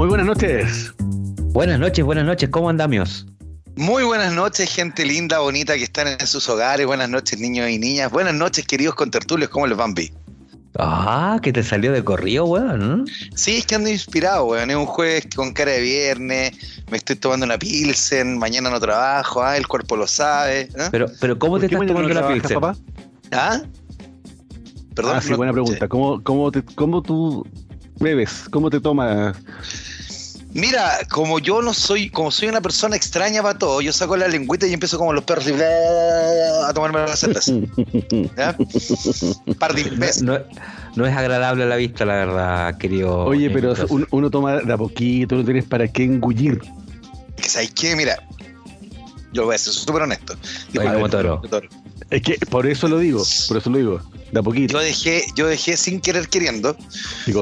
Muy 0.00 0.08
buenas 0.08 0.28
noches. 0.28 0.94
Buenas 1.52 1.78
noches, 1.78 2.02
buenas 2.02 2.24
noches, 2.24 2.48
¿cómo 2.48 2.70
andamios? 2.70 3.26
Muy 3.76 4.02
buenas 4.02 4.32
noches, 4.32 4.74
gente 4.74 5.04
linda, 5.04 5.40
bonita 5.40 5.74
que 5.74 5.84
están 5.84 6.08
en 6.08 6.26
sus 6.26 6.48
hogares. 6.48 6.86
Buenas 6.86 7.10
noches, 7.10 7.38
niños 7.38 7.68
y 7.68 7.78
niñas. 7.78 8.10
Buenas 8.10 8.32
noches, 8.32 8.66
queridos 8.66 8.94
contertulios. 8.94 9.50
¿Cómo 9.50 9.66
les 9.66 9.76
van? 9.76 9.94
Ah, 10.78 11.38
que 11.42 11.52
te 11.52 11.62
salió 11.62 11.92
de 11.92 12.02
corrido, 12.02 12.46
weón. 12.46 13.04
Sí, 13.34 13.58
es 13.58 13.66
que 13.66 13.74
ando 13.74 13.90
inspirado, 13.90 14.46
weón. 14.46 14.70
Es 14.70 14.76
un 14.76 14.86
jueves 14.86 15.28
con 15.36 15.52
cara 15.52 15.72
de 15.72 15.82
viernes. 15.82 16.82
Me 16.90 16.96
estoy 16.96 17.16
tomando 17.16 17.44
una 17.44 17.58
pilsen. 17.58 18.38
Mañana 18.38 18.70
no 18.70 18.80
trabajo. 18.80 19.42
Ah, 19.42 19.58
el 19.58 19.68
cuerpo 19.68 19.98
lo 19.98 20.06
sabe. 20.06 20.62
¿eh? 20.62 20.88
Pero, 20.90 21.08
pero 21.20 21.38
¿cómo 21.38 21.58
te 21.60 21.66
estás 21.66 21.86
tomando 21.86 22.08
la 22.08 22.26
pilsen? 22.26 22.58
Papá? 22.58 22.74
¿Ah? 23.32 23.60
Perdón. 24.94 25.16
Ah, 25.18 25.20
sí, 25.20 25.34
buena 25.34 25.52
pregunta. 25.52 25.88
¿Cómo, 25.88 26.22
cómo, 26.22 26.50
te, 26.50 26.62
¿Cómo 26.62 27.02
tú 27.02 27.46
bebes? 28.00 28.46
¿Cómo 28.50 28.70
te 28.70 28.80
tomas? 28.80 29.36
Mira, 30.52 30.98
como 31.08 31.38
yo 31.38 31.62
no 31.62 31.72
soy, 31.72 32.10
como 32.10 32.32
soy 32.32 32.48
una 32.48 32.60
persona 32.60 32.96
extraña 32.96 33.40
para 33.40 33.56
todo, 33.56 33.80
yo 33.80 33.92
saco 33.92 34.16
la 34.16 34.26
lengüita 34.26 34.66
y 34.66 34.72
empiezo 34.72 34.98
como 34.98 35.12
los 35.12 35.22
perros 35.22 35.46
a 36.66 36.72
tomarme 36.74 37.00
las 37.00 37.20
setas. 37.20 37.52
¿Ya? 38.36 38.56
Par 39.58 39.74
de 39.74 40.12
no, 40.22 40.38
no, 40.96 41.06
es 41.06 41.16
agradable 41.16 41.62
a 41.62 41.66
la 41.66 41.76
vista, 41.76 42.04
la 42.04 42.14
verdad, 42.14 42.78
querido. 42.78 43.24
Oye, 43.26 43.48
pero 43.50 43.74
uno, 44.10 44.30
toma 44.30 44.56
de 44.56 44.72
a 44.72 44.76
poquito, 44.76 45.36
no 45.36 45.44
tienes 45.44 45.66
para 45.66 45.86
qué 45.86 46.02
engullir. 46.04 46.60
Es 47.36 47.42
que, 47.42 47.48
¿sabes 47.48 47.70
qué? 47.72 47.94
Mira, 47.94 48.16
yo 49.32 49.44
voy 49.44 49.54
a 49.54 49.58
ser 49.58 49.72
súper 49.72 50.02
honesto. 50.02 50.34
como 50.74 51.08
toro. 51.08 51.40
Es 52.10 52.22
que 52.22 52.36
por 52.50 52.66
eso 52.66 52.88
lo 52.88 52.98
digo, 52.98 53.22
por 53.46 53.56
eso 53.56 53.70
lo 53.70 53.78
digo. 53.78 54.00
De 54.32 54.40
a 54.40 54.42
poquito. 54.42 54.74
Yo 54.74 54.80
dejé, 54.80 55.24
yo 55.34 55.46
dejé 55.46 55.76
sin 55.76 56.00
querer 56.00 56.28
queriendo. 56.28 56.76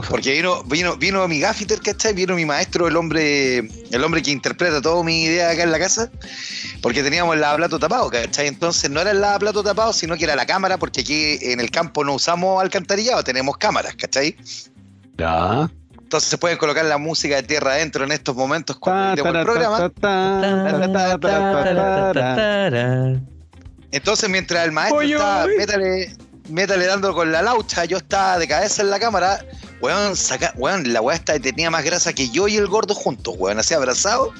Porque 0.09 0.33
vino, 0.33 0.63
vino, 0.65 0.97
vino 0.97 1.27
mi 1.27 1.41
gaffiter, 1.41 1.81
¿cachai? 1.81 2.13
Vino 2.15 2.35
mi 2.35 2.45
maestro, 2.45 2.87
el 2.89 2.97
hombre, 2.97 3.59
el 3.59 4.05
hombre 4.05 4.23
que 4.23 4.31
interpreta 4.31 4.81
toda 4.81 5.03
mi 5.03 5.25
idea 5.25 5.51
acá 5.51 5.63
en 5.63 5.73
la 5.73 5.79
casa. 5.79 6.11
Porque 6.83 7.03
teníamos 7.03 7.35
el 7.35 7.41
lavaplato 7.41 7.79
tapado, 7.79 8.11
¿cachai? 8.11 8.47
Entonces 8.47 8.91
no 8.91 9.01
era 9.01 9.11
el 9.11 9.21
lavaplato 9.21 9.63
tapado, 9.63 9.93
sino 9.93 10.17
que 10.17 10.25
era 10.25 10.37
la 10.37 10.47
cámara, 10.47 10.79
porque 10.79 11.01
aquí 11.01 11.39
en 11.43 11.61
el 11.61 11.71
campo 11.71 12.05
no 12.05 12.15
usamos 12.15 12.61
alcantarillado, 12.61 13.23
tenemos 13.25 13.57
cámaras, 13.57 13.95
¿cachai? 13.97 14.37
Ya. 15.17 15.71
Entonces 15.99 16.31
se 16.31 16.39
pueden 16.39 16.57
colocar 16.57 16.87
la 16.87 16.97
música 16.97 17.37
de 17.37 17.43
tierra 17.43 17.73
adentro 17.73 18.05
en 18.05 18.13
estos 18.13 18.35
momentos 18.35 18.79
cuando 18.79 19.25
el 19.25 19.45
programa. 19.45 19.93
Entonces, 23.91 24.29
mientras 24.29 24.65
el 24.65 24.73
maestro 24.73 25.03
estaba, 25.03 25.47
métale, 25.47 26.17
métale 26.49 26.87
dando 26.87 27.15
con 27.15 27.33
la 27.33 27.43
laucha, 27.43 27.85
yo 27.85 27.99
estaba 27.99 28.39
de 28.39 28.47
cabeza 28.47 28.83
en 28.83 28.91
la 28.91 28.99
cámara, 28.99 29.45
weón, 29.81 30.17
saca, 30.17 30.53
weón, 30.57 30.93
la 30.93 31.01
weá 31.01 31.17
esta 31.17 31.39
tenía 31.39 31.71
más 31.71 31.85
grasa 31.85 32.13
que 32.13 32.29
yo 32.29 32.49
y 32.49 32.57
el 32.57 32.67
gordo 32.67 32.95
juntos, 32.95 33.35
weón, 33.39 33.59
así 33.59 33.75
abrazado. 33.75 34.33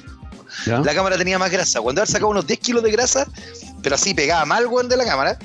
La 0.65 0.93
cámara 0.93 1.17
tenía 1.17 1.39
más 1.39 1.51
grasa. 1.51 1.79
Cuando 1.79 2.01
él 2.01 2.07
sacado 2.07 2.29
unos 2.29 2.45
10 2.45 2.59
kilos 2.59 2.83
de 2.83 2.91
grasa, 2.91 3.27
pero 3.81 3.95
así 3.95 4.13
pegaba 4.13 4.45
mal, 4.45 4.67
weón, 4.67 4.89
de 4.89 4.97
la 4.97 5.05
cámara, 5.05 5.37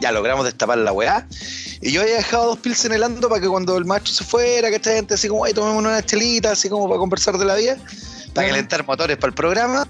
ya 0.00 0.12
logramos 0.12 0.44
destapar 0.44 0.78
la 0.78 0.92
weá. 0.92 1.26
Y 1.80 1.92
yo 1.92 2.02
había 2.02 2.16
dejado 2.16 2.46
dos 2.46 2.58
pills 2.58 2.84
en 2.84 2.92
el 2.92 3.02
ando 3.02 3.28
para 3.28 3.40
que 3.40 3.48
cuando 3.48 3.76
el 3.76 3.84
maestro 3.84 4.12
se 4.12 4.24
fuera, 4.24 4.70
que 4.70 4.76
esta 4.76 4.92
gente 4.92 5.14
así 5.14 5.28
como, 5.28 5.44
ay, 5.44 5.52
tomemos 5.52 5.78
una 5.78 6.02
chelita, 6.02 6.52
así 6.52 6.68
como 6.68 6.88
para 6.88 6.98
conversar 6.98 7.36
de 7.38 7.44
la 7.44 7.54
vida, 7.54 7.76
para 8.34 8.48
calentar 8.48 8.86
motores 8.86 9.16
para 9.16 9.28
el 9.28 9.34
programa. 9.34 9.86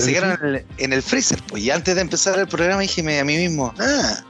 Se 0.00 0.12
quedaron 0.12 0.64
en 0.78 0.92
el, 0.92 1.02
freezer, 1.02 1.40
pues. 1.48 1.62
Y 1.62 1.70
antes 1.70 1.94
de 1.94 2.00
empezar 2.00 2.38
el 2.38 2.48
programa 2.48 2.82
dije 2.82 3.00
a 3.18 3.24
mí 3.24 3.36
mismo, 3.36 3.74
ah, 3.78 4.24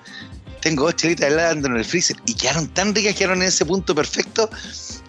tengo 0.61 0.85
dos 0.85 0.97
chelitas 0.97 1.31
helando 1.31 1.69
en 1.69 1.77
el 1.77 1.85
freezer 1.85 2.17
y 2.27 2.35
quedaron 2.35 2.69
tan 2.69 2.95
ricas, 2.95 3.15
quedaron 3.15 3.43
en 3.43 3.49
ese 3.49 3.67
punto 3.67 3.95
perfecto 3.95 4.49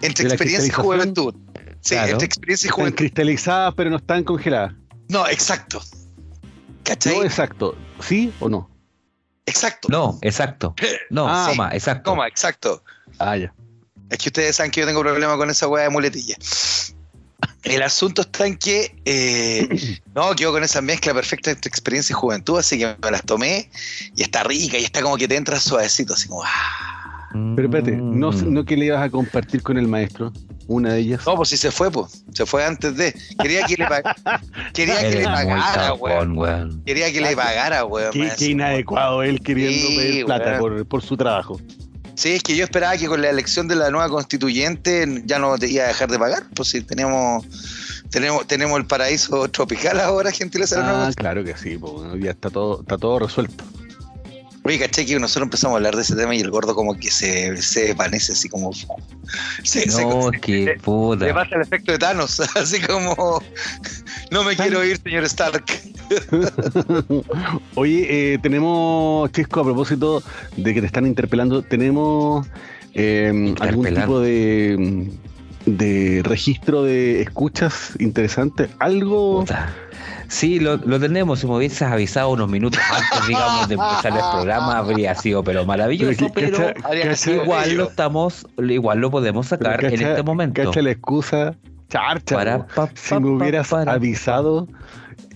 entre 0.02 0.26
experiencia 0.26 0.68
y 0.68 0.70
juventud. 0.70 1.34
Sí, 1.80 1.94
entre 1.94 2.26
experiencia 2.26 2.68
y 2.68 2.70
juventud. 2.70 2.94
Están 2.94 2.96
cristalizadas, 2.96 3.74
pero 3.76 3.90
no 3.90 3.96
están 3.96 4.24
congeladas. 4.24 4.74
No, 5.08 5.26
exacto. 5.28 5.80
¿Cachai? 6.82 7.16
No, 7.16 7.24
exacto. 7.24 7.76
¿Sí 8.00 8.32
o 8.40 8.48
no? 8.48 8.70
Exacto. 9.46 9.88
No, 9.90 10.18
exacto. 10.22 10.74
No, 11.10 11.26
ah, 11.28 11.46
coma, 11.48 11.70
exacto. 11.72 12.10
Coma, 12.10 12.28
exacto. 12.28 12.82
Ah, 13.18 13.36
ya. 13.36 13.54
Es 14.10 14.18
que 14.18 14.28
ustedes 14.28 14.56
saben 14.56 14.70
que 14.70 14.80
yo 14.80 14.86
tengo 14.86 15.00
problema 15.00 15.36
con 15.36 15.50
esa 15.50 15.68
weá 15.68 15.84
de 15.84 15.90
muletilla. 15.90 16.36
El 17.64 17.82
asunto 17.82 18.22
está 18.22 18.46
en 18.46 18.56
que 18.56 18.94
eh, 19.04 20.00
no, 20.14 20.34
quedo 20.34 20.52
con 20.52 20.64
esa 20.64 20.80
mezcla 20.80 21.12
perfecta 21.12 21.50
entre 21.50 21.68
experiencia 21.68 22.12
y 22.12 22.16
juventud, 22.16 22.58
así 22.58 22.78
que 22.78 22.96
me 23.02 23.10
las 23.10 23.22
tomé 23.22 23.68
y 24.14 24.22
está 24.22 24.44
rica 24.44 24.78
y 24.78 24.84
está 24.84 25.02
como 25.02 25.16
que 25.16 25.28
te 25.28 25.36
entra 25.36 25.58
suavecito, 25.58 26.14
así 26.14 26.28
como. 26.28 26.42
Ah. 26.44 26.96
Pero 27.54 27.68
espérate, 27.68 27.92
¿no. 27.96 28.32
¿no 28.32 28.64
que 28.64 28.76
le 28.76 28.86
ibas 28.86 29.02
a 29.02 29.10
compartir 29.10 29.62
con 29.62 29.76
el 29.76 29.88
maestro? 29.88 30.32
Una 30.68 30.94
de 30.94 31.00
ellas. 31.00 31.22
No, 31.26 31.36
pues 31.36 31.50
si 31.50 31.56
se 31.56 31.70
fue, 31.70 31.90
pues. 31.90 32.24
Se 32.32 32.46
fue 32.46 32.64
antes 32.64 32.96
de. 32.96 33.14
Quería 33.40 33.66
que 33.66 33.76
le, 33.76 33.86
Quería 34.72 35.00
que 35.00 35.16
le 35.16 35.24
pagara, 35.24 35.92
weón. 35.94 36.82
Quería 36.84 37.12
que 37.12 37.20
le 37.20 37.36
pagara, 37.36 37.84
weón. 37.84 38.12
Qué, 38.12 38.32
qué 38.38 38.46
inadecuado 38.46 39.22
él 39.22 39.40
queriendo 39.40 39.88
pedir 39.88 40.24
plata 40.24 40.58
por, 40.58 40.86
por 40.86 41.02
su 41.02 41.16
trabajo. 41.16 41.60
Sí, 42.16 42.32
es 42.32 42.42
que 42.42 42.56
yo 42.56 42.64
esperaba 42.64 42.96
que 42.96 43.06
con 43.06 43.20
la 43.20 43.28
elección 43.28 43.68
de 43.68 43.76
la 43.76 43.90
nueva 43.90 44.08
constituyente 44.08 45.22
ya 45.26 45.38
no 45.38 45.58
te 45.58 45.68
iba 45.70 45.84
a 45.84 45.88
dejar 45.88 46.10
de 46.10 46.18
pagar, 46.18 46.44
pues 46.54 46.70
si 46.70 46.80
tenemos 46.80 47.44
tenemos 48.10 48.46
tenemos 48.46 48.78
el 48.78 48.86
paraíso 48.86 49.48
tropical 49.48 50.00
ahora, 50.00 50.32
gentileza. 50.32 50.80
Ah, 50.82 51.10
claro 51.14 51.44
que 51.44 51.56
sí, 51.56 51.76
pues, 51.76 52.18
ya 52.18 52.30
está 52.30 52.48
todo 52.48 52.80
está 52.80 52.96
todo 52.96 53.18
resuelto. 53.18 53.64
Oye, 54.66 54.80
caché 54.80 55.06
que 55.06 55.16
nosotros 55.20 55.44
empezamos 55.44 55.74
a 55.74 55.76
hablar 55.76 55.94
de 55.94 56.02
ese 56.02 56.16
tema 56.16 56.34
y 56.34 56.40
el 56.40 56.50
gordo 56.50 56.74
como 56.74 56.96
que 56.96 57.08
se, 57.08 57.56
se 57.62 57.84
desvanece 57.84 58.32
así 58.32 58.48
como... 58.48 58.72
Se, 59.62 59.86
no, 59.86 60.32
qué 60.42 60.76
puta. 60.82 61.24
Le 61.24 61.32
pasa 61.32 61.54
el 61.54 61.62
efecto 61.62 61.92
de 61.92 61.98
Thanos, 61.98 62.40
así 62.56 62.80
como... 62.80 63.40
No 64.32 64.42
me 64.42 64.56
quiero 64.56 64.84
ir, 64.84 64.98
señor 65.00 65.22
Stark. 65.22 65.64
Oye, 67.76 68.06
eh, 68.34 68.38
tenemos, 68.42 69.30
Chisco, 69.30 69.60
a 69.60 69.64
propósito 69.64 70.20
de 70.56 70.74
que 70.74 70.80
te 70.80 70.86
están 70.88 71.06
interpelando, 71.06 71.62
tenemos 71.62 72.44
eh, 72.94 73.54
algún 73.60 73.86
tipo 73.86 74.18
de, 74.18 75.12
de 75.66 76.22
registro 76.24 76.82
de 76.82 77.22
escuchas 77.22 77.92
interesante, 78.00 78.68
algo... 78.80 79.44
Sí, 80.28 80.58
lo, 80.60 80.78
tenemos. 80.78 81.40
Si 81.40 81.46
me 81.46 81.56
hubieses 81.56 81.82
avisado 81.82 82.30
unos 82.30 82.48
minutos 82.48 82.80
antes, 82.92 83.28
digamos, 83.28 83.68
de 83.68 83.74
empezar 83.74 84.12
el 84.12 84.24
programa, 84.32 84.78
habría 84.78 85.14
sido 85.14 85.44
pero 85.44 85.64
maravilloso. 85.64 86.30
Pero, 86.34 86.72
igual 87.42 87.74
lo 87.74 87.84
estamos, 87.84 88.46
igual 88.58 88.98
lo 88.98 89.10
podemos 89.10 89.46
sacar 89.48 89.84
en 89.84 90.02
este 90.02 90.22
momento. 90.22 90.64
Cacha 90.64 90.82
la 90.82 90.90
excusa, 90.90 91.54
charcha. 91.88 92.66
si 92.94 93.14
me 93.18 93.30
hubieras 93.30 93.72
avisado 93.72 94.68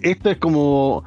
esto 0.03 0.31
es 0.31 0.39
como 0.39 1.05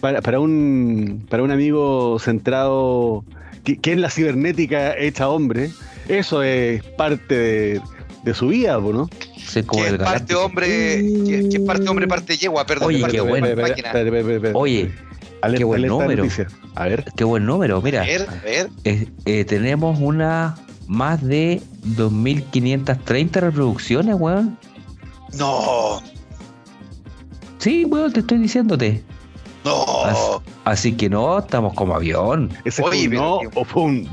para, 0.00 0.20
para, 0.20 0.40
un, 0.40 1.26
para 1.28 1.42
un 1.42 1.50
amigo 1.50 2.18
centrado, 2.18 3.24
que, 3.64 3.78
es 3.82 3.98
la 3.98 4.10
cibernética 4.10 4.96
hecha 4.96 5.28
hombre, 5.28 5.70
eso 6.08 6.42
es 6.42 6.82
parte 6.82 7.80
de, 8.24 8.34
su 8.34 8.48
vida, 8.48 8.78
¿no? 8.78 9.08
Como 9.66 9.82
que 9.82 9.88
es 9.88 9.98
parte 9.98 10.34
hombre, 10.34 10.66
que, 10.66 11.48
es 11.52 11.60
parte 11.60 11.88
hombre, 11.88 12.08
parte 12.08 12.36
yegua, 12.36 12.66
perdón. 12.66 12.88
Oye, 12.88 13.04
qué 13.10 13.20
bueno. 13.20 13.46
Oye, 14.54 14.92
qué 15.56 15.64
buen 15.64 15.86
número. 15.86 16.24
A 16.74 16.84
ver. 16.86 17.04
Qué 17.16 17.24
buen 17.24 17.46
número, 17.46 17.80
mira. 17.80 18.02
A 18.02 18.06
ver, 18.06 18.28
a 18.28 18.44
ver. 18.44 18.70
Eh, 18.84 19.44
tenemos 19.44 19.98
una 20.00 20.56
más 20.86 21.22
de 21.22 21.62
2.530 21.84 23.40
reproducciones, 23.40 24.16
weón. 24.18 24.58
No. 25.34 26.02
Sí, 27.58 27.84
bueno, 27.84 28.12
te 28.12 28.20
estoy 28.20 28.38
diciéndote. 28.38 29.02
No. 29.64 30.40
Así, 30.64 30.92
que 30.92 31.08
no, 31.08 31.38
estamos 31.38 31.74
como 31.74 31.94
avión. 31.94 32.50
¿Ese 32.64 32.82
fue 32.82 33.06
un 33.06 33.14
no 33.14 33.40
o 33.54 33.64
fue 33.64 33.82
un... 33.82 34.08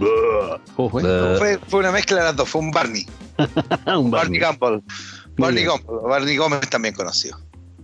fue? 0.75 1.59
Fue, 1.67 1.79
una 1.79 1.91
mezcla 1.91 2.17
de 2.17 2.23
las 2.23 2.35
dos, 2.35 2.49
fue 2.49 2.61
un 2.61 2.71
Barney. 2.71 3.05
un 3.37 4.09
Barney. 4.09 4.11
Barney 4.11 4.39
Campbell. 4.39 4.79
Barney 5.37 5.65
Campbell. 5.65 5.97
Barney 6.07 6.37
Gómez 6.37 6.69
también 6.69 6.93
conocido. 6.93 7.37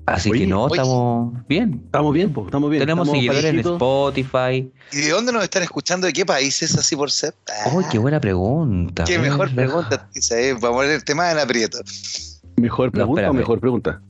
Así 0.06 0.32
que 0.32 0.48
no, 0.48 0.68
estamos 0.68 1.34
bien. 1.48 1.82
Estamos 1.86 2.14
bien, 2.14 2.34
estamos 2.36 2.70
bien. 2.70 2.82
Tenemos 2.82 3.10
seguidores 3.10 3.46
en 3.46 3.60
Spotify. 3.60 4.72
¿Y 4.92 4.98
de 4.98 5.10
dónde 5.10 5.32
nos 5.32 5.44
están 5.44 5.62
escuchando? 5.62 6.08
¿De 6.08 6.14
qué 6.14 6.26
países 6.26 6.76
así 6.76 6.96
por 6.96 7.12
ser? 7.12 7.36
¡Uy, 7.74 7.84
qué 7.92 8.00
buena 8.00 8.20
pregunta! 8.20 9.04
Qué 9.04 9.20
mejor 9.20 9.54
pregunta, 9.54 10.10
Vamos 10.54 10.64
a 10.64 10.72
poner 10.72 10.92
el 10.92 11.04
tema 11.04 11.32
en 11.32 11.38
aprieto. 11.38 11.78
¿Mejor 12.58 12.92
pregunta 12.92 13.30
o 13.30 13.34
mejor 13.34 13.60
pregunta? 13.60 14.02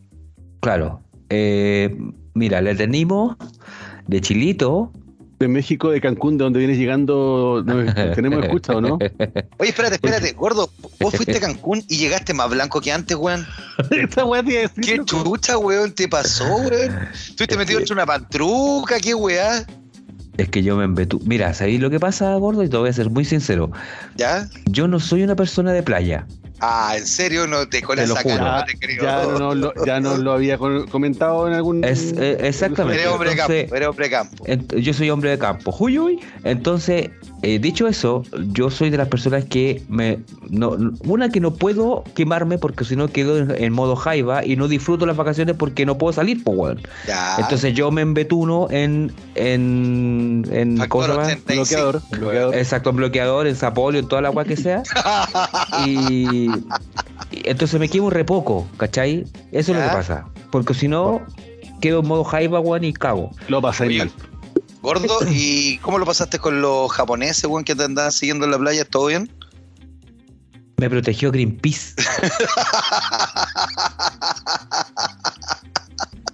Claro. 0.62 1.02
Eh, 1.30 1.96
mira, 2.34 2.62
le 2.62 2.76
tenemos 2.76 3.36
de 4.08 4.22
Chilito. 4.22 4.92
De 5.40 5.48
México, 5.48 5.90
de 5.90 6.02
Cancún, 6.02 6.38
de 6.38 6.44
donde 6.44 6.60
vienes 6.60 6.78
llegando, 6.78 7.64
tenemos 8.16 8.44
escucha 8.44 8.74
o 8.74 8.82
no? 8.82 8.96
Oye, 9.58 9.70
espérate, 9.70 9.96
espérate, 9.96 10.34
gordo, 10.34 10.70
vos 11.00 11.16
fuiste 11.16 11.38
a 11.38 11.40
Cancún 11.40 11.84
y 11.88 11.98
llegaste 11.98 12.34
más 12.34 12.50
blanco 12.50 12.82
que 12.82 12.92
antes, 12.92 13.16
weón. 13.16 13.46
Esta 13.92 14.26
weá 14.26 14.44
¿Qué 14.44 15.00
chucha, 15.06 15.58
weón, 15.58 15.94
te 15.94 16.10
pasó, 16.10 16.44
weón? 16.58 16.94
Estuviste 17.14 17.58
metido 17.58 17.80
entre 17.80 17.94
una 17.94 18.06
pantruca, 18.06 19.00
qué 19.00 19.16
weá. 19.16 19.66
Es 20.40 20.48
que 20.48 20.64
yo 20.64 20.78
me 20.78 20.86
embetu... 20.86 21.20
Mira, 21.26 21.54
¿sabéis 21.54 21.82
lo 21.82 21.90
que 21.90 22.00
pasa, 22.00 22.34
gordo? 22.36 22.64
Y 22.64 22.70
te 22.70 22.78
voy 22.78 22.90
a 22.90 22.94
ser 22.94 23.10
muy 23.10 23.26
sincero. 23.26 23.72
¿Ya? 24.16 24.48
Yo 24.68 24.88
no 24.88 25.00
soy 25.02 25.24
una 25.24 25.36
persona 25.36 25.74
de 25.74 25.84
playa. 25.84 26.28
Ah, 26.62 26.94
¿en 26.98 27.06
serio? 27.06 27.48
No 27.48 27.68
te 27.68 27.82
con 27.82 28.00
esa 28.00 28.22
cara, 28.22 28.60
no 28.60 28.66
te 28.66 28.78
creo. 28.78 29.02
Ya 29.02 29.24
no, 29.24 29.56
lo, 29.56 29.74
ya 29.86 30.00
no 30.00 30.18
lo 30.18 30.34
había 30.34 30.58
comentado 30.58 31.48
en 31.48 31.54
algún. 31.54 31.84
Es, 31.84 32.14
eh, 32.18 32.38
exactamente. 32.42 33.02
Eres 33.02 33.14
hombre 33.14 33.30
de 33.30 33.36
campo. 33.36 33.54
Eres 33.54 33.88
hombre 33.88 34.06
de 34.06 34.12
campo. 34.12 34.46
yo 34.78 34.94
soy 34.94 35.10
hombre 35.10 35.32
de 35.32 35.40
campo. 35.40 35.76
Uy, 35.80 36.20
Entonces, 36.44 37.10
eh, 37.42 37.60
dicho 37.60 37.88
eso, 37.88 38.24
yo 38.52 38.70
soy 38.70 38.90
de 38.90 38.98
las 38.98 39.08
personas 39.08 39.46
que 39.46 39.82
me. 39.88 40.20
No, 40.50 40.76
una 41.06 41.30
que 41.30 41.40
no 41.40 41.54
puedo 41.54 42.04
quemarme 42.14 42.58
porque 42.58 42.84
si 42.84 42.96
no 42.96 43.08
quedo 43.08 43.38
en, 43.38 43.74
modo 43.74 43.96
jaiba 43.96 44.46
y 44.46 44.56
no 44.56 44.68
disfruto 44.68 45.06
las 45.06 45.16
vacaciones 45.16 45.56
porque 45.56 45.86
no 45.86 45.98
puedo 45.98 46.12
salir, 46.12 46.44
pues, 46.44 46.58
weón. 46.58 46.82
Entonces 47.38 47.74
yo 47.74 47.92
me 47.92 48.02
embetuno 48.02 48.68
en. 48.70 49.14
en. 49.36 50.46
en 50.52 50.76
bloqueador, 50.76 52.02
bloqueador. 52.12 52.56
Exacto, 52.56 52.90
en 52.90 52.96
bloqueador, 52.98 53.48
en 53.48 53.56
zapolio, 53.56 54.00
en 54.02 54.08
toda 54.08 54.22
la 54.22 54.28
agua 54.30 54.44
que 54.44 54.58
sea. 54.58 54.84
y 55.86 56.50
entonces 57.32 57.80
me 57.80 57.88
quemo 57.88 58.10
re 58.10 58.26
poco, 58.26 58.68
¿cachai? 58.78 59.26
Eso 59.52 59.72
es 59.72 59.78
lo 59.78 59.84
que 59.84 59.90
pasa. 59.90 60.26
Porque 60.52 60.74
si 60.74 60.88
no, 60.88 61.22
quedo 61.80 62.02
en 62.02 62.08
modo 62.08 62.24
jaiba, 62.24 62.60
weón, 62.60 62.84
y 62.84 62.94
cago. 62.94 63.32
Lo 63.48 63.62
pasé 63.62 63.90
mal. 63.90 64.12
Gordo, 64.82 65.20
¿y 65.30 65.78
cómo 65.80 65.98
lo 65.98 66.06
pasaste 66.06 66.40
con 66.40 66.62
los 66.62 66.92
japoneses, 66.92 67.46
weón, 67.46 67.64
que 67.64 67.76
te 67.76 67.84
andaban 67.84 68.12
siguiendo 68.12 68.46
en 68.46 68.52
la 68.52 68.58
playa? 68.58 68.86
¿Todo 68.86 69.08
bien? 69.08 69.32
Me 70.78 70.90
protegió 70.90 71.32
Greenpeace. 71.32 71.96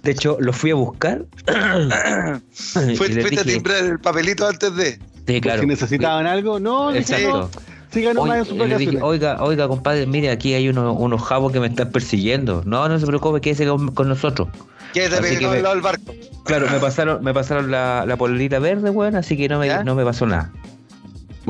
De 0.02 0.12
hecho, 0.12 0.36
lo 0.38 0.52
fui 0.52 0.70
a 0.70 0.76
buscar. 0.76 1.26
fuiste 2.52 3.40
a 3.40 3.44
timbrar 3.44 3.84
el 3.84 3.98
papelito 3.98 4.46
antes 4.46 4.76
de. 4.76 5.00
Sí, 5.26 5.40
claro. 5.40 5.62
Si 5.62 5.66
necesitaban 5.66 6.28
algo, 6.28 6.60
no, 6.60 6.94
Exacto. 6.94 7.50
Sigan 7.90 8.16
en 8.18 8.44
su 8.44 8.56
le 8.56 8.78
dije, 8.78 9.00
oiga, 9.00 9.42
oiga, 9.42 9.66
compadre, 9.68 10.06
mire, 10.06 10.30
aquí 10.30 10.54
hay 10.54 10.68
unos, 10.68 10.96
unos 10.98 11.22
jabos 11.22 11.52
que 11.52 11.60
me 11.60 11.66
están 11.68 11.90
persiguiendo. 11.90 12.62
No, 12.64 12.88
no 12.88 12.98
se 12.98 13.06
preocupe, 13.06 13.40
quédese 13.40 13.66
con, 13.66 13.92
con 13.94 14.08
nosotros. 14.08 14.48
Quédese 14.92 15.20
pegado 15.22 15.54
al 15.54 15.62
lado 15.62 15.74
del 15.74 15.82
barco. 15.82 16.12
Claro, 16.46 16.66
me 16.70 16.78
pasaron, 16.78 17.22
me 17.22 17.34
pasaron 17.34 17.70
la, 17.70 18.04
la 18.06 18.16
polerita 18.16 18.58
verde, 18.58 18.90
weón, 18.90 19.16
así 19.16 19.36
que 19.36 19.48
no 19.48 19.58
me, 19.58 19.84
no 19.84 19.94
me 19.94 20.04
pasó 20.04 20.26
nada. 20.26 20.52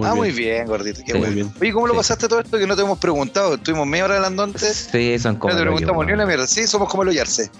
ah, 0.02 0.14
muy 0.14 0.30
bien, 0.32 0.66
gordito, 0.66 1.00
qué 1.06 1.14
muy 1.14 1.30
bien. 1.30 1.52
Oye, 1.60 1.72
¿cómo 1.72 1.86
lo 1.86 1.94
pasaste 1.94 2.28
todo 2.28 2.40
esto 2.40 2.58
que 2.58 2.66
no 2.66 2.74
te 2.76 2.82
hemos 2.82 2.98
preguntado? 2.98 3.54
Estuvimos 3.54 3.86
media 3.86 4.06
hora 4.06 4.16
hablando 4.16 4.42
antes. 4.42 4.88
Sí, 4.90 5.18
son 5.18 5.36
como. 5.36 5.52
No 5.52 5.58
te 5.58 5.64
preguntamos 5.64 6.06
ni 6.06 6.12
una 6.12 6.26
mierda. 6.26 6.46
Sí, 6.46 6.66
somos 6.66 6.88
como 6.88 7.02
el 7.02 7.10
Oyarse. 7.10 7.50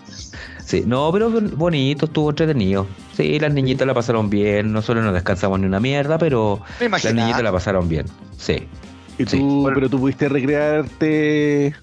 Sí, 0.65 0.83
no, 0.85 1.13
pero 1.13 1.31
bonito, 1.31 2.07
estuvo 2.07 2.31
entretenido. 2.31 2.89
Sí, 3.17 3.39
las 3.39 3.53
niñitas 3.53 3.87
la 3.87 3.95
pasaron 3.95 4.29
bien. 4.29 4.73
Nosotros 4.73 5.05
no 5.05 5.13
descansamos 5.13 5.61
ni 5.61 5.67
una 5.67 5.79
mierda, 5.79 6.19
pero 6.19 6.61
las 6.81 7.15
niñitas 7.15 7.43
la 7.43 7.53
pasaron 7.53 7.89
bien. 7.89 8.07
Sí. 8.37 8.67
¿Y 9.19 9.25
tú, 9.25 9.71
pero 9.73 9.89
tú 9.89 10.01
pudiste 10.01 10.29
recrearte 10.29 11.75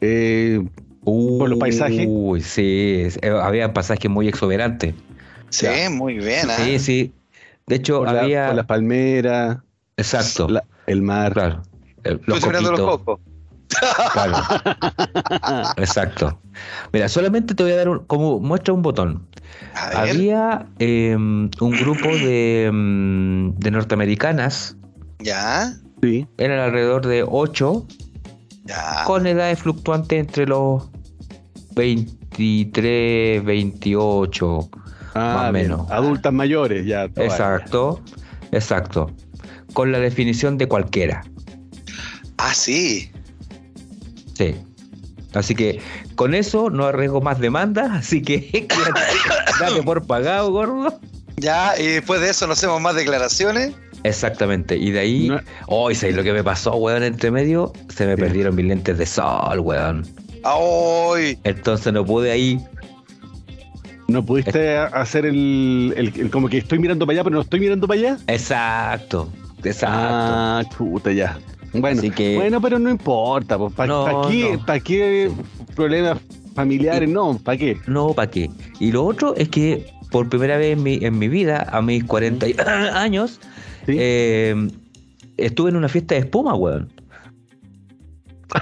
eh, 0.00 0.62
por 1.04 1.50
los 1.50 1.58
paisajes? 1.58 2.06
Uy, 2.08 2.40
sí, 2.40 3.08
eh, 3.22 3.30
había 3.30 3.72
pasajes 3.72 4.10
muy 4.10 4.28
exuberantes. 4.28 4.94
Sí, 5.50 5.66
muy 5.90 6.14
bien. 6.14 6.50
¿eh? 6.50 6.54
Sí, 6.56 6.78
sí. 6.78 7.12
De 7.66 7.76
hecho, 7.76 8.06
había. 8.06 8.52
las 8.52 8.66
palmeras. 8.66 9.58
Exacto. 9.96 10.48
el 10.86 11.02
mar. 11.02 11.32
Claro. 11.32 11.62
los 12.02 12.42
los 12.42 12.80
cocos. 12.80 13.20
Claro. 14.12 14.36
Exacto. 15.76 16.38
Mira, 16.92 17.08
solamente 17.08 17.54
te 17.54 17.62
voy 17.62 17.72
a 17.72 17.76
dar 17.76 17.88
un, 17.88 18.00
como 18.00 18.40
muestra 18.40 18.74
un 18.74 18.82
botón. 18.82 19.26
Había 19.74 20.66
em, 20.78 21.50
un 21.60 21.70
grupo 21.70 22.08
de, 22.08 22.66
em, 22.66 23.54
de 23.54 23.70
norteamericanas. 23.70 24.76
Ya. 25.20 25.74
Sí. 26.02 26.26
Eran 26.38 26.58
alrededor 26.58 27.06
de 27.06 27.24
8. 27.26 27.86
Ya. 28.64 29.04
Con 29.06 29.26
edades 29.26 29.58
fluctuantes 29.60 30.18
entre 30.18 30.46
los 30.46 30.91
23, 31.74 33.44
28. 33.44 34.70
Ah, 35.14 35.34
más 35.36 35.48
o 35.48 35.52
menos. 35.52 35.90
Adultas 35.90 36.32
mayores, 36.32 36.86
ya. 36.86 37.04
Exacto. 37.16 38.02
Exacto. 38.50 39.10
Con 39.72 39.92
la 39.92 39.98
definición 39.98 40.58
de 40.58 40.68
cualquiera. 40.68 41.24
Ah, 42.38 42.54
sí. 42.54 43.10
Sí. 44.34 44.54
Así 45.34 45.54
que 45.54 45.80
con 46.14 46.34
eso 46.34 46.70
no 46.70 46.84
arriesgo 46.84 47.20
más 47.20 47.38
demandas, 47.38 47.90
así 47.90 48.22
que 48.22 48.68
date 49.60 49.82
por 49.82 50.06
pagado, 50.06 50.50
gordo. 50.50 51.00
Ya, 51.36 51.78
y 51.78 51.86
después 51.86 52.20
de 52.20 52.30
eso 52.30 52.46
no 52.46 52.52
hacemos 52.52 52.80
más 52.80 52.94
declaraciones. 52.94 53.72
Exactamente, 54.04 54.76
y 54.76 54.90
de 54.90 55.00
ahí, 55.00 55.30
hoy 55.68 55.96
oh, 56.02 56.10
lo 56.10 56.22
que 56.22 56.32
me 56.32 56.42
pasó, 56.42 56.74
weón, 56.74 57.04
entre 57.04 57.30
medio? 57.30 57.72
Se 57.88 58.04
me 58.04 58.16
perdieron 58.16 58.56
mis 58.56 58.66
lentes 58.66 58.98
de 58.98 59.06
sol, 59.06 59.60
weón. 59.60 60.04
¡Ay! 60.44 61.38
Entonces 61.44 61.92
no 61.92 62.04
pude 62.04 62.30
ahí. 62.30 62.60
¿No 64.08 64.24
pudiste 64.24 64.76
hacer 64.76 65.24
el, 65.24 65.94
el, 65.96 66.30
como 66.30 66.48
que 66.48 66.58
estoy 66.58 66.78
mirando 66.78 67.06
para 67.06 67.16
allá, 67.16 67.24
pero 67.24 67.36
no 67.36 67.42
estoy 67.42 67.60
mirando 67.60 67.86
para 67.86 68.00
allá? 68.00 68.18
Exacto, 68.26 69.30
exacto. 69.64 69.96
Ah, 69.98 70.62
puta, 70.76 71.12
ya. 71.12 71.38
Bueno, 71.72 72.02
bueno, 72.34 72.60
pero 72.60 72.78
no 72.78 72.90
importa, 72.90 73.56
pues, 73.56 73.72
¿para 73.72 74.80
qué, 74.80 75.30
problemas 75.74 76.18
familiares? 76.54 77.08
No, 77.08 77.38
¿para 77.38 77.56
qué? 77.56 77.78
No, 77.86 78.12
¿para 78.12 78.30
qué? 78.30 78.50
Y 78.78 78.92
lo 78.92 79.06
otro 79.06 79.34
es 79.36 79.48
que 79.48 79.86
por 80.10 80.28
primera 80.28 80.58
vez 80.58 80.76
en 80.76 80.82
mi, 80.82 80.98
en 81.00 81.18
mi 81.18 81.28
vida, 81.28 81.66
a 81.72 81.80
mis 81.80 82.04
40 82.04 82.46
años, 82.94 83.40
eh, 83.86 84.54
estuve 85.38 85.70
en 85.70 85.76
una 85.76 85.88
fiesta 85.88 86.14
de 86.14 86.20
espuma, 86.20 86.54
weón. 86.54 86.92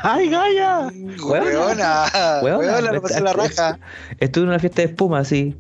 ¡Ay, 0.02 0.28
Gaya! 0.28 0.90
Weona, 1.22 2.40
weona, 2.42 2.92
me 2.92 3.00
pasé 3.00 3.20
la 3.20 3.32
raja. 3.32 3.78
Estuve 4.18 4.44
en 4.44 4.50
una 4.50 4.58
fiesta 4.58 4.82
de 4.82 4.88
espuma, 4.88 5.24
sí. 5.24 5.56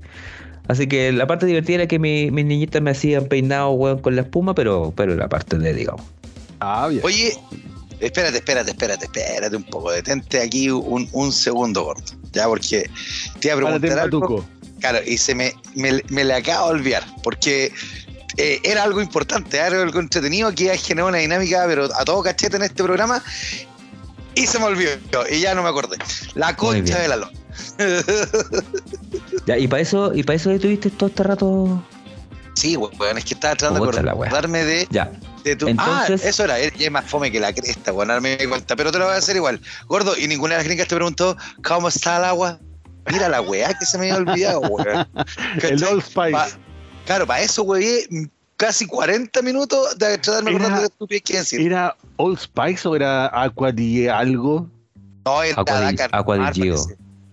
Así 0.68 0.86
que 0.86 1.10
la 1.10 1.26
parte 1.26 1.46
divertida 1.46 1.76
era 1.76 1.86
que 1.88 1.98
mis 1.98 2.32
niñitas 2.32 2.80
me 2.80 2.92
hacían 2.92 3.26
peinado, 3.26 3.72
weón, 3.72 3.98
con 3.98 4.14
la 4.14 4.22
espuma, 4.22 4.54
pero, 4.54 4.92
pero 4.96 5.14
la 5.16 5.28
parte 5.28 5.58
de, 5.58 5.74
digamos. 5.74 6.02
Ah, 6.60 6.86
bien. 6.88 7.00
Oye, 7.04 7.36
espérate, 7.98 8.36
espérate, 8.38 8.70
espérate, 8.70 9.06
espérate 9.06 9.56
un 9.56 9.64
poco. 9.64 9.90
Detente 9.90 10.40
aquí 10.40 10.70
un, 10.70 11.08
un 11.12 11.32
segundo, 11.32 11.84
gordo. 11.84 12.02
Ya, 12.32 12.46
porque 12.46 12.88
te 13.40 13.48
iba 13.48 13.54
a 13.54 13.58
preguntar 13.58 13.98
algo. 13.98 14.44
Claro, 14.78 14.98
y 15.04 15.18
se 15.18 15.34
me, 15.34 15.52
me, 15.74 16.00
me 16.08 16.24
le 16.24 16.34
acaba 16.34 16.68
de 16.68 16.74
olvidar, 16.74 17.04
porque 17.22 17.72
eh, 18.36 18.60
era 18.62 18.84
algo 18.84 19.02
importante, 19.02 19.58
era 19.58 19.82
algo 19.82 20.00
entretenido 20.00 20.54
que 20.54 20.70
ha 20.70 20.76
generado 20.76 21.08
una 21.08 21.18
dinámica, 21.18 21.64
pero 21.66 21.88
a 21.94 22.04
todo 22.04 22.22
cachete 22.22 22.56
en 22.56 22.62
este 22.62 22.82
programa. 22.82 23.22
Y 24.40 24.46
se 24.46 24.58
me 24.58 24.64
olvidó, 24.64 24.96
y 25.30 25.40
ya 25.40 25.54
no 25.54 25.62
me 25.62 25.68
acordé. 25.68 25.98
La 26.34 26.56
concha 26.56 26.98
de 26.98 27.08
la 27.08 27.16
lona. 27.16 27.32
ya, 29.46 29.58
y 29.58 29.68
para 29.68 29.82
eso, 29.82 30.14
y 30.14 30.22
para 30.22 30.36
eso 30.36 30.50
estuviste 30.50 30.88
todo 30.88 31.10
este 31.10 31.22
rato. 31.22 31.84
Sí, 32.54 32.74
weón, 32.74 33.18
es 33.18 33.24
que 33.26 33.34
estaba 33.34 33.54
tratando 33.54 33.90
de 33.90 34.10
acordarme 34.10 34.64
de, 34.64 34.88
ya. 34.90 35.12
Ah, 35.76 36.06
eso 36.08 36.44
era, 36.44 36.58
es 36.58 36.90
más 36.90 37.04
fome 37.04 37.30
que 37.30 37.38
la 37.38 37.52
cresta, 37.52 37.92
weón, 37.92 38.08
no 38.08 38.20
me 38.22 38.38
di 38.38 38.46
cuenta, 38.46 38.76
pero 38.76 38.90
te 38.90 38.98
lo 38.98 39.04
voy 39.04 39.14
a 39.14 39.18
hacer 39.18 39.36
igual. 39.36 39.60
Gordo, 39.86 40.16
y 40.16 40.26
ninguna 40.26 40.54
de 40.54 40.58
las 40.60 40.66
gringas 40.66 40.88
te 40.88 40.96
preguntó, 40.96 41.36
¿cómo 41.62 41.88
está 41.88 42.16
el 42.16 42.24
agua? 42.24 42.58
Mira 43.12 43.28
la 43.28 43.42
weá 43.42 43.74
que 43.74 43.84
se 43.84 43.98
me 43.98 44.10
había 44.10 44.16
olvidado, 44.16 44.60
weón. 44.60 45.06
el 45.62 45.84
Old 45.84 46.02
Spice. 46.02 46.56
claro, 47.04 47.26
para 47.26 47.42
eso, 47.42 47.62
weón, 47.62 48.30
casi 48.60 48.86
40 48.86 49.40
minutos 49.40 49.98
de 49.98 50.18
tratarme 50.18 50.80
de 50.82 50.88
tu 50.90 51.06
pie 51.06 51.22
que 51.22 51.38
decir. 51.38 51.62
¿Era 51.62 51.96
Old 52.16 52.38
Spice 52.38 52.86
o 52.86 52.94
era 52.94 53.26
Aqua 53.32 53.72
di 53.72 54.06
algo? 54.06 54.68
No, 55.24 55.42
era 55.42 55.56
Aqua 56.12 56.36
di 56.36 56.62
Gio. 56.62 56.76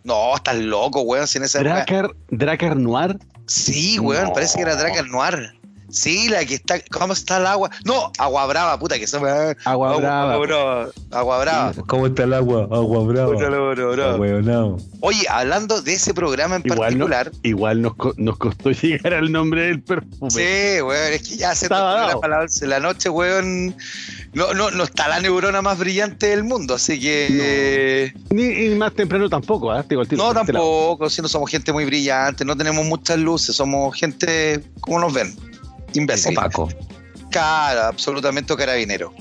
No, 0.06 0.38
estás 0.38 0.56
loco, 0.56 1.02
weón, 1.02 1.28
sin 1.28 1.44
esa 1.44 1.60
Dracar, 1.60 2.10
Dracar 2.30 2.78
Noir. 2.78 3.20
Sí, 3.46 4.00
weón, 4.00 4.32
parece 4.34 4.56
que 4.56 4.62
era 4.62 4.78
Dracar 4.78 5.06
Noir. 5.08 5.54
Sí, 5.90 6.28
la 6.28 6.44
que 6.46 6.56
está. 6.56 6.80
¿Cómo 6.92 7.14
está 7.14 7.38
el 7.38 7.48
agua? 7.48 7.70
No, 7.86 8.12
agua 8.18 8.46
brava, 8.46 8.78
puta, 8.78 9.00
que 9.00 9.08
se 9.08 9.20
me. 9.20 9.30
Agua, 9.64 9.98
brava. 9.98 10.34
Agua 10.34 10.46
brava. 10.46 10.90
Agua 11.12 11.40
brava. 11.40 11.74
¿Cómo 11.88 12.08
está 12.08 12.24
el 12.24 12.34
agua? 12.34 12.68
Agua 12.72 13.04
brava. 13.06 13.34
Agua 13.34 13.96
brava. 13.96 14.78
Oye, 15.00 15.26
hablando 15.30 15.82
de 15.82 15.94
ese 15.94 16.14
programa 16.14 16.58
en 16.58 16.64
particular. 16.64 17.32
igual 17.44 17.82
nos, 17.82 17.94
nos 18.18 18.38
costó 18.38 18.72
llegar 18.82 19.14
al 19.14 19.32
nombre 19.32 19.68
del 19.68 19.82
perfume. 19.82 20.30
Sí, 20.30 20.82
weón, 20.82 21.14
es 21.14 21.22
que 21.28 21.38
ya 21.38 21.56
se 21.56 21.70
para 21.70 22.46
la 22.62 22.80
noche, 22.80 23.10
weón. 23.10 23.76
No, 24.34 24.54
no, 24.54 24.70
no 24.72 24.84
está 24.84 25.08
la 25.08 25.20
neurona 25.20 25.62
más 25.62 25.80
brillante 25.80 26.28
del 26.28 26.44
mundo, 26.44 26.76
así 26.76 27.00
que. 27.00 28.14
Ni, 28.30 28.76
más 28.76 28.94
temprano 28.94 29.30
tampoco, 29.30 29.74
¿eh? 29.74 29.84
no, 30.12 30.34
tampoco, 30.34 31.10
si 31.10 31.22
no 31.22 31.28
somos 31.28 31.50
gente 31.50 31.72
muy 31.72 31.86
brillante, 31.86 32.44
no 32.44 32.56
tenemos 32.56 32.86
muchas 32.86 33.18
luces, 33.18 33.56
somos 33.56 33.96
gente 33.96 34.64
como 34.82 35.00
nos 35.00 35.14
ven 35.14 35.34
imbécil. 35.98 36.36
Paco. 36.36 36.70
Cara, 37.32 37.88
absolutamente 37.88 38.56
carabinero. 38.56 39.14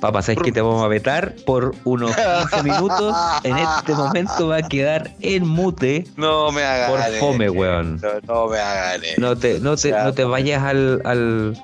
Papá, 0.00 0.22
¿sabes 0.22 0.42
que 0.42 0.52
te 0.52 0.60
vamos 0.60 0.82
a 0.84 0.88
vetar 0.88 1.34
por 1.44 1.74
unos 1.84 2.14
15 2.14 2.62
minutos? 2.62 3.16
En 3.42 3.58
este 3.58 3.94
momento 3.94 4.48
va 4.48 4.58
a 4.58 4.62
quedar 4.62 5.14
en 5.20 5.46
mute. 5.46 6.06
No 6.16 6.52
me 6.52 6.62
hagas. 6.62 6.90
Por 6.90 7.18
fome, 7.18 7.50
weón. 7.50 8.00
No, 8.26 8.46
me 8.46 8.58
hagas. 8.58 9.00
No 9.18 9.36
te, 9.36 9.58
no 9.60 9.76
te, 9.76 9.90
no 9.90 10.12
te 10.14 10.24
vayas 10.24 10.62
al, 10.62 11.02
al, 11.04 11.60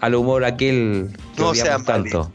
al 0.00 0.14
humor 0.14 0.44
aquel 0.44 1.10
no 1.36 1.54
sea 1.54 1.78
tanto. 1.78 2.30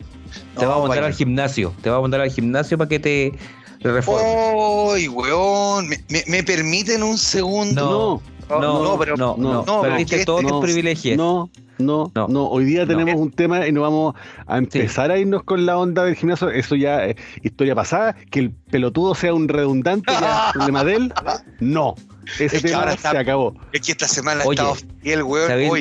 Te 0.57 0.65
va 0.65 0.75
a 0.75 0.79
mandar 0.79 1.05
al 1.05 1.13
gimnasio. 1.13 1.73
Te 1.81 1.89
va 1.89 1.97
a 1.97 2.01
mandar 2.01 2.21
al 2.21 2.31
gimnasio 2.31 2.77
para 2.77 2.89
que 2.89 2.99
te 2.99 3.33
reforme. 3.79 4.93
¡Ay, 4.93 5.07
weón! 5.07 5.89
¿Me, 6.27 6.43
permiten 6.43 7.01
un 7.01 7.17
segundo? 7.17 8.21
No, 8.21 8.21
no, 8.49 8.83
no, 8.83 8.97
pero 8.97 9.15
no, 9.15 9.35
no, 9.37 9.63
no 9.63 9.81
perdiste 9.81 10.25
todos 10.25 10.45
tus 10.45 10.61
privilegios. 10.61 11.17
No, 11.17 11.49
no, 11.77 12.11
no, 12.13 12.47
Hoy 12.47 12.65
día 12.65 12.85
tenemos 12.85 13.15
un 13.15 13.31
tema 13.31 13.65
y 13.67 13.71
no 13.71 13.81
vamos 13.81 14.15
a 14.47 14.57
empezar 14.57 15.11
a 15.11 15.17
irnos 15.17 15.43
con 15.43 15.65
la 15.65 15.77
onda 15.77 16.03
del 16.03 16.15
gimnasio. 16.15 16.49
Eso 16.49 16.75
ya 16.75 17.05
es 17.05 17.15
historia 17.41 17.75
pasada. 17.75 18.15
Que 18.31 18.39
el 18.39 18.51
pelotudo 18.51 19.15
sea 19.15 19.33
un 19.33 19.47
redundante, 19.47 20.11
ya 20.11 20.49
problema 20.53 20.83
de 20.83 20.95
él. 20.95 21.13
No. 21.59 21.95
Ese 22.37 22.61
tema 22.61 22.95
se 22.95 23.07
acabó. 23.07 23.55
Es 23.71 23.81
que 23.81 23.93
esta 23.93 24.07
semana 24.07 24.43
ha 24.43 24.49
estado 24.49 24.75
fiel, 25.01 25.23
weón. 25.23 25.71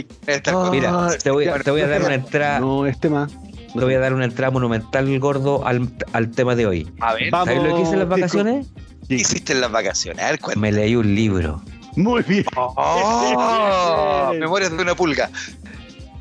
mira, 0.70 1.08
te 1.22 1.30
voy, 1.30 1.48
te 1.62 1.70
voy 1.70 1.80
a 1.82 1.88
dar 1.88 2.02
una 2.02 2.14
entrada. 2.14 2.60
No, 2.60 2.86
este 2.86 3.10
más. 3.10 3.32
Te 3.72 3.84
voy 3.84 3.94
a 3.94 3.98
dar 3.98 4.14
una 4.14 4.24
entrada 4.24 4.50
monumental, 4.50 5.18
gordo, 5.18 5.66
al, 5.66 5.88
al 6.12 6.30
tema 6.30 6.54
de 6.54 6.66
hoy. 6.66 6.90
A 7.00 7.14
ver, 7.14 7.30
¿sabes 7.30 7.62
lo 7.62 7.74
que 7.76 7.82
hice 7.82 7.92
en 7.92 7.98
las 7.98 8.08
vacaciones? 8.08 8.66
¿Qué 9.08 9.14
hiciste 9.16 9.52
en 9.52 9.60
las 9.60 9.70
vacaciones? 9.70 10.24
A 10.24 10.30
ver, 10.30 10.40
Me 10.56 10.72
leí 10.72 10.96
un 10.96 11.14
libro. 11.14 11.62
Muy 11.96 12.22
bien. 12.22 12.44
Oh, 12.56 14.32
memorias 14.38 14.76
de 14.76 14.82
una 14.82 14.94
pulga. 14.94 15.30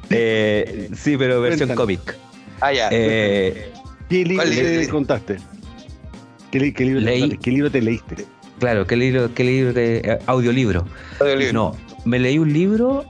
Eh, 0.10 0.90
sí, 0.96 1.18
pero 1.18 1.42
versión 1.42 1.76
cómic. 1.76 2.18
Ah, 2.62 2.74
ya. 2.74 2.90
Eh, 2.92 3.72
¿Qué 4.10 4.26
libro 4.26 4.46
te 4.46 4.88
contaste? 4.90 5.38
¿Qué, 6.52 6.60
libro, 6.60 7.04
te, 7.04 7.38
¿Qué, 7.38 7.52
libro, 7.52 7.70
te 7.70 7.82
leíste? 7.82 8.26
Claro, 8.60 8.88
¿qué 8.88 8.96
libro, 8.96 9.34
qué 9.34 9.44
libro 9.44 9.74
de 9.74 9.98
eh, 9.98 10.20
audiolibro? 10.26 10.86
audiolibro? 11.20 11.54
No, 11.54 11.78
me 12.06 12.18
leí 12.20 12.40
un 12.40 12.52
libro 12.54 13.06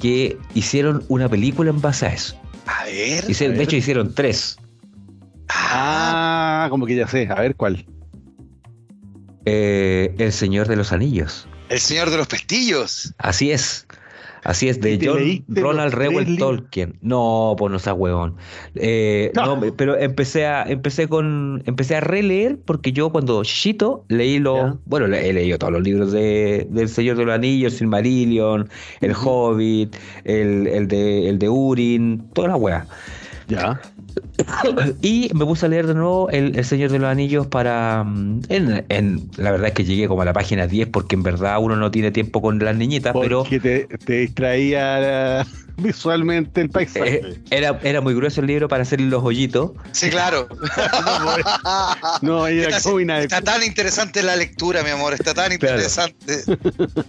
que 0.00 0.38
hicieron 0.54 1.04
una 1.08 1.28
película 1.28 1.70
en 1.70 1.80
base 1.80 2.06
a 2.06 2.12
eso. 2.14 2.40
A 2.66 2.84
ver. 2.84 3.24
De 3.26 3.62
hecho, 3.62 3.76
hicieron 3.76 4.14
tres. 4.14 4.56
Ah, 5.48 6.68
como 6.70 6.86
que 6.86 6.94
ya 6.94 7.08
sé. 7.08 7.28
A 7.28 7.40
ver 7.40 7.56
cuál. 7.56 7.84
Eh, 9.44 10.14
el 10.18 10.32
Señor 10.32 10.68
de 10.68 10.76
los 10.76 10.92
Anillos. 10.92 11.48
El 11.70 11.78
Señor 11.78 12.10
de 12.10 12.16
los 12.16 12.26
Pestillos. 12.26 13.14
Así 13.18 13.52
es. 13.52 13.86
Así 14.42 14.68
es, 14.68 14.80
de 14.80 14.98
John 15.02 15.44
Ronald 15.48 15.92
Reuel 15.92 16.38
Tolkien. 16.38 16.98
No, 17.02 17.54
pues 17.58 17.70
no 17.70 17.78
sea 17.78 17.94
huevón. 17.94 18.36
Eh, 18.74 19.30
no. 19.34 19.60
pero 19.76 19.96
empecé 19.98 20.46
a, 20.46 20.62
empecé 20.64 21.08
con, 21.08 21.62
empecé 21.66 21.96
a 21.96 22.00
releer 22.00 22.58
porque 22.64 22.92
yo 22.92 23.10
cuando 23.10 23.44
chiquito 23.44 24.04
leí 24.08 24.38
los, 24.38 24.76
bueno, 24.86 25.14
he 25.14 25.32
leído 25.32 25.58
todos 25.58 25.72
los 25.74 25.82
libros 25.82 26.10
de, 26.10 26.66
del 26.70 26.88
Señor 26.88 27.18
de 27.18 27.24
los 27.26 27.34
Anillos, 27.34 27.74
Silmarillion, 27.74 28.68
El 29.00 29.14
Hobbit, 29.14 29.94
el, 30.24 30.66
el, 30.66 30.88
de, 30.88 31.28
el 31.28 31.38
de 31.38 31.48
Urin, 31.48 32.30
toda 32.32 32.48
la 32.48 32.56
wea. 32.56 32.86
Ya. 33.46 33.80
Y 35.02 35.30
me 35.34 35.44
puse 35.44 35.66
a 35.66 35.68
leer 35.68 35.86
de 35.86 35.94
nuevo 35.94 36.28
El, 36.30 36.64
Señor 36.64 36.90
de 36.90 36.98
los 36.98 37.08
Anillos 37.08 37.46
para... 37.46 38.04
Mm, 38.04 38.40
en, 38.48 39.30
la 39.36 39.50
verdad 39.52 39.68
es 39.68 39.74
que 39.74 39.84
llegué 39.84 40.08
como 40.08 40.22
a 40.22 40.24
la 40.24 40.32
página 40.32 40.66
10 40.66 40.88
porque 40.88 41.14
en 41.14 41.22
verdad 41.22 41.58
uno 41.60 41.76
no 41.76 41.90
tiene 41.90 42.10
tiempo 42.10 42.40
con 42.42 42.58
las 42.58 42.76
niñitas, 42.76 43.14
pero... 43.20 43.44
Te, 43.44 43.86
te 43.86 44.12
distraía 44.12 45.46
visualmente 45.82 46.60
el 46.60 46.70
paisaje. 46.70 47.20
Eh, 47.24 47.40
era, 47.50 47.78
era 47.82 48.00
muy 48.00 48.14
grueso 48.14 48.40
el 48.40 48.46
libro 48.46 48.68
para 48.68 48.82
hacer 48.82 49.00
los 49.00 49.22
hoyitos. 49.22 49.72
Sí, 49.92 50.10
claro. 50.10 50.48
no, 52.22 52.46
está, 52.46 53.40
tan 53.42 53.62
interesante 53.62 54.22
la 54.22 54.36
lectura, 54.36 54.82
mi 54.82 54.90
amor, 54.90 55.14
está 55.14 55.34
tan 55.34 55.52
interesante. 55.52 56.42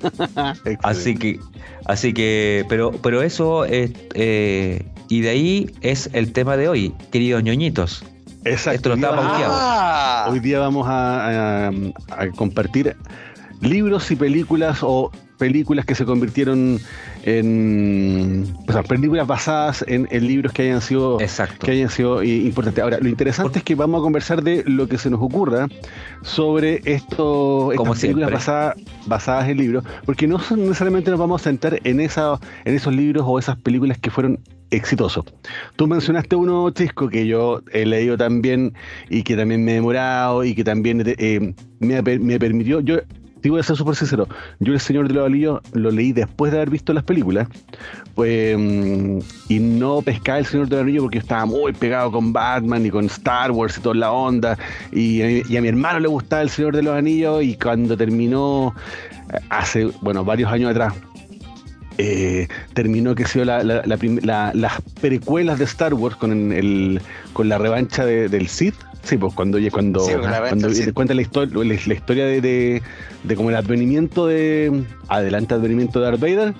así 0.84 1.16
que, 1.16 1.40
así 1.86 2.14
que, 2.14 2.66
pero, 2.70 2.92
pero 2.92 3.22
eso 3.22 3.66
es... 3.66 3.92
Eh, 4.14 4.86
y 5.10 5.22
de 5.22 5.30
ahí 5.30 5.76
es 5.82 6.10
el 6.14 6.32
tema 6.32 6.56
de 6.56 6.70
hoy, 6.70 6.94
queridos 7.12 7.44
ñoñitos. 7.44 8.04
Exacto. 8.46 8.76
Esto 8.76 8.90
lo 8.90 8.96
estaba 8.96 10.30
Hoy 10.30 10.40
día 10.40 10.60
vamos 10.60 10.88
a, 10.90 11.72
compartir 12.36 12.96
libros 13.60 14.10
y 14.12 14.16
películas 14.16 14.80
o 14.82 15.12
películas 15.38 15.86
que 15.86 15.96
se 15.96 16.06
convirtieron 16.06 16.80
en 17.24 18.54
o 18.68 18.72
sea, 18.72 18.84
películas 18.84 19.28
basadas 19.28 19.86
en, 19.88 20.08
libros 20.26 20.54
que 20.54 20.64
hayan 20.64 20.82
sido 20.82 21.18
que 21.18 21.72
hayan 21.72 21.90
sido 21.90 22.24
importantes. 22.24 22.84
Ahora, 22.84 23.00
lo 23.00 23.10
interesante 23.10 23.60
es 23.60 23.64
que 23.64 23.76
vamos 23.76 24.00
a 24.00 24.04
conversar 24.04 24.44
de 24.44 24.64
lo 24.66 24.88
que 24.88 24.98
se 24.98 25.10
nos 25.10 25.22
ocurra 25.22 25.68
sobre 26.22 26.82
esto, 26.86 27.72
estas 27.72 28.00
películas 28.00 28.32
basadas, 28.32 28.76
basadas 29.06 29.50
en 29.50 29.58
libros, 29.58 29.84
porque 30.06 30.28
no 30.28 30.38
necesariamente 30.38 31.12
nos 31.12 31.20
vamos 31.20 31.42
a 31.42 31.44
centrar 31.44 31.80
en 31.84 32.00
esa, 32.00 32.40
en 32.66 32.76
esos 32.76 32.94
libros 32.94 33.24
o 33.28 33.40
esas 33.40 33.58
películas 33.58 33.98
que 33.98 34.10
fueron 34.10 34.40
exitoso. 34.72 35.26
Tú 35.76 35.86
mencionaste 35.88 36.36
uno, 36.36 36.70
Chisco, 36.72 37.10
que 37.10 37.28
yo 37.28 37.62
he 37.72 37.86
leído 37.86 38.18
también 38.18 38.74
y 39.10 39.24
que 39.24 39.36
también 39.36 39.64
me 39.64 39.72
he 39.72 39.76
demorado 39.76 40.44
y 40.44 40.56
que 40.56 40.64
también 40.64 41.04
eh, 41.06 41.54
me, 41.80 42.02
me, 42.02 42.40
permitió. 42.40 42.80
Yo 42.80 43.00
te 43.42 43.50
voy 43.50 43.60
a 43.60 43.64
ser 43.64 43.76
súper 43.76 43.96
sincero. 43.96 44.28
Yo, 44.60 44.74
El 44.74 44.80
Señor 44.80 45.08
de 45.08 45.16
los 45.16 45.26
Anillos, 45.26 45.62
lo 45.74 45.92
leí 45.92 46.14
después 46.14 46.52
de 46.52 46.60
haber 46.60 46.70
visto 46.70 46.94
las 46.94 47.04
películas. 47.04 47.48
Pues, 48.16 48.58
mm, 48.58 49.20
y 49.50 49.60
no 49.60 50.02
pescaba 50.02 50.40
El 50.40 50.46
Señor 50.46 50.68
de 50.68 50.76
los 50.76 50.84
Anillos 50.84 51.04
porque 51.04 51.18
yo 51.18 51.22
estaba 51.22 51.46
muy 51.46 51.74
pegado 51.74 52.12
con 52.12 52.32
Batman 52.32 52.86
y 52.86 52.90
con 52.90 53.06
Star 53.06 53.52
Wars 53.52 53.78
y 53.78 53.82
toda 53.82 53.96
la 53.96 54.12
onda. 54.12 54.58
Y, 54.92 55.22
y 55.52 55.58
a 55.58 55.62
mi 55.62 55.68
hermano 55.68 56.00
le 56.00 56.08
gustaba 56.08 56.42
El 56.42 56.50
Señor 56.50 56.76
de 56.76 56.84
los 56.84 56.96
Anillos. 56.96 57.44
Y 57.44 57.56
cuando 57.56 57.98
terminó, 57.98 58.76
eh, 59.34 59.40
hace, 59.50 59.90
bueno, 60.02 60.24
varios 60.24 60.52
años 60.52 60.72
atrás, 60.72 60.94
eh, 62.02 62.48
terminó 62.74 63.14
que 63.14 63.26
sido 63.26 63.46
la, 63.46 63.64
las 63.64 64.82
precuelas 65.00 65.60
de 65.60 65.66
Star 65.66 65.94
Wars 65.94 66.16
con 66.16 66.52
el 66.52 67.00
con 67.34 67.48
la 67.48 67.58
revancha 67.58 68.06
del 68.06 68.48
Sith. 68.48 68.76
Sí, 69.04 69.18
pues 69.18 69.34
cuando 69.34 69.58
cuando, 69.72 70.04
cuando 70.48 70.70
cuenta 70.94 71.14
la 71.14 71.22
historia 71.22 71.64
la, 71.64 71.94
historia 71.94 72.26
de, 72.26 72.82
de, 73.24 73.36
como 73.36 73.50
el 73.50 73.56
advenimiento 73.56 74.28
de 74.28 74.84
adelante 75.08 75.56
advenimiento 75.56 76.00
de 76.00 76.06
Darth 76.06 76.20
Vader, 76.20 76.54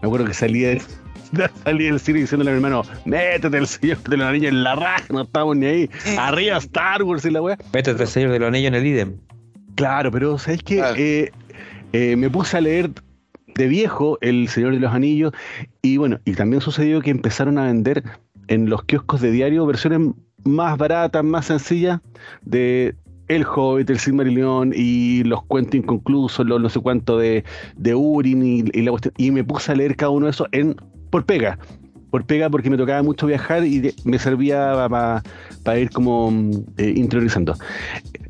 me 0.00 0.06
acuerdo 0.06 0.26
que 0.26 0.34
salía 0.34 0.78
salía 1.64 1.90
el 1.90 2.00
cine 2.00 2.20
diciéndole 2.20 2.50
a 2.50 2.54
mi 2.54 2.58
hermano, 2.58 2.82
métete 3.04 3.56
el 3.56 3.66
señor 3.66 3.98
de 3.98 4.16
los 4.16 4.26
anillos 4.26 4.52
en 4.52 4.62
la 4.62 4.76
raja, 4.76 5.04
no 5.10 5.22
estamos 5.22 5.56
ni 5.56 5.66
ahí, 5.66 5.90
arriba 6.18 6.56
Star 6.58 7.02
Wars 7.02 7.24
y 7.24 7.30
la 7.30 7.42
weá. 7.42 7.58
Métete 7.72 8.02
el 8.02 8.08
señor 8.08 8.30
de 8.30 8.38
los 8.38 8.48
anillos 8.48 8.68
en 8.68 8.74
el 8.74 8.86
idem. 8.86 9.16
Claro, 9.74 10.10
pero 10.10 10.38
¿sabes 10.38 10.62
qué? 10.62 10.82
Eh, 10.96 11.30
eh, 11.92 12.16
me 12.16 12.30
puse 12.30 12.56
a 12.56 12.60
leer 12.60 12.90
de 13.54 13.66
viejo 13.68 14.18
El 14.20 14.48
Señor 14.48 14.72
de 14.72 14.80
los 14.80 14.92
Anillos. 14.92 15.32
Y 15.82 15.96
bueno, 15.96 16.18
y 16.24 16.32
también 16.34 16.60
sucedió 16.60 17.00
que 17.00 17.10
empezaron 17.10 17.58
a 17.58 17.64
vender 17.64 18.02
en 18.48 18.68
los 18.68 18.84
kioscos 18.84 19.20
de 19.20 19.30
diario 19.30 19.66
versiones 19.66 20.00
más 20.44 20.78
baratas, 20.78 21.24
más 21.24 21.46
sencillas 21.46 22.00
de 22.42 22.94
El 23.28 23.44
Hobbit, 23.44 23.90
El 23.90 23.98
Silmarillion 23.98 24.72
y 24.74 25.22
los 25.24 25.42
cuentos 25.44 25.74
inconclusos, 25.74 26.46
los 26.46 26.60
no 26.60 26.68
sé 26.68 26.80
cuánto 26.80 27.18
de, 27.18 27.44
de 27.76 27.94
Urin 27.94 28.42
y, 28.44 28.62
la 28.82 28.92
Y 29.16 29.30
me 29.30 29.44
puse 29.44 29.72
a 29.72 29.74
leer 29.74 29.96
cada 29.96 30.10
uno 30.10 30.26
de 30.26 30.30
esos 30.30 30.48
en, 30.52 30.76
por 31.10 31.24
pega. 31.24 31.58
Por 32.10 32.24
pega 32.24 32.48
porque 32.48 32.70
me 32.70 32.78
tocaba 32.78 33.02
mucho 33.02 33.26
viajar 33.26 33.66
y 33.66 33.94
me 34.04 34.18
servía 34.18 34.88
para 35.62 35.78
ir 35.78 35.90
como 35.90 36.32
eh, 36.78 36.94
interiorizando. 36.96 37.54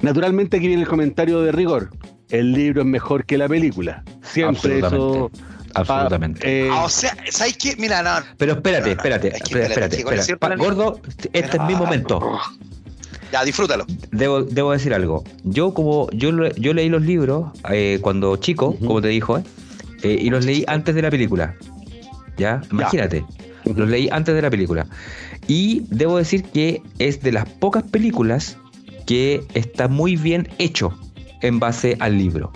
Naturalmente 0.03 0.57
aquí 0.57 0.67
viene 0.67 0.83
el 0.83 0.89
comentario 0.89 1.41
de 1.43 1.53
rigor 1.53 1.91
el 2.31 2.53
libro 2.53 2.83
es 2.83 2.87
mejor 2.87 3.25
que 3.25 3.39
la 3.39 3.49
película. 3.49 4.03
Siempre 4.23 4.79
eso. 4.79 5.31
Absolutamente. 5.75 6.67
Eh, 6.67 6.71
ah, 6.73 6.85
o 6.85 6.89
sea, 6.89 7.17
¿sabes 7.31 7.57
qué? 7.57 7.77
Mira, 7.79 8.03
no. 8.03 8.25
Pero 8.37 8.53
espérate, 8.53 8.93
espérate, 8.93 9.29
espérate. 9.29 10.01
espérate, 10.01 10.57
Gordo, 10.57 11.01
este 11.33 11.57
es 11.57 11.63
mi 11.65 11.75
momento. 11.75 12.39
Ya, 13.33 13.45
disfrútalo. 13.45 13.85
Debo, 14.11 14.43
debo 14.43 14.73
decir 14.73 14.95
algo. 14.95 15.25
Yo, 15.45 15.75
como 15.75 16.11
yo, 16.13 16.31
yo 16.57 16.73
leí 16.73 16.89
los 16.89 17.03
libros 17.03 17.53
eh, 17.71 17.99
cuando 18.01 18.37
chico, 18.37 18.77
como 18.79 19.03
te 19.03 19.09
dijo, 19.09 19.43
eh, 20.03 20.19
y 20.21 20.31
los 20.31 20.45
leí 20.45 20.65
antes 20.67 20.95
de 20.95 21.03
la 21.03 21.11
película. 21.11 21.55
¿Ya? 22.39 22.63
Imagínate. 22.73 23.25
Los 23.65 23.89
leí 23.89 24.09
antes 24.11 24.35
de 24.35 24.43
la 24.43 24.51
película. 24.51 24.87
Y 25.47 25.83
debo 25.89 26.17
decir 26.17 26.45
que 26.45 26.83
es 26.99 27.21
de 27.21 27.33
las 27.33 27.49
pocas 27.49 27.83
películas 27.83 28.57
que 29.07 29.43
está 29.55 29.89
muy 29.89 30.17
bien 30.17 30.49
hecho 30.59 30.99
en 31.41 31.59
base 31.59 31.97
al 32.01 32.19
libro. 32.19 32.53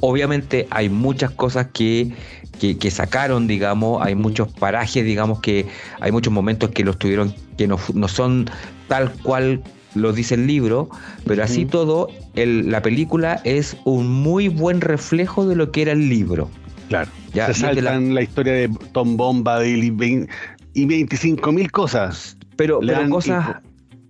Obviamente 0.00 0.66
hay 0.70 0.88
muchas 0.88 1.30
cosas 1.30 1.68
que, 1.72 2.12
que, 2.58 2.90
sacaron, 2.90 3.46
digamos, 3.46 4.04
hay 4.04 4.14
muchos 4.14 4.48
parajes, 4.52 5.04
digamos, 5.04 5.40
que 5.40 5.66
hay 6.00 6.12
muchos 6.12 6.32
momentos 6.32 6.70
que 6.70 6.84
los 6.84 6.98
tuvieron, 6.98 7.34
que 7.56 7.66
no, 7.66 7.78
no 7.94 8.08
son 8.08 8.50
tal 8.88 9.12
cual 9.22 9.62
lo 9.94 10.12
dice 10.12 10.34
el 10.34 10.46
libro, 10.46 10.88
pero 11.26 11.44
así 11.44 11.66
todo, 11.66 12.08
el, 12.34 12.70
la 12.70 12.82
película 12.82 13.40
es 13.44 13.76
un 13.84 14.08
muy 14.08 14.48
buen 14.48 14.80
reflejo 14.80 15.46
de 15.46 15.56
lo 15.56 15.70
que 15.70 15.82
era 15.82 15.92
el 15.92 16.08
libro. 16.08 16.48
Claro. 16.88 17.10
Ya, 17.32 17.46
Se 17.46 17.54
saltan 17.54 18.14
la... 18.14 18.22
historia 18.22 18.52
de 18.52 18.70
Tom 18.92 19.16
Bomba 19.16 19.64
y 19.64 19.90
25 19.90 21.52
mil 21.52 21.70
cosas. 21.70 22.36
Pero, 22.56 22.80
pero 22.80 23.08
cosas 23.08 23.56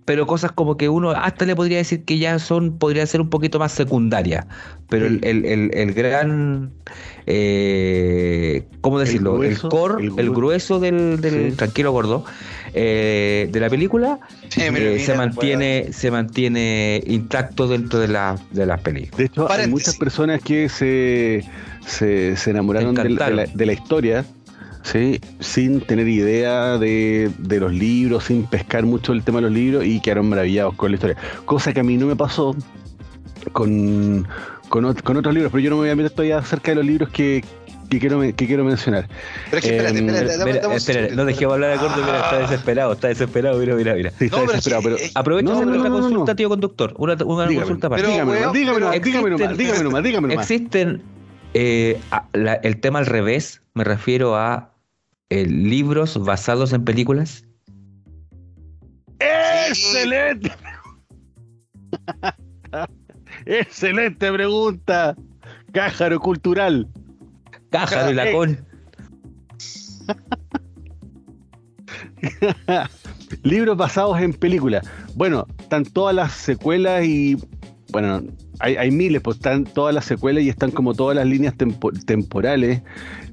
pero 0.05 0.27
cosas 0.27 0.51
como 0.51 0.77
que 0.77 0.89
uno 0.89 1.11
hasta 1.11 1.45
le 1.45 1.55
podría 1.55 1.77
decir 1.77 2.03
que 2.03 2.17
ya 2.17 2.39
son, 2.39 2.77
podría 2.77 3.05
ser 3.05 3.21
un 3.21 3.29
poquito 3.29 3.59
más 3.59 3.71
secundaria, 3.71 4.47
pero 4.89 5.05
el, 5.05 5.23
el, 5.23 5.71
el, 5.73 5.93
gran, 5.93 6.71
eh, 7.25 8.65
¿cómo 8.81 8.99
decirlo? 8.99 9.43
El, 9.43 9.57
core, 9.59 10.05
el 10.17 10.29
grueso 10.31 10.79
del, 10.79 11.21
del 11.21 11.55
tranquilo 11.55 11.91
gordo, 11.91 12.25
eh, 12.75 13.49
de 13.51 13.59
la 13.59 13.69
película 13.69 14.19
eh, 14.57 14.99
se 14.99 15.13
mantiene 15.13 15.93
se 15.93 16.09
mantiene 16.09 17.03
intacto 17.05 17.67
dentro 17.67 17.99
de, 17.99 18.07
la, 18.07 18.35
de 18.51 18.65
las 18.65 18.81
películas. 18.81 19.17
De 19.17 19.25
hecho, 19.25 19.51
hay 19.51 19.67
muchas 19.67 19.95
personas 19.95 20.41
que 20.41 20.69
se, 20.69 21.43
se, 21.85 22.49
enamoraron 22.49 22.95
de 22.95 23.09
la, 23.09 23.45
de 23.45 23.65
la, 23.65 23.73
historia. 23.73 24.25
¿Sí? 24.83 25.19
sin 25.39 25.81
tener 25.81 26.07
idea 26.07 26.77
de, 26.77 27.31
de, 27.39 27.59
los 27.59 27.73
libros, 27.73 28.25
sin 28.25 28.45
pescar 28.45 28.83
mucho 28.83 29.13
el 29.13 29.23
tema 29.23 29.39
de 29.39 29.43
los 29.43 29.51
libros 29.51 29.85
y 29.85 29.99
quedaron 30.01 30.29
maravillados 30.29 30.75
con 30.75 30.91
la 30.91 30.95
historia. 30.95 31.17
Cosa 31.45 31.73
que 31.73 31.79
a 31.79 31.83
mí 31.83 31.97
no 31.97 32.05
me 32.05 32.15
pasó 32.15 32.55
con, 33.51 34.27
con, 34.69 34.85
otros 34.85 35.33
libros, 35.33 35.51
pero 35.51 35.59
yo 35.59 35.69
no 35.69 35.77
me 35.77 35.83
voy 35.83 35.89
a 35.89 35.95
meter 35.95 36.11
todavía 36.11 36.37
acerca 36.37 36.71
de 36.71 36.75
los 36.75 36.85
libros 36.85 37.09
que, 37.09 37.43
que 37.89 37.99
quiero, 37.99 38.21
que 38.21 38.33
quiero 38.33 38.63
mencionar. 38.63 39.07
Pero 39.49 39.57
es 39.57 39.63
que 39.63 39.77
espérate, 39.77 39.99
em, 39.99 40.09
espérate, 40.09 40.75
espérate, 40.75 41.15
no 41.15 41.25
dejemos 41.25 41.53
hablar 41.53 41.71
de 41.71 41.77
corto, 41.77 42.01
mira, 42.01 42.19
está 42.19 42.39
desesperado, 42.39 42.93
está 42.93 43.07
desesperado, 43.07 43.59
mira, 43.59 43.75
mira, 43.75 43.95
mira. 43.95 44.11
Sí, 44.17 44.25
está 44.25 44.41
desesperado, 44.41 44.83
pero, 44.83 44.97
aprovecha 45.15 45.53
no, 45.53 45.59
una 45.59 45.89
consulta, 45.89 46.35
tío 46.35 46.49
conductor, 46.49 46.93
una, 46.97 47.13
una 47.25 47.47
consulta 47.47 47.89
para. 47.89 48.03
Dígame, 48.03 48.33
dígame, 48.53 48.99
dígame 48.99 49.29
nomás, 49.29 49.57
dígame 49.57 49.83
nomás, 49.83 50.03
dígame 50.03 50.27
nomás. 50.29 50.51
Existen 50.51 51.01
eh, 51.53 51.99
la, 52.33 52.53
el 52.55 52.79
tema 52.79 52.99
al 52.99 53.05
revés, 53.05 53.61
me 53.73 53.83
refiero 53.83 54.35
a 54.35 54.72
eh, 55.33 55.47
libros 55.47 56.23
basados 56.23 56.73
en 56.73 56.85
películas. 56.85 57.43
¡Excelente! 59.19 60.51
Excelente 63.47 64.31
pregunta. 64.31 65.15
Cájaro 65.71 66.19
cultural. 66.19 66.87
Cájaro 67.71 68.11
y 68.11 68.13
lacón. 68.13 68.63
Libros 73.41 73.75
basados 73.75 74.19
en 74.19 74.33
películas. 74.33 74.87
Bueno, 75.15 75.47
están 75.57 75.83
todas 75.83 76.13
las 76.13 76.31
secuelas 76.31 77.05
y. 77.05 77.37
Bueno, 77.91 78.21
hay, 78.59 78.91
miles, 78.91 79.21
pues 79.21 79.37
están 79.37 79.65
todas 79.65 79.93
las 79.93 80.05
secuelas 80.05 80.43
y 80.43 80.49
están 80.49 80.71
como 80.71 80.93
todas 80.93 81.15
las 81.15 81.25
líneas 81.25 81.53
temporales 82.05 82.81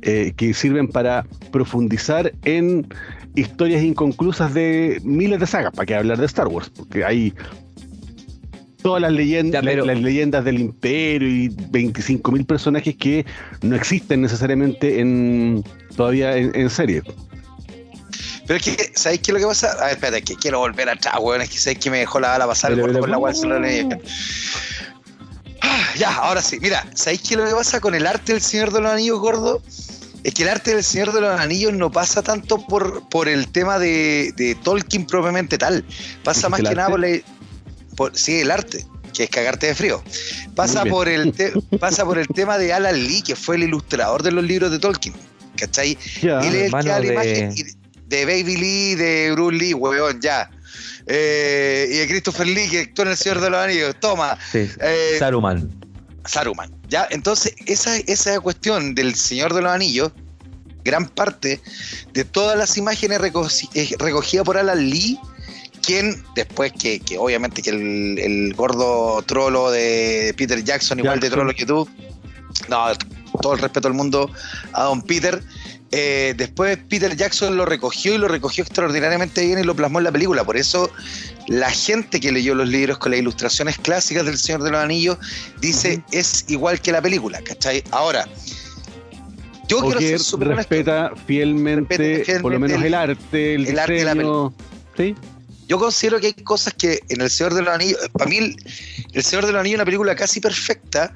eh, 0.02 0.32
que 0.36 0.54
sirven 0.54 0.88
para 0.88 1.26
profundizar 1.52 2.32
en 2.44 2.86
historias 3.34 3.82
inconclusas 3.82 4.54
de 4.54 5.00
miles 5.04 5.40
de 5.40 5.46
sagas, 5.46 5.72
para 5.72 5.86
que 5.86 5.94
hablar 5.94 6.18
de 6.18 6.26
Star 6.26 6.48
Wars, 6.48 6.70
porque 6.74 7.04
hay 7.04 7.34
todas 8.82 9.02
las 9.02 9.12
leyendas, 9.12 9.62
las 9.64 10.00
leyendas 10.00 10.44
del 10.44 10.58
imperio 10.58 11.28
y 11.28 11.48
25.000 11.48 12.46
personajes 12.46 12.96
que 12.96 13.26
no 13.62 13.76
existen 13.76 14.22
necesariamente 14.22 15.00
en 15.00 15.62
todavía 15.96 16.36
en, 16.36 16.70
serie. 16.70 17.02
Pero 18.46 18.58
es 18.58 18.62
que, 18.64 18.92
¿sabéis 18.94 19.20
qué 19.20 19.30
es 19.30 19.34
lo 19.34 19.40
que 19.40 19.46
pasa? 19.46 19.72
A 19.72 19.84
ver, 19.84 19.94
espérate, 19.94 20.22
que 20.22 20.34
quiero 20.34 20.58
volver 20.60 20.88
atrás, 20.88 21.14
weón. 21.20 21.42
Es 21.42 21.50
que 21.50 21.58
sabéis 21.58 21.78
que 21.78 21.90
me 21.90 21.98
dejó 21.98 22.18
la 22.20 22.28
bala 22.28 22.46
pasar 22.46 22.76
por, 22.80 23.08
la 23.08 23.18
ah, 25.62 25.86
Ya, 25.96 26.14
ahora 26.14 26.42
sí. 26.42 26.58
Mira, 26.60 26.86
¿sabéis 26.94 27.22
qué 27.22 27.34
es 27.34 27.40
lo 27.40 27.46
que 27.46 27.54
pasa 27.54 27.80
con 27.80 27.94
el 27.94 28.06
arte 28.06 28.32
del 28.32 28.42
Señor 28.42 28.72
de 28.72 28.80
los 28.80 28.92
Anillos, 28.92 29.18
gordo? 29.20 29.62
Es 30.22 30.34
que 30.34 30.42
el 30.42 30.48
arte 30.50 30.74
del 30.74 30.84
Señor 30.84 31.12
de 31.12 31.20
los 31.20 31.40
Anillos 31.40 31.72
no 31.72 31.90
pasa 31.90 32.22
tanto 32.22 32.64
por, 32.66 33.08
por 33.08 33.28
el 33.28 33.48
tema 33.48 33.78
de, 33.78 34.32
de 34.36 34.54
Tolkien 34.54 35.06
propiamente 35.06 35.56
tal. 35.56 35.84
Pasa 36.24 36.48
más 36.48 36.60
que 36.60 36.74
nada 36.74 36.90
por 36.90 37.00
la 37.00 37.20
sí, 38.12 38.40
el 38.40 38.50
arte, 38.50 38.86
que 39.14 39.24
es 39.24 39.30
cagarte 39.30 39.66
de 39.66 39.74
frío. 39.74 40.02
Pasa 40.54 40.84
por, 40.84 41.08
el 41.08 41.32
pasa 41.80 42.04
por 42.04 42.18
el 42.18 42.28
tema 42.28 42.58
de 42.58 42.72
Alan 42.72 42.94
Lee, 42.94 43.22
que 43.22 43.36
fue 43.36 43.56
el 43.56 43.64
ilustrador 43.64 44.22
de 44.22 44.32
los 44.32 44.44
libros 44.44 44.70
de 44.70 44.78
Tolkien. 44.78 45.14
¿Cachai? 45.56 45.98
Él 46.22 46.54
es 46.54 46.72
el 46.72 46.80
que 46.80 46.88
da 46.88 47.00
la 47.00 47.06
imagen 47.06 47.54
de 48.06 48.24
Baby 48.24 48.56
Lee, 48.56 48.94
de 48.94 49.32
Bruce 49.32 49.56
Lee, 49.56 49.74
weón, 49.74 50.20
ya. 50.20 50.50
Eh, 51.06 51.88
y 51.90 51.96
de 51.98 52.08
Christopher 52.08 52.46
Lee, 52.46 52.68
que 52.68 52.80
actuó 52.80 53.04
en 53.04 53.10
El 53.12 53.16
Señor 53.16 53.40
de 53.40 53.50
los 53.50 53.60
Anillos. 53.60 53.96
Toma. 54.00 54.38
Eh, 54.54 55.16
Saruman. 55.18 55.70
Saruman. 56.26 56.70
Ya, 56.88 57.06
entonces, 57.10 57.54
esa, 57.66 57.96
esa 57.96 58.40
cuestión 58.40 58.94
del 58.94 59.14
Señor 59.14 59.54
de 59.54 59.62
los 59.62 59.72
Anillos, 59.72 60.12
gran 60.84 61.08
parte 61.08 61.60
de 62.12 62.24
todas 62.24 62.56
las 62.56 62.76
imágenes 62.76 63.20
eh, 63.74 63.94
recogidas 63.98 64.44
por 64.44 64.56
Alan 64.56 64.88
Lee 64.88 65.18
quien 65.82 66.22
después 66.34 66.72
que, 66.72 67.00
obviamente 67.18 67.62
que 67.62 67.70
el, 67.70 68.54
gordo 68.54 69.22
trolo 69.22 69.70
de 69.70 70.34
Peter 70.36 70.62
Jackson, 70.62 70.98
igual 70.98 71.20
de 71.20 71.30
trolo 71.30 71.54
que 71.54 71.64
tú, 71.64 71.88
no, 72.68 72.86
todo 73.40 73.54
el 73.54 73.60
respeto 73.60 73.88
al 73.88 73.94
mundo 73.94 74.30
a 74.72 74.84
don 74.84 75.02
Peter, 75.02 75.42
eh, 75.92 76.34
después 76.36 76.78
Peter 76.88 77.16
Jackson 77.16 77.56
lo 77.56 77.66
recogió 77.66 78.14
y 78.14 78.18
lo 78.18 78.28
recogió 78.28 78.62
extraordinariamente 78.62 79.44
bien 79.44 79.58
y 79.58 79.64
lo 79.64 79.74
plasmó 79.74 79.98
en 79.98 80.04
la 80.04 80.12
película. 80.12 80.44
Por 80.44 80.56
eso 80.56 80.90
la 81.48 81.70
gente 81.70 82.20
que 82.20 82.30
leyó 82.30 82.54
los 82.54 82.68
libros 82.68 82.98
con 82.98 83.10
las 83.10 83.20
ilustraciones 83.20 83.78
clásicas 83.78 84.24
del 84.24 84.38
Señor 84.38 84.62
de 84.62 84.70
los 84.70 84.80
Anillos 84.80 85.18
dice 85.60 86.02
es 86.12 86.44
igual 86.48 86.80
que 86.80 86.92
la 86.92 87.02
película, 87.02 87.40
¿cachai? 87.42 87.82
Ahora, 87.90 88.28
yo 89.68 89.80
quiero 89.80 90.18
ser 90.18 90.40
respeta 90.40 91.12
fielmente, 91.26 92.40
por 92.40 92.52
lo 92.52 92.60
menos 92.60 92.82
el, 92.82 92.94
arte, 92.94 93.54
el, 93.54 93.78
arte 93.78 93.92
de 93.92 94.04
la 94.04 94.12
película. 94.14 94.52
¿Sí? 94.96 95.14
Yo 95.68 95.78
considero 95.78 96.18
que 96.18 96.26
hay 96.26 96.32
cosas 96.32 96.74
que 96.74 96.98
en 97.08 97.20
El 97.20 97.30
Señor 97.30 97.54
de 97.54 97.62
los 97.62 97.72
Anillos, 97.72 97.98
para 98.12 98.28
mí 98.28 98.56
El, 99.12 99.22
Señor 99.22 99.46
de 99.46 99.52
los 99.52 99.60
Anillos 99.60 99.74
es 99.74 99.78
una 99.78 99.84
película 99.84 100.16
casi 100.16 100.40
perfecta, 100.40 101.14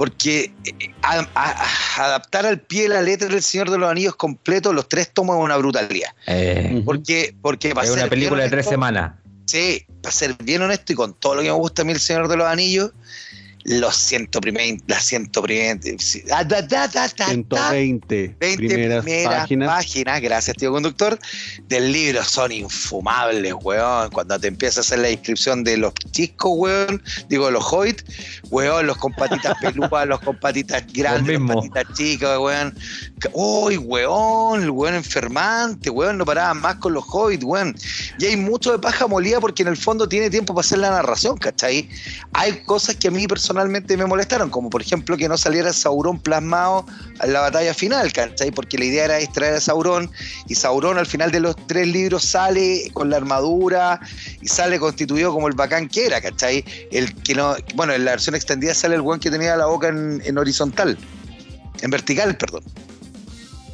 porque 0.00 0.50
eh, 0.64 0.94
adaptar 1.98 2.46
al 2.46 2.58
pie 2.58 2.88
la 2.88 3.02
letra 3.02 3.28
del 3.28 3.42
Señor 3.42 3.70
de 3.70 3.76
los 3.76 3.90
Anillos 3.90 4.16
completo, 4.16 4.72
los 4.72 4.88
tres 4.88 5.12
tomos 5.12 5.36
es 5.36 5.44
una 5.44 5.58
brutalidad. 5.58 6.08
Eh, 6.26 6.80
porque, 6.86 7.34
porque 7.42 7.74
es 7.82 7.90
una 7.90 8.06
película 8.06 8.44
de 8.44 8.48
tres 8.48 8.64
semanas. 8.64 9.12
Sí, 9.44 9.84
para 10.00 10.10
ser 10.10 10.36
bien 10.42 10.62
honesto 10.62 10.94
y 10.94 10.96
con 10.96 11.12
todo 11.12 11.34
lo 11.34 11.42
que 11.42 11.48
me 11.48 11.54
gusta 11.54 11.82
a 11.82 11.84
mí 11.84 11.92
El 11.92 12.00
Señor 12.00 12.28
de 12.28 12.38
los 12.38 12.46
Anillos, 12.46 12.92
los 13.64 13.96
120, 13.96 14.84
las 14.86 15.04
120, 15.04 15.98
120 15.98 18.36
primeras, 18.56 19.04
páginas. 19.04 20.20
gracias 20.20 20.56
tío 20.56 20.72
conductor, 20.72 21.18
del 21.68 21.92
libro 21.92 22.24
son 22.24 22.52
infumables, 22.52 23.54
weón. 23.62 24.10
Cuando 24.10 24.40
te 24.40 24.48
empiezas 24.48 24.78
a 24.78 24.80
hacer 24.80 25.00
la 25.00 25.10
inscripción 25.10 25.62
de 25.62 25.76
los 25.76 25.92
chicos, 26.10 26.52
weón, 26.54 27.02
digo 27.28 27.50
los 27.50 27.64
hobbits, 27.70 28.04
weón, 28.50 28.86
los 28.86 28.96
con 28.96 29.12
patitas 29.12 29.56
peludas, 29.60 30.06
los 30.06 30.20
con 30.20 30.38
patitas 30.38 30.84
grandes, 30.92 31.38
los 31.38 31.54
patitas 31.54 31.84
chicas, 31.94 32.38
weón. 32.38 32.74
Uy, 33.32 33.76
weón, 33.76 34.62
el 34.62 34.70
weón 34.70 34.94
enfermante, 34.94 35.90
weón, 35.90 36.18
no 36.18 36.24
paraban 36.24 36.60
más 36.60 36.76
con 36.76 36.94
los 36.94 37.04
hobbits, 37.06 37.44
weón. 37.44 37.76
Y 38.18 38.26
hay 38.26 38.36
mucho 38.36 38.72
de 38.72 38.78
paja 38.78 39.06
molida 39.06 39.38
porque 39.38 39.62
en 39.62 39.68
el 39.68 39.76
fondo 39.76 40.08
tiene 40.08 40.30
tiempo 40.30 40.54
para 40.54 40.64
hacer 40.64 40.78
la 40.78 40.90
narración, 40.90 41.36
¿cachai? 41.36 41.88
Hay 42.32 42.52
cosas 42.64 42.96
que 42.96 43.08
a 43.08 43.10
mí 43.10 43.26
personalmente 43.26 43.49
personalmente 43.50 43.96
me 43.96 44.06
molestaron, 44.06 44.48
como 44.48 44.70
por 44.70 44.80
ejemplo 44.80 45.16
que 45.16 45.28
no 45.28 45.36
saliera 45.36 45.72
Sauron 45.72 46.20
plasmado 46.20 46.86
en 47.20 47.32
la 47.32 47.40
batalla 47.40 47.74
final, 47.74 48.12
¿cachai? 48.12 48.52
Porque 48.52 48.78
la 48.78 48.84
idea 48.84 49.06
era 49.06 49.18
extraer 49.18 49.54
a 49.54 49.60
Sauron 49.60 50.08
y 50.46 50.54
Sauron 50.54 50.98
al 50.98 51.06
final 51.06 51.32
de 51.32 51.40
los 51.40 51.56
tres 51.66 51.88
libros 51.88 52.24
sale 52.24 52.88
con 52.92 53.10
la 53.10 53.16
armadura 53.16 53.98
y 54.40 54.46
sale 54.46 54.78
constituido 54.78 55.32
como 55.32 55.48
el 55.48 55.54
bacán 55.54 55.88
que 55.88 56.06
era, 56.06 56.20
¿cachai? 56.20 56.64
El 56.92 57.12
que 57.12 57.34
no, 57.34 57.56
bueno, 57.74 57.92
en 57.92 58.04
la 58.04 58.12
versión 58.12 58.36
extendida 58.36 58.72
sale 58.72 58.94
el 58.94 59.02
buen 59.02 59.18
que 59.18 59.32
tenía 59.32 59.56
la 59.56 59.66
boca 59.66 59.88
en, 59.88 60.38
horizontal, 60.38 60.96
en 61.82 61.90
vertical, 61.90 62.36
perdón. 62.36 62.62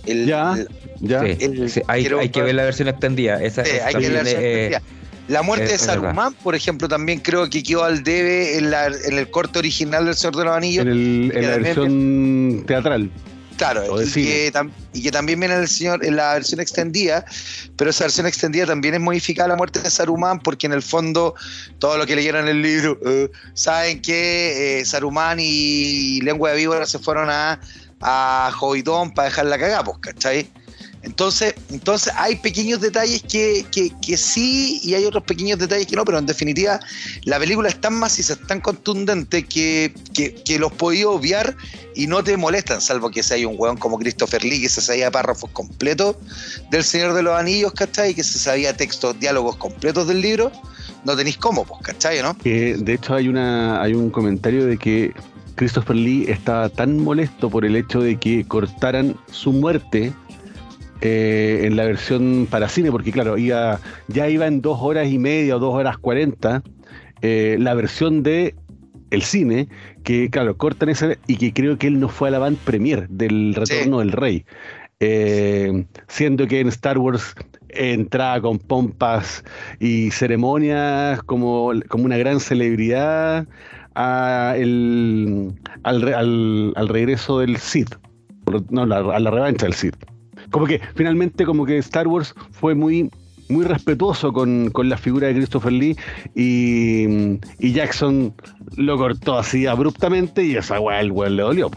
ya, 0.07 0.57
ya. 1.01 1.21
hay, 1.21 2.31
que 2.31 2.41
ver 2.41 2.55
la 2.55 2.65
versión 2.65 2.89
extendida. 2.89 3.43
Esa, 3.43 3.61
hay 3.61 3.95
que 3.95 4.09
ver 4.09 4.13
la 4.13 4.23
versión 4.23 4.43
extendida. 4.43 4.96
La 5.29 5.43
muerte 5.43 5.69
de 5.69 5.79
Saruman, 5.79 6.35
por 6.35 6.55
ejemplo, 6.55 6.89
también 6.89 7.19
creo 7.21 7.51
que 7.51 7.63
quedó 7.63 7.85
al 7.85 8.03
debe 8.03 8.59
en, 8.59 8.71
la, 8.71 8.87
en 8.87 9.19
el 9.19 9.31
corte 9.31 9.59
original 9.59 10.05
del 10.05 10.15
Señor 10.15 10.37
de 10.37 10.45
los 10.45 10.57
Anillos. 10.57 10.87
En, 10.87 11.29
la 11.29 11.59
versión 11.59 12.65
teatral. 12.67 13.11
Claro, 13.57 14.03
y 14.03 14.11
que, 14.11 14.53
también 15.11 15.41
viene 15.41 15.55
en, 15.55 15.63
el 15.63 15.69
señor, 15.69 16.05
en 16.05 16.17
la 16.17 16.35
versión 16.35 16.61
extendida, 16.61 17.25
pero 17.77 17.89
esa 17.89 18.05
versión 18.05 18.27
extendida 18.27 18.67
también 18.67 18.95
es 18.95 19.01
modificada 19.01 19.49
la 19.49 19.57
muerte 19.57 19.81
de 19.81 19.89
Saruman, 19.89 20.41
porque 20.41 20.67
en 20.67 20.75
el 20.75 20.83
fondo, 20.83 21.35
todo 21.79 21.97
lo 21.97 22.05
que 22.05 22.17
leyeron 22.17 22.43
en 22.43 22.57
el 22.57 22.63
libro, 22.63 22.99
eh, 23.07 23.31
saben 23.55 24.03
que 24.03 24.81
eh, 24.81 24.85
Saruman 24.85 25.39
y 25.41 26.21
Lengua 26.21 26.51
de 26.51 26.57
Víbora 26.59 26.85
se 26.85 26.99
fueron 26.99 27.31
a, 27.31 27.59
a 28.03 28.51
Jovidón 28.53 29.15
para 29.15 29.29
dejar 29.29 29.47
la 29.47 29.59
cagada, 29.59 29.85
pues, 29.85 29.99
¿cachai? 30.01 30.51
Entonces, 31.07 31.55
entonces 31.71 32.13
hay 32.17 32.35
pequeños 32.35 32.81
detalles 32.81 33.23
que, 33.23 33.65
sí 34.17 34.81
y 34.83 34.95
hay 34.95 35.05
otros 35.05 35.23
pequeños 35.23 35.57
detalles 35.57 35.87
que 35.87 35.95
no, 35.95 36.05
pero 36.05 36.19
en 36.19 36.27
definitiva 36.27 36.81
la 37.23 37.39
película 37.39 37.69
es 37.69 37.81
tan 37.81 37.95
maciza, 37.95 38.33
es 38.33 38.47
tan 38.47 38.61
contundente 38.61 39.45
que, 39.45 39.95
los 40.59 40.73
podías 40.73 41.07
obviar 41.07 41.57
y 41.95 42.09
no 42.09 42.25
te 42.25 42.37
molestan, 42.37 42.81
salvo 42.81 43.11
que 43.11 43.23
sea 43.23 43.47
un 43.47 43.55
hueón 43.57 43.77
como 43.77 43.99
Christopher 43.99 44.43
Lee 44.45 44.61
que 44.61 44.69
se 44.69 44.81
sabía 44.81 45.11
párrafos 45.11 45.49
completos 45.51 46.17
del 46.71 46.83
Señor 46.83 47.15
de 47.15 47.23
los 47.23 47.39
Anillos, 47.39 47.73
¿cachai? 47.73 48.13
Que 48.13 48.25
se 48.25 48.39
sabía 48.39 48.77
textos, 48.77 49.19
diálogos 49.21 49.57
completos 49.57 50.09
del 50.09 50.21
libro, 50.21 50.51
no 51.05 51.17
tenéis 51.17 51.37
cómo, 51.37 51.65
pues, 51.65 51.83
¿cachai? 51.83 52.21
¿no? 52.21 52.37
de 52.43 52.93
hecho 52.93 53.15
hay, 53.15 53.29
una, 53.29 53.81
hay 53.81 53.95
un 53.95 54.11
comentario 54.11 54.67
de 54.67 54.77
que 54.77 55.15
Christopher 55.55 55.95
Lee 55.95 56.27
estaba 56.29 56.69
tan 56.69 56.99
molesto 56.99 57.49
por 57.49 57.65
el 57.65 57.77
hecho 57.77 58.01
de 58.01 58.19
que 58.19 58.45
cortaran 58.47 59.17
su 59.31 59.53
muerte 59.53 60.13
eh, 61.01 61.63
en 61.65 61.77
la 61.77 61.85
versión 61.85 62.47
para 62.51 62.69
cine, 62.69 62.91
porque 62.91 63.13
claro, 63.13 63.37
iba, 63.37 63.81
ya 64.09 64.29
iba 64.29 64.47
en 64.47 64.63
dos 64.63 64.79
horas 64.81 65.09
y 65.09 65.19
media 65.19 65.57
o 65.57 65.59
dos 65.59 65.75
horas 65.75 65.99
cuarenta, 65.99 66.63
eh, 67.23 67.57
la 67.59 67.75
versión 67.75 68.23
de 68.23 68.55
el 69.11 69.23
cine, 69.23 69.69
que 70.05 70.31
claro, 70.31 70.57
cortan 70.57 70.89
esa 70.89 71.15
y 71.27 71.37
que 71.37 71.53
creo 71.53 71.79
que 71.79 71.87
él 71.87 72.01
no 72.01 72.09
fue 72.09 72.29
a 72.29 72.33
la 72.33 72.39
band 72.39 72.59
premier 72.59 73.09
del 73.09 73.55
Retorno 73.55 73.99
del 74.01 74.13
Rey. 74.13 74.45
Eh, 75.01 75.85
siendo 76.09 76.47
que 76.47 76.61
en 76.61 76.69
Star 76.69 76.97
Wars 76.97 77.35
entraba 77.69 78.41
con 78.41 78.59
pompas 78.59 79.45
y 79.79 80.11
ceremonias 80.11 81.23
como, 81.25 81.73
como 81.89 82.05
una 82.07 82.17
gran 82.17 82.41
celebridad 82.41 83.47
al, 83.93 85.55
al, 85.83 86.89
regreso 86.89 87.41
del 87.41 87.59
Sith, 87.59 87.97
no, 88.71 88.83
a 88.83 89.21
la 89.21 89.31
revancha 89.31 89.67
del 89.67 89.75
Sith. 89.75 90.16
Como 90.51 90.67
que 90.67 90.81
finalmente 90.95 91.45
como 91.45 91.67
que 91.67 91.79
Star 91.79 92.07
Wars 92.09 92.35
fue 92.53 92.75
muy 92.75 93.11
muy 93.49 93.65
respetuoso 93.65 94.33
con, 94.33 94.73
la 94.85 94.99
figura 94.99 95.29
de 95.29 95.35
Christopher 95.35 95.73
Lee 95.73 95.97
y, 96.35 97.39
Jackson 97.73 98.35
lo 98.77 98.97
cortó 98.97 99.39
así 99.39 99.67
abruptamente 99.67 100.43
y 100.43 100.57
esa 100.57 100.81
weá 100.81 101.01
el 101.01 101.13
weón 101.13 101.37
le 101.37 101.43
dolió. 101.43 101.71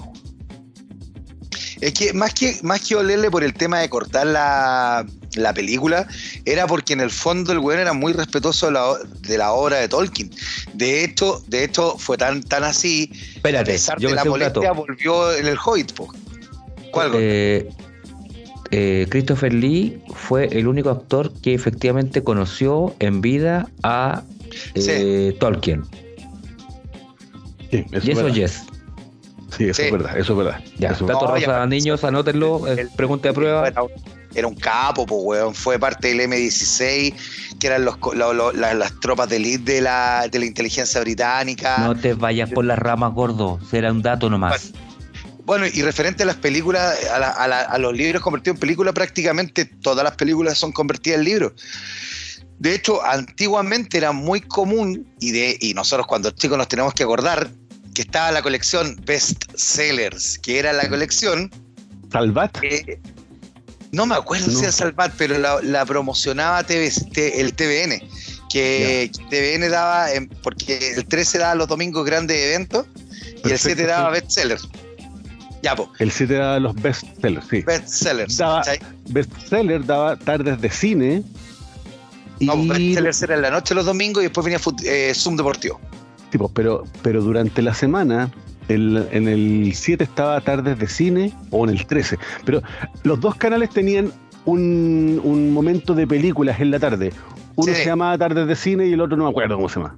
Es 1.81 1.93
que 1.93 2.11
más 2.11 2.33
que 2.33 2.57
más 2.61 2.85
que 2.85 2.95
olerle 2.95 3.31
por 3.31 3.43
el 3.43 3.53
tema 3.53 3.79
de 3.79 3.89
cortar 3.89 4.27
la, 4.27 5.05
película, 5.53 6.07
era 6.43 6.67
porque 6.67 6.91
en 6.93 6.99
el 6.99 7.09
fondo 7.09 7.53
el 7.53 7.59
weón 7.59 7.79
era 7.79 7.93
muy 7.93 8.11
respetuoso 8.11 8.67
de 8.67 9.37
la, 9.37 9.51
obra 9.53 9.77
de 9.77 9.87
Tolkien. 9.87 10.29
De 10.73 11.05
hecho, 11.05 11.41
de 11.47 11.63
hecho 11.63 11.97
fue 11.97 12.17
tan, 12.17 12.43
tan 12.43 12.65
así. 12.65 13.09
Espérate, 13.35 13.77
yo 13.99 14.13
la 14.13 14.25
molestia 14.25 14.73
volvió 14.73 15.33
en 15.33 15.47
el 15.47 15.57
Hobbit, 15.57 15.93
¿Cuál? 16.91 17.11
Eh, 17.13 17.69
eh, 18.71 19.07
Christopher 19.09 19.53
Lee 19.53 20.01
fue 20.13 20.45
el 20.51 20.67
único 20.67 20.89
actor 20.89 21.33
que 21.41 21.53
efectivamente 21.53 22.23
conoció 22.23 22.95
en 22.99 23.21
vida 23.21 23.67
a 23.83 24.23
eh, 24.75 25.35
Tolkien. 25.39 25.83
Sí, 27.71 27.85
eso 27.91 28.27
yes. 28.29 28.63
Sí, 29.57 29.69
eso 29.69 29.81
es 29.81 29.91
verdad, 29.91 30.17
eso 30.17 30.33
es 30.33 30.37
verdad. 30.37 30.63
Ya, 30.77 30.91
eso 30.91 31.05
dato 31.05 31.27
rosa, 31.27 31.65
niños, 31.65 32.03
anótenlo, 32.03 32.67
eh, 32.67 32.87
pregunta 32.95 33.29
de 33.29 33.33
prueba. 33.33 33.67
Era 34.35 34.47
un, 34.47 34.55
capo, 34.55 35.07
pues, 35.07 35.21
weón. 35.23 35.55
Fue 35.55 35.79
parte 35.79 36.09
del 36.09 36.19
M16, 36.19 37.15
que 37.59 37.67
eran 37.67 37.83
los, 37.83 37.97
las, 38.53 38.99
tropas 38.99 39.27
de 39.27 39.37
élite 39.37 39.73
de 39.73 39.81
la, 39.81 40.27
de 40.31 40.37
la 40.37 40.45
inteligencia 40.45 41.01
británica. 41.01 41.79
No 41.79 41.95
te 41.95 42.13
vayas 42.13 42.51
por 42.51 42.63
las 42.63 42.77
ramas, 42.77 43.11
gordo. 43.13 43.59
Será 43.67 43.91
un 43.91 44.03
dato 44.03 44.29
nomás. 44.29 44.71
Bueno, 44.71 44.88
y 45.57 45.81
referente 45.81 46.23
a 46.23 46.25
las 46.25 46.35
películas, 46.35 46.97
a, 47.11 47.77
los 47.77 47.93
libros 47.93 48.21
convertidos 48.21 48.55
en 48.55 48.59
películas, 48.59 48.93
prácticamente 48.93 49.65
todas 49.65 50.03
las 50.03 50.15
películas 50.15 50.57
son 50.57 50.71
convertidas 50.71 51.19
en 51.19 51.25
libros. 51.25 51.53
De 52.59 52.75
hecho, 52.75 53.03
antiguamente 53.05 53.97
era 53.97 54.11
muy 54.11 54.41
común, 54.41 55.07
y, 55.19 55.31
de, 55.31 55.57
y 55.61 55.73
nosotros 55.73 56.07
cuando 56.07 56.31
chicos 56.31 56.57
nos 56.57 56.67
tenemos 56.67 56.93
que 56.93 57.03
acordar, 57.03 57.49
que 57.95 58.01
estaba 58.01 58.31
la 58.31 58.41
colección 58.41 58.99
Best 59.05 59.45
Sellers, 59.55 60.37
que 60.39 60.59
era 60.59 60.73
la 60.73 60.87
colección... 60.89 61.49
¿Salvat? 62.11 62.57
no 63.91 64.05
me 64.05 64.15
acuerdo 64.15 64.51
si 64.51 64.59
era 64.59 64.71
Salvat, 64.71 65.13
pero 65.17 65.37
la, 65.37 65.85
promocionaba 65.85 66.63
TV, 66.63 66.91
el 67.35 67.53
TVN, 67.53 68.01
que 68.49 69.09
TVN 69.29 69.69
daba, 69.71 70.07
porque 70.43 70.95
el 70.95 71.05
13 71.05 71.37
daba 71.39 71.55
los 71.55 71.67
domingos 71.67 72.05
grandes 72.05 72.37
eventos, 72.37 72.85
y 73.45 73.51
el 73.51 73.57
7 73.57 73.85
daba 73.85 74.09
Best 74.11 74.31
Sellers. 74.31 74.67
Ya, 75.61 75.75
El 75.99 76.11
7 76.11 76.33
daba 76.33 76.59
los 76.59 76.75
bestsellers, 76.75 77.47
sí. 77.47 77.61
Bestsellers. 77.61 78.37
Daba, 78.37 78.63
bestseller 79.09 79.85
daba 79.85 80.15
tardes 80.15 80.61
de 80.61 80.69
cine. 80.69 81.23
Y... 82.39 82.45
No, 82.45 82.55
bestsellers 82.55 83.21
era 83.23 83.35
en 83.35 83.41
la 83.41 83.51
noche 83.51 83.75
los 83.75 83.85
domingos 83.85 84.23
y 84.23 84.27
después 84.27 84.45
venía 84.45 84.59
eh, 84.85 85.13
Zoom 85.13 85.35
Deportivo. 85.35 85.79
Tipo, 86.29 86.47
pero, 86.49 86.83
pero 87.01 87.21
durante 87.21 87.61
la 87.61 87.73
semana, 87.73 88.31
en 88.69 89.27
el 89.27 89.71
7 89.73 90.03
estaba 90.03 90.39
tardes 90.41 90.77
de 90.79 90.87
cine 90.87 91.33
o 91.49 91.65
en 91.65 91.71
el 91.71 91.85
13. 91.85 92.17
Pero 92.45 92.61
los 93.03 93.19
dos 93.19 93.35
canales 93.35 93.71
tenían 93.71 94.13
un, 94.45 95.19
un 95.23 95.51
momento 95.51 95.93
de 95.93 96.07
películas 96.07 96.59
en 96.59 96.71
la 96.71 96.79
tarde. 96.79 97.11
Uno 97.55 97.73
se 97.73 97.85
llamaba 97.85 98.17
Tardes 98.17 98.47
de 98.47 98.55
Cine 98.55 98.87
y 98.87 98.93
el 98.93 99.01
otro 99.01 99.17
no 99.17 99.25
me 99.25 99.29
acuerdo 99.31 99.55
cómo 99.55 99.67
se 99.67 99.79
llama. 99.81 99.97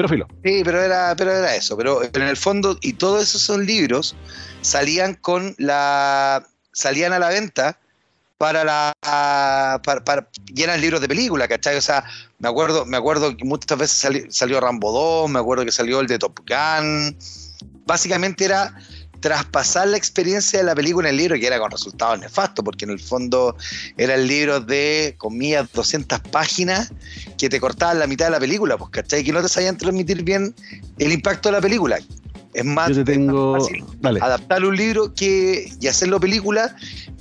Pero 0.00 0.08
filo. 0.08 0.26
Sí, 0.42 0.62
pero 0.64 0.82
era, 0.82 1.14
pero 1.14 1.30
era 1.30 1.54
eso. 1.54 1.76
Pero 1.76 2.02
en 2.02 2.22
el 2.22 2.36
fondo, 2.38 2.78
y 2.80 2.94
todos 2.94 3.22
esos 3.22 3.42
son 3.42 3.66
libros 3.66 4.16
salían 4.62 5.14
con 5.14 5.54
la 5.58 6.42
salían 6.72 7.12
a 7.12 7.18
la 7.18 7.28
venta 7.28 7.78
para 8.38 8.64
la 8.64 8.94
para, 9.84 10.02
para 10.02 10.26
llenan 10.54 10.80
libros 10.80 11.02
de 11.02 11.08
película, 11.08 11.46
¿cachai? 11.46 11.76
O 11.76 11.82
sea, 11.82 12.02
me 12.38 12.48
acuerdo, 12.48 12.86
me 12.86 12.96
acuerdo 12.96 13.36
que 13.36 13.44
muchas 13.44 13.76
veces 13.76 14.26
salió 14.30 14.58
Rambo 14.58 14.90
2, 14.90 15.28
me 15.28 15.38
acuerdo 15.38 15.66
que 15.66 15.72
salió 15.72 16.00
el 16.00 16.06
de 16.06 16.18
Top 16.18 16.40
Gun. 16.48 17.14
Básicamente 17.84 18.46
era 18.46 18.74
traspasar 19.20 19.88
la 19.88 19.96
experiencia 19.96 20.58
de 20.58 20.64
la 20.64 20.74
película 20.74 21.08
en 21.08 21.14
el 21.14 21.18
libro, 21.18 21.38
que 21.38 21.46
era 21.46 21.58
con 21.58 21.70
resultados 21.70 22.18
nefastos, 22.18 22.64
porque 22.64 22.84
en 22.84 22.90
el 22.90 22.98
fondo 22.98 23.56
era 23.96 24.14
el 24.14 24.26
libro 24.26 24.60
de, 24.60 25.14
comillas, 25.18 25.70
200 25.72 26.20
páginas 26.30 26.92
que 27.38 27.48
te 27.48 27.60
cortaban 27.60 27.98
la 27.98 28.06
mitad 28.06 28.26
de 28.26 28.32
la 28.32 28.40
película, 28.40 28.76
pues, 28.76 28.90
¿cachai? 28.90 29.22
Que 29.22 29.32
no 29.32 29.42
te 29.42 29.48
sabían 29.48 29.76
transmitir 29.76 30.22
bien 30.24 30.54
el 30.98 31.12
impacto 31.12 31.48
de 31.48 31.52
la 31.52 31.60
película. 31.60 31.98
Es 32.52 32.64
más, 32.64 32.88
fácil 32.88 33.84
adaptar 34.20 34.64
un 34.64 34.76
libro 34.76 35.14
que, 35.14 35.72
y 35.80 35.86
hacerlo 35.86 36.18
película 36.18 36.74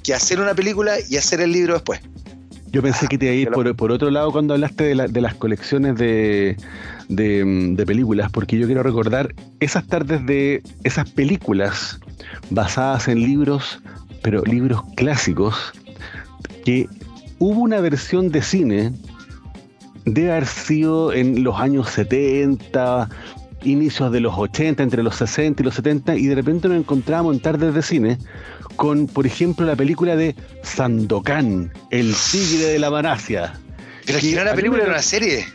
que 0.04 0.14
hacer 0.14 0.40
una 0.40 0.56
película 0.56 0.98
y 1.08 1.18
hacer 1.18 1.42
el 1.42 1.52
libro 1.52 1.74
después. 1.76 2.00
Yo 2.72 2.82
pensé 2.82 3.08
que 3.08 3.18
te 3.18 3.26
iba 3.26 3.34
a 3.34 3.36
ir 3.36 3.50
por, 3.54 3.76
por 3.76 3.92
otro 3.92 4.12
lado 4.12 4.32
cuando 4.32 4.54
hablaste 4.54 4.96
de, 4.96 5.08
de 5.08 5.22
las 5.22 5.36
colecciones 5.36 5.96
de, 5.96 6.56
de, 7.10 7.84
películas, 7.86 8.32
porque 8.32 8.58
yo 8.58 8.68
quiero 8.68 8.84
recordar 8.84 9.34
esas 9.60 9.86
tardes 9.88 10.26
de 10.26 10.62
esas 10.84 11.10
películas 11.10 12.00
basadas 12.50 13.08
en 13.08 13.20
libros, 13.22 13.82
pero 14.22 14.44
libros 14.44 14.82
clásicos, 14.96 15.74
que 16.64 16.88
hubo 17.40 17.62
una 17.62 17.80
versión 17.82 18.30
de 18.30 18.42
cine, 18.42 18.94
debe 20.06 20.32
haber 20.32 20.46
sido 20.46 21.14
en 21.14 21.44
los 21.44 21.60
años 21.60 21.90
70 21.90 23.10
inicios 23.64 24.12
de 24.12 24.20
los 24.20 24.38
80, 24.38 24.84
entre 24.84 25.04
los 25.04 25.16
60 25.16 25.62
y 25.62 25.66
los 25.66 25.76
70, 25.76 26.16
y 26.16 26.28
de 26.28 26.36
repente 26.36 26.68
nos 26.68 26.78
encontramos 26.78 27.36
en 27.36 27.42
tardes 27.42 27.74
de 27.74 27.82
cine 27.82 28.18
con, 28.76 29.08
por 29.08 29.26
ejemplo, 29.26 29.66
la 29.66 29.76
película 29.76 30.16
de 30.16 30.36
Sandokan, 30.64 31.72
El 31.92 32.14
Tigre 32.32 32.68
de 32.68 32.80
la 32.80 32.90
Manacia. 32.90 33.54
Pero 34.06 34.20
que 34.20 34.32
era 34.32 34.44
una 34.44 34.54
película, 34.54 34.84
era 34.84 34.92
una 34.92 35.02
serie. 35.02 35.46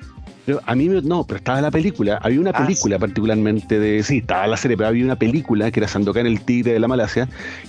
a 0.67 0.75
mí 0.75 0.89
no, 0.89 1.25
pero 1.25 1.39
estaba 1.39 1.61
la 1.61 1.71
película. 1.71 2.19
Había 2.23 2.41
una 2.41 2.51
ah, 2.51 2.67
película 2.67 2.99
particularmente 2.99 3.79
de. 3.79 4.03
Sí, 4.03 4.19
estaba 4.19 4.47
la 4.47 4.57
serie, 4.57 4.77
pero 4.77 4.89
había 4.89 5.05
una 5.05 5.17
película 5.17 5.71
que 5.71 5.81
era 5.81 5.89
Sandokan, 5.89 6.27
el 6.27 6.43
tigre 6.43 6.75
de 6.75 6.81
la 6.81 6.87
Malasia, 6.87 7.29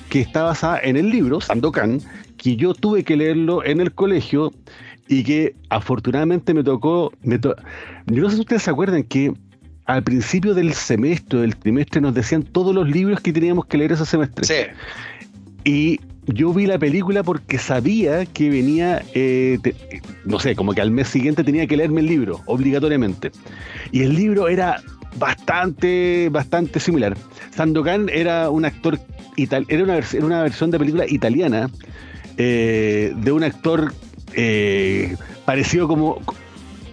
que 0.09 0.19
está 0.19 0.43
basada 0.43 0.79
en 0.83 0.97
el 0.97 1.09
libro 1.09 1.39
Sandokan, 1.39 2.01
que 2.37 2.55
yo 2.55 2.73
tuve 2.73 3.03
que 3.03 3.15
leerlo 3.15 3.63
en 3.63 3.79
el 3.79 3.93
colegio 3.93 4.51
y 5.07 5.23
que 5.23 5.55
afortunadamente 5.69 6.53
me 6.53 6.63
tocó. 6.63 7.13
yo 7.23 7.39
no 8.07 8.29
sé 8.29 8.35
si 8.35 8.41
ustedes 8.41 8.63
se 8.63 8.71
acuerdan 8.71 9.03
que 9.03 9.33
al 9.85 10.03
principio 10.03 10.53
del 10.53 10.73
semestre, 10.73 11.39
del 11.39 11.55
trimestre, 11.55 12.01
nos 12.01 12.13
decían 12.13 12.43
todos 12.43 12.73
los 12.73 12.89
libros 12.89 13.19
que 13.21 13.31
teníamos 13.31 13.65
que 13.65 13.77
leer 13.77 13.91
ese 13.91 14.05
semestre. 14.05 14.45
Sí. 14.45 14.71
Y 15.63 15.99
yo 16.27 16.53
vi 16.53 16.65
la 16.65 16.79
película 16.79 17.23
porque 17.23 17.57
sabía 17.57 18.25
que 18.25 18.49
venía, 18.49 19.03
eh, 19.13 19.59
no 20.25 20.39
sé, 20.39 20.55
como 20.55 20.73
que 20.73 20.81
al 20.81 20.91
mes 20.91 21.07
siguiente 21.07 21.43
tenía 21.43 21.67
que 21.67 21.77
leerme 21.77 22.01
el 22.01 22.07
libro, 22.07 22.41
obligatoriamente. 22.45 23.31
Y 23.91 24.01
el 24.01 24.15
libro 24.15 24.47
era 24.47 24.81
bastante, 25.17 26.29
bastante 26.31 26.79
similar. 26.79 27.15
Sandokan 27.51 28.09
era 28.09 28.49
un 28.49 28.65
actor, 28.65 28.99
ital 29.35 29.65
era, 29.69 29.83
una 29.83 29.97
era 29.97 30.25
una 30.25 30.43
versión 30.43 30.71
de 30.71 30.79
película 30.79 31.05
italiana 31.07 31.69
eh, 32.37 33.13
de 33.15 33.31
un 33.31 33.43
actor 33.43 33.93
eh, 34.33 35.15
parecido 35.45 35.87
como 35.87 36.21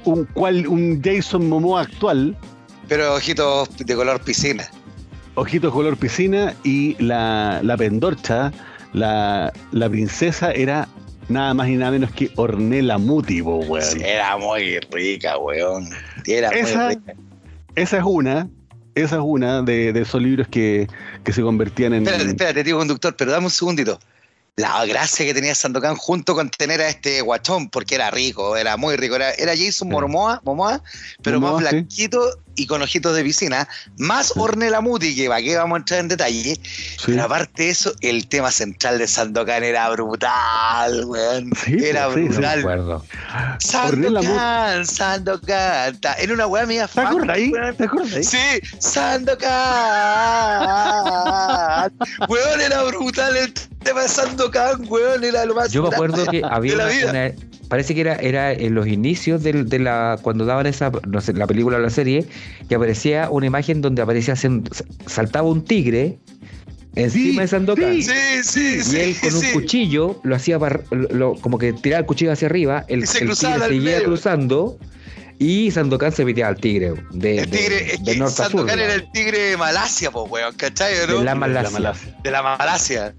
un, 0.05 0.25
cual, 0.27 0.67
un 0.67 1.01
Jason 1.03 1.49
Momoa 1.49 1.83
actual, 1.83 2.37
pero 2.93 3.15
ojitos 3.15 3.71
de 3.79 3.95
color 3.95 4.21
piscina. 4.21 4.71
Ojitos 5.35 5.73
color 5.73 5.97
piscina 5.97 6.55
y 6.63 6.95
la, 7.03 7.61
la 7.63 7.75
pendorcha, 7.79 8.53
la, 8.93 9.51
la 9.71 9.89
princesa 9.89 10.53
era 10.53 10.87
nada 11.31 11.55
más 11.55 11.71
y 11.71 11.77
nada 11.77 11.93
menos 11.93 12.11
que 12.13 12.31
Ornella 12.37 12.99
Muti, 12.99 13.41
weón. 13.41 14.03
era 14.03 14.37
muy 14.37 14.79
rica, 14.91 15.39
weón. 15.39 15.89
Era 16.27 16.51
esa, 16.51 16.85
muy 16.85 16.95
rica. 16.97 17.15
Esa 17.77 17.97
es 17.97 18.05
una, 18.05 18.51
esa 18.95 19.17
es 19.17 19.23
una 19.25 19.63
de, 19.63 19.95
de 19.95 20.03
esos 20.03 20.21
libros 20.21 20.49
que, 20.49 20.87
que, 21.25 21.33
se 21.33 21.41
convertían 21.41 21.95
en. 21.95 22.03
Espérate, 22.03 22.29
espérate, 22.29 22.63
tío 22.63 22.77
conductor, 22.77 23.17
pero 23.17 23.31
dame 23.31 23.47
un 23.47 23.51
segundito. 23.51 23.99
La 24.57 24.85
gracia 24.85 25.25
que 25.25 25.33
tenía 25.33 25.55
Sandokan 25.55 25.97
junto 25.97 26.35
con 26.35 26.51
tener 26.51 26.83
a 26.83 26.89
este 26.91 27.23
guachón, 27.23 27.71
porque 27.71 27.95
era 27.95 28.11
rico, 28.11 28.55
era 28.55 28.77
muy 28.77 28.97
rico. 28.97 29.17
Era, 29.17 29.31
era 29.33 29.57
Jason 29.57 29.89
Momoa, 29.89 30.43
Momoa, 30.45 30.83
pero 31.23 31.41
más 31.41 31.57
blanquito 31.57 32.39
y 32.57 32.67
con 32.67 32.83
ojitos 32.83 33.17
de 33.17 33.23
piscina, 33.23 33.69
más 33.99 34.33
Ornella 34.37 34.81
Muti, 34.81 35.15
que 35.15 35.29
va 35.29 35.41
que 35.41 35.57
vamos 35.57 35.77
a 35.77 35.79
entrar 35.79 36.01
en 36.01 36.09
detalle. 36.09 36.59
Pero 37.07 37.23
aparte 37.23 37.65
de 37.65 37.71
eso, 37.71 37.93
el 38.01 38.27
tema 38.29 38.51
central 38.51 38.99
de 38.99 39.07
Sandokan 39.07 39.65
era 39.65 39.89
brutal, 39.91 41.05
weón. 41.05 41.53
era 41.67 42.09
brutal. 42.09 43.03
Sandokan, 43.59 44.87
Sandokan. 44.87 45.99
Era 46.19 46.35
una 46.35 46.47
weá 46.47 46.67
mía 46.67 46.89
¿Te 46.89 47.01
acuerdas 47.01 47.37
ahí? 47.37 47.53
¿Te 47.77 47.85
acuerdas 47.85 48.27
Sí, 48.27 48.39
Sandokan. 48.79 49.53
weón, 52.29 52.61
era 52.61 52.83
brutal 52.85 53.37
el 53.37 53.53
tema 53.53 54.03
de 54.03 54.09
Sandokan, 54.09 54.85
weón. 54.89 55.25
Era 55.25 55.45
lo 55.45 55.55
más 55.55 55.71
Yo 55.73 55.83
me 55.83 55.89
acuerdo 55.89 56.27
que 56.27 56.43
había 56.45 56.75
una, 56.75 57.33
parece 57.73 57.95
que 57.95 58.03
era, 58.03 58.17
era 58.17 58.53
en 58.53 58.75
los 58.75 58.87
inicios 58.87 59.43
de, 59.43 59.79
la 59.79 60.19
cuando 60.21 60.45
daban 60.45 60.67
esa 60.67 60.93
no 61.09 61.23
sé, 61.23 61.33
la 61.33 61.47
película 61.47 61.79
o 61.79 61.81
la 61.81 61.89
serie 61.89 62.27
que 62.69 62.75
aparecía 62.75 63.31
una 63.31 63.47
imagen 63.47 63.81
donde 63.81 64.03
aparecía 64.03 64.35
saltaba 65.07 65.49
un 65.49 65.65
tigre 65.65 66.19
encima 66.95 67.43
de 67.43 67.49
Sandokan 67.49 68.03
sí, 68.03 68.13
sí, 68.43 68.81
y 68.93 68.97
él 68.97 69.17
con 69.21 69.35
un 69.35 69.53
cuchillo 69.53 70.21
lo 70.23 70.37
hacía 70.37 70.59
como 71.41 71.59
que 71.59 71.73
tiraba 71.73 72.01
el 72.01 72.07
cuchillo 72.07 72.33
hacia 72.33 72.47
arriba 72.47 72.85
el, 72.89 73.09
tigre 73.09 73.35
seguía 73.35 74.05
cruzando 74.05 74.79
y 75.39 75.71
Sandokan 75.71 76.13
se 76.13 76.25
metía 76.25 76.49
al 76.49 76.57
tigre 76.57 76.95
de, 77.13 77.39
el 77.39 77.51
tigre, 77.51 77.99
de, 78.03 78.15
de 78.15 78.29
Sandokan 78.29 78.79
era 78.79 78.95
el 78.95 79.11
tigre 79.11 79.39
de 79.39 79.57
Malasia, 79.57 80.11
pues, 80.13 80.31
weón, 80.31 80.55
¿cachai? 80.55 80.95
De 80.95 81.25
la 81.25 81.35
Malasia. 81.35 81.95
De 82.23 82.31
la 82.31 82.43
Malasia 82.43 83.15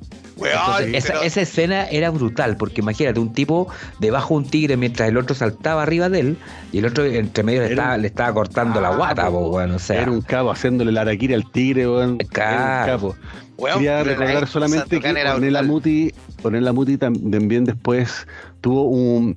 esa, 0.93 1.41
escena 1.41 1.86
era 1.89 2.10
brutal, 2.10 2.58
porque 2.58 2.82
imagínate, 2.82 3.19
un 3.19 3.34
tipo 3.34 3.67
debajo 4.00 4.34
de 4.34 4.38
un 4.38 4.50
tigre 4.50 4.78
mientras 4.78 5.10
el 5.10 5.17
otro 5.17 5.36
saltaba 5.36 5.84
arriba 5.84 6.10
de 6.10 6.19
él 6.19 6.38
y 6.72 6.80
el 6.80 6.86
otro 6.86 7.06
entre 7.06 7.43
medio 7.43 7.62
le, 7.62 7.69
estaba, 7.69 7.98
le 7.98 8.08
estaba 8.08 8.34
cortando 8.34 8.82
la 8.82 8.96
guata, 8.96 9.30
bueno, 9.30 9.76
o 9.76 9.80
sea. 9.80 10.02
Era 10.02 10.12
un 10.12 10.22
cabo 10.22 10.52
haciéndole 10.52 10.91
la 10.91 11.02
araquiri 11.02 11.34
al 11.34 11.50
tigre, 11.52 11.86
bueno, 11.86 12.17
capo. 12.32 13.15
Quería 13.58 14.04
recordar 14.04 14.48
solamente 14.48 15.00
que 15.00 15.10
Ornella 15.10 15.63
Muti, 15.63 16.13
Ornella 16.43 16.73
Muti 16.73 16.97
también 16.97 17.65
después 17.65 18.27
tuvo 18.62 18.84
un 18.86 19.36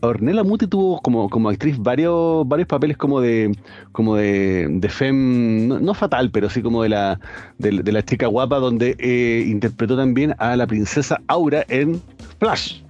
Ornella 0.00 0.44
Muti 0.44 0.66
tuvo 0.66 1.00
como, 1.02 1.28
como 1.28 1.48
actriz 1.48 1.78
varios 1.78 2.46
varios 2.48 2.68
papeles 2.68 2.96
como 2.96 3.20
de 3.20 3.56
como 3.92 4.16
de, 4.16 4.66
de 4.70 4.88
fem 4.88 5.68
no, 5.68 5.94
fatal 5.94 6.30
pero 6.30 6.48
sí 6.48 6.62
como 6.62 6.82
de 6.82 6.90
la 6.90 7.20
de, 7.58 7.92
la 7.92 8.04
chica 8.04 8.26
guapa 8.26 8.58
donde 8.58 8.96
eh, 8.98 9.44
interpretó 9.46 9.96
también 9.96 10.34
a 10.38 10.56
la 10.56 10.66
princesa 10.66 11.20
Aura 11.26 11.64
en 11.68 12.00
Flash. 12.38 12.80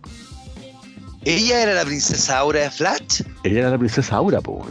Ella 1.25 1.62
era 1.62 1.75
la 1.75 1.85
princesa 1.85 2.38
Aura 2.38 2.61
de 2.61 2.71
Flash 2.71 3.23
ella 3.45 3.61
era 3.61 3.71
la 3.71 3.79
princesa 3.79 4.16
Aura 4.16 4.40
pues 4.40 4.66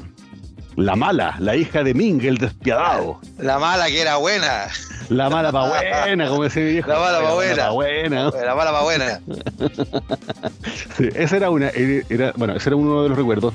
la 0.76 0.96
mala, 0.96 1.36
la 1.40 1.56
hija 1.56 1.84
de 1.84 1.94
Ming, 1.94 2.22
el 2.24 2.38
despiadado. 2.38 3.20
La 3.38 3.60
mala 3.60 3.88
que 3.88 4.02
era 4.02 4.18
buena. 4.18 4.68
La 5.10 5.30
mala 5.30 5.52
pa' 5.52 5.68
buena, 5.68 6.28
como 6.30 6.44
decía 6.44 6.64
mi 6.64 6.72
viejo. 6.72 6.90
La 6.90 7.00
mala 7.00 7.22
pa' 7.22 7.34
buena. 7.34 7.56
La, 7.56 7.70
buena. 7.72 8.32
la 8.32 8.56
mala 8.56 8.72
pa' 8.72 8.84
buena. 8.84 9.22
sí, 10.98 11.10
esa 11.16 11.38
era 11.38 11.50
una, 11.50 11.70
era, 11.70 12.32
bueno, 12.38 12.56
ese 12.56 12.70
era 12.70 12.76
uno 12.78 13.04
de 13.04 13.10
los 13.10 13.18
recuerdos. 13.18 13.54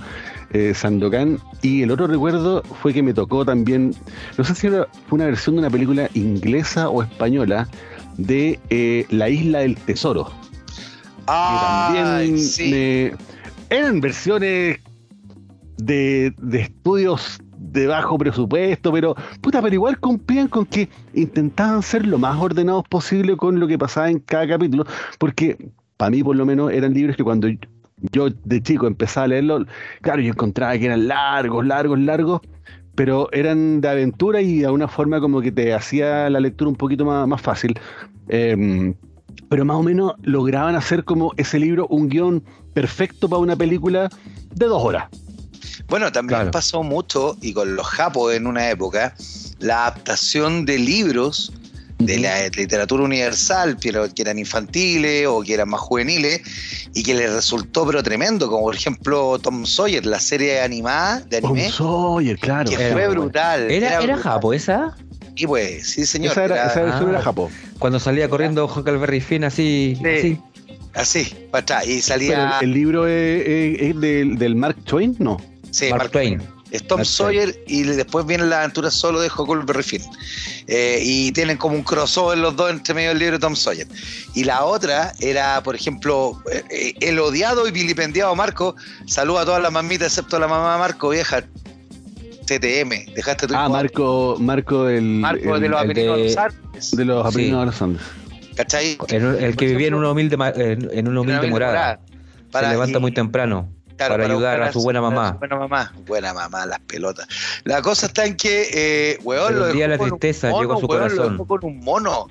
Eh, 0.52 0.74
Sandokan. 0.74 1.40
Y 1.62 1.82
el 1.82 1.90
otro 1.90 2.06
recuerdo 2.06 2.62
fue 2.62 2.92
que 2.92 3.02
me 3.02 3.12
tocó 3.12 3.44
también, 3.44 3.94
no 4.38 4.44
sé 4.44 4.54
si 4.54 4.68
fue 4.68 4.86
una 5.10 5.26
versión 5.26 5.56
de 5.56 5.60
una 5.60 5.70
película 5.70 6.08
inglesa 6.14 6.88
o 6.88 7.02
española 7.02 7.68
de 8.16 8.60
eh, 8.70 9.06
La 9.10 9.28
Isla 9.28 9.60
del 9.60 9.76
Tesoro. 9.76 10.30
Ah, 11.26 11.90
también 11.92 12.38
sí. 12.38 13.10
eran 13.70 14.00
versiones 14.00 14.78
de, 15.78 16.34
estudios 16.52 17.40
de 17.58 17.86
bajo 17.86 18.18
presupuesto, 18.18 18.92
pero 18.92 19.14
puta, 19.40 19.60
pero 19.62 19.74
igual 19.74 19.98
cumplían 19.98 20.48
con 20.48 20.66
que 20.66 20.88
intentaban 21.14 21.82
ser 21.82 22.06
lo 22.06 22.18
más 22.18 22.40
ordenados 22.40 22.84
posible 22.88 23.36
con 23.36 23.60
lo 23.60 23.66
que 23.66 23.78
pasaba 23.78 24.10
en 24.10 24.20
cada 24.20 24.46
capítulo, 24.46 24.84
porque 25.18 25.70
para 25.96 26.10
mí 26.10 26.22
por 26.22 26.36
lo 26.36 26.46
menos 26.46 26.72
eran 26.72 26.94
libros 26.94 27.16
que 27.16 27.24
cuando 27.24 27.48
yo 28.12 28.28
de 28.30 28.62
chico 28.62 28.86
empezaba 28.86 29.24
a 29.24 29.28
leerlo, 29.28 29.66
claro, 30.02 30.20
yo 30.20 30.30
encontraba 30.30 30.76
que 30.78 30.86
eran 30.86 31.08
largos, 31.08 31.66
largos, 31.66 31.98
largos, 31.98 32.40
pero 32.94 33.30
eran 33.32 33.80
de 33.80 33.88
aventura 33.88 34.40
y 34.40 34.60
de 34.60 34.70
una 34.70 34.88
forma 34.88 35.20
como 35.20 35.40
que 35.40 35.52
te 35.52 35.74
hacía 35.74 36.30
la 36.30 36.40
lectura 36.40 36.70
un 36.70 36.76
poquito 36.76 37.04
más, 37.04 37.26
más 37.28 37.40
fácil. 37.40 37.78
Em, 38.28 38.94
pero 39.48 39.64
más 39.64 39.76
o 39.76 39.82
menos 39.82 40.14
lograban 40.22 40.74
hacer 40.74 41.04
como 41.04 41.32
ese 41.36 41.58
libro 41.58 41.86
un 41.88 42.08
guion 42.08 42.42
perfecto 42.72 43.28
para 43.28 43.40
una 43.40 43.54
película 43.54 44.08
de 44.54 44.66
dos 44.66 44.82
horas. 44.82 45.08
Bueno, 45.88 46.12
también 46.12 46.50
pasó 46.50 46.82
mucho, 46.82 47.36
y 47.40 47.52
con 47.52 47.76
los 47.76 47.86
japos 47.86 48.34
en 48.34 48.46
una 48.46 48.70
época, 48.70 49.14
la 49.58 49.86
adaptación 49.86 50.64
de 50.64 50.78
libros 50.78 51.52
de 51.98 52.18
la 52.18 52.48
literatura 52.48 53.04
universal, 53.04 53.76
pero 53.80 54.12
que 54.12 54.22
eran 54.22 54.38
infantiles 54.38 55.26
o 55.26 55.40
que 55.42 55.54
eran 55.54 55.68
más 55.68 55.80
juveniles, 55.80 56.42
y 56.94 57.02
que 57.02 57.14
les 57.14 57.32
resultó 57.32 57.86
pero 57.86 58.02
tremendo, 58.02 58.48
como 58.48 58.64
por 58.64 58.74
ejemplo 58.74 59.38
Tom 59.38 59.64
Sawyer, 59.64 60.04
la 60.04 60.20
serie 60.20 60.60
animada 60.60 61.20
de 61.20 61.38
anime. 61.38 61.70
Tom 61.70 61.72
Sawyer, 61.72 62.38
claro. 62.38 62.70
Que 62.70 62.76
fue 62.92 63.08
brutal. 63.08 63.70
¿Era, 63.70 64.02
era, 64.02 64.16
japo 64.18 64.52
esa? 64.52 64.96
Y 65.36 65.46
pues, 65.46 65.88
sí, 65.90 66.06
señor. 66.06 66.32
Esa, 66.32 66.44
era, 66.44 66.66
esa 66.66 67.02
era 67.02 67.22
japo. 67.22 67.50
Cuando 67.78 67.98
salía 67.98 68.28
corriendo 68.28 68.66
Huckleberry 68.66 69.20
Finn 69.20 69.44
así. 69.44 69.98
así. 70.00 70.40
Así, 70.94 71.48
para 71.50 71.62
atrás. 71.62 71.86
Y 71.86 72.00
salía. 72.00 72.58
el, 72.62 72.72
libro 72.72 73.06
es, 73.06 74.00
del, 74.00 74.38
del 74.38 74.56
Mark 74.56 74.76
Twain, 74.84 75.14
¿no? 75.18 75.36
Sí, 75.76 75.90
Mark, 75.90 76.10
Twain. 76.10 76.40
Es 76.70 76.86
Tom 76.86 77.04
Sawyer 77.04 77.54
y 77.66 77.82
después 77.82 78.24
viene 78.24 78.46
la 78.46 78.60
aventura 78.60 78.90
solo 78.90 79.20
de 79.20 79.28
Huckleberry 79.28 79.82
Finn. 79.82 80.02
Eh, 80.68 81.00
y 81.02 81.32
tienen 81.32 81.58
como 81.58 81.74
un 81.74 81.82
crossover 81.82 82.38
los 82.38 82.56
dos 82.56 82.70
entre 82.70 82.94
medio 82.94 83.10
del 83.10 83.18
libro 83.18 83.34
de 83.34 83.40
Tom 83.40 83.54
Sawyer. 83.54 83.86
Y 84.34 84.44
la 84.44 84.64
otra 84.64 85.12
era, 85.20 85.62
por 85.62 85.74
ejemplo, 85.74 86.42
eh, 86.70 86.94
el 87.00 87.18
odiado 87.18 87.68
y 87.68 87.72
vilipendiado 87.72 88.34
Marco. 88.34 88.74
Saluda 89.06 89.42
a 89.42 89.44
todas 89.44 89.62
las 89.62 89.70
mamitas, 89.70 90.06
excepto 90.08 90.38
a 90.38 90.40
la 90.40 90.48
mamá 90.48 90.78
Marco, 90.78 91.10
vieja. 91.10 91.42
TTM, 92.46 93.12
dejaste 93.14 93.46
tu 93.46 93.54
Ah, 93.54 93.68
Marco, 93.68 94.36
Marco 94.38 94.84
del. 94.84 95.02
Marco 95.02 95.60
de 95.60 95.68
los 95.68 95.82
apellidos 95.82 96.16
de, 96.16 96.24
los 96.24 96.36
Andes. 96.38 96.90
De 96.92 97.04
los 97.04 97.26
apellidos 97.26 97.60
de 97.60 97.66
los 97.66 97.82
Andes. 97.82 98.02
¿Cachai? 98.54 98.96
El, 99.08 99.56
que 99.56 99.66
vivía 99.66 99.88
en 99.88 99.94
una 99.94 100.10
humilde, 100.10 100.38
en 100.56 101.08
una 101.08 101.20
humilde, 101.20 101.50
morada. 101.50 102.00
se 102.50 102.62
levanta 102.62 102.98
muy 102.98 103.12
temprano 103.12 103.75
para, 103.96 104.24
ayudar 104.24 104.62
a 104.62 104.72
su 104.72 104.82
buena 104.82 105.00
mamá. 105.00 105.32
buena 105.32 105.56
mamá, 105.56 105.92
buena 106.06 106.34
mamá, 106.34 106.66
las 106.66 106.80
pelotas. 106.80 107.26
La 107.64 107.82
cosa 107.82 108.06
está 108.06 108.24
en 108.26 108.36
que, 108.36 108.68
eh, 108.72 109.18
weón, 109.22 109.58
lo 109.58 109.72
día 109.72 109.88
la 109.88 109.98
tristeza 109.98 110.50
llegó 110.52 110.74
a 110.74 110.80
su 110.80 110.86
corazón. 110.86 111.38
con 111.38 111.64
un 111.64 111.80
mono. 111.80 112.28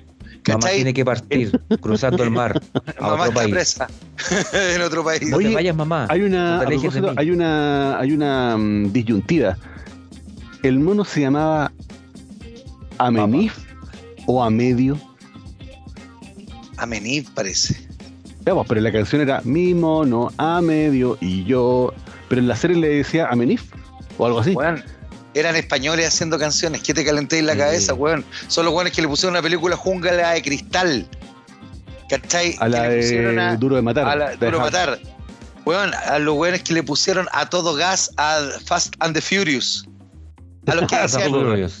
Mamá 0.48 0.68
tiene 0.68 0.94
que 0.94 1.04
partir 1.04 1.60
cruzando 1.80 2.22
el 2.22 2.30
mar 2.30 2.60
a 3.00 3.14
otro 3.14 3.32
país. 3.32 3.50
Presa. 3.50 3.88
en 4.52 4.82
otro 4.82 5.04
país. 5.04 5.28
no 5.28 5.38
te 5.38 5.52
vayas, 5.52 5.74
mamá. 5.74 6.06
Hay 6.08 6.22
una, 6.22 6.60
hay 7.16 7.30
una, 7.30 7.98
hay 7.98 8.12
una 8.12 8.56
mm, 8.56 8.92
disyuntiva. 8.92 9.56
El 10.62 10.78
mono 10.78 11.04
se 11.04 11.20
llamaba 11.20 11.72
Amenif 12.98 13.58
o 14.26 14.42
Amedio. 14.42 14.98
Amenif 16.76 17.30
parece. 17.30 17.85
Vamos, 18.46 18.66
pero 18.68 18.80
la 18.80 18.92
canción 18.92 19.22
era 19.22 19.40
mi 19.44 19.74
mono 19.74 20.32
a 20.38 20.60
medio 20.60 21.18
y 21.20 21.44
yo. 21.44 21.92
Pero 22.28 22.40
en 22.40 22.46
la 22.46 22.54
serie 22.54 22.76
le 22.76 22.88
decía 22.88 23.26
Amenif 23.28 23.64
o 24.18 24.26
algo 24.26 24.38
así. 24.38 24.52
Bueno, 24.52 24.80
eran 25.34 25.56
españoles 25.56 26.06
haciendo 26.06 26.38
canciones. 26.38 26.82
¿Qué 26.82 26.94
te 26.94 27.04
calenté 27.04 27.40
en 27.40 27.46
la 27.46 27.56
cabeza, 27.56 27.92
weón? 27.94 28.24
Son 28.46 28.64
los 28.64 28.72
weones 28.72 28.92
que 28.92 29.02
le 29.02 29.08
pusieron 29.08 29.34
una 29.34 29.42
película 29.42 29.76
jungla 29.76 30.30
de 30.30 30.42
cristal. 30.42 31.08
¿Cachai? 32.08 32.54
A 32.60 32.68
la 32.68 32.88
de 32.88 33.56
Duro 33.58 33.74
de 33.74 33.82
Matar. 33.82 34.08
A 34.08 34.14
la 34.14 34.36
Duro 34.36 34.58
de 34.58 34.64
Matar. 34.64 34.98
Weón, 35.64 35.92
a 35.92 36.18
los 36.20 36.36
weones 36.36 36.62
que 36.62 36.72
le 36.72 36.84
pusieron 36.84 37.26
a 37.32 37.50
todo 37.50 37.74
gas 37.74 38.12
a 38.16 38.40
Fast 38.64 38.94
and 39.00 39.14
the 39.14 39.20
Furious. 39.20 39.84
A 40.68 40.76
los 40.76 40.86
que 40.86 40.94
hacían 40.96 41.32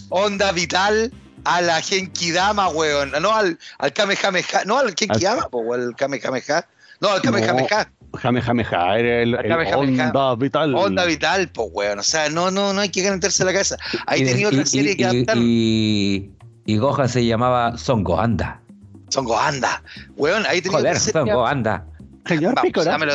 Onda 0.08 0.50
Vital 0.50 1.12
a 1.46 1.60
la 1.62 1.80
Genkidama, 1.80 2.68
weón. 2.68 3.12
No 3.22 3.34
al, 3.34 3.58
al 3.78 3.92
Kamehameha. 3.92 4.64
No 4.66 4.78
al 4.78 4.94
Genkidama, 4.94 5.48
o 5.52 5.74
al 5.74 5.94
Kamehameha. 5.96 6.66
No, 7.00 7.10
al 7.10 7.22
Kamehameha. 7.22 7.88
No, 8.12 8.18
Kamehameha 8.18 8.98
era 8.98 9.22
el, 9.22 9.34
Onda 9.74 10.34
Vital. 10.34 10.74
Onda 10.74 11.04
Vital, 11.04 11.48
pues, 11.48 11.68
weón. 11.72 11.98
O 12.00 12.02
sea, 12.02 12.28
no, 12.28 12.50
no, 12.50 12.72
no 12.72 12.80
hay 12.80 12.88
que 12.88 13.02
calentarse 13.02 13.44
la 13.44 13.52
cabeza. 13.52 13.76
Ahí 14.06 14.24
tenía 14.24 14.48
otra 14.48 14.66
serie 14.66 14.96
que 14.96 15.04
adaptar. 15.04 15.36
Y, 15.38 16.30
y 16.64 16.76
Gohan 16.78 17.08
se 17.08 17.24
llamaba 17.24 17.78
Son 17.78 18.02
Goanda. 18.02 18.60
Son 19.08 19.24
Goanda. 19.24 19.82
Weón, 20.16 20.44
ahí 20.46 20.60
tenía 20.60 20.78
Joder, 20.78 20.98
Son 20.98 21.28
Goanda. 21.28 21.86
Señor 22.26 22.60
Picora. 22.60 22.90
Dámelo, 22.92 23.14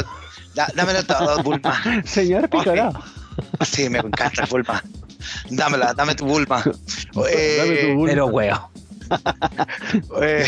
dámelo 0.75 1.03
todo, 1.03 1.43
Bulma. 1.43 1.81
Señor 2.05 2.49
Picora. 2.49 2.91
Sí, 3.65 3.89
me 3.89 3.99
encanta 3.99 4.45
Bulma. 4.45 4.81
Dámela, 5.49 5.93
dame 5.93 6.15
tu 6.15 6.25
Bulma. 6.25 6.63
Eh, 7.29 7.55
dame 7.59 7.77
tu 7.77 7.87
Bulma. 7.95 8.07
Pero, 8.07 8.25
weón. 8.27 8.59
Eh, 10.21 10.45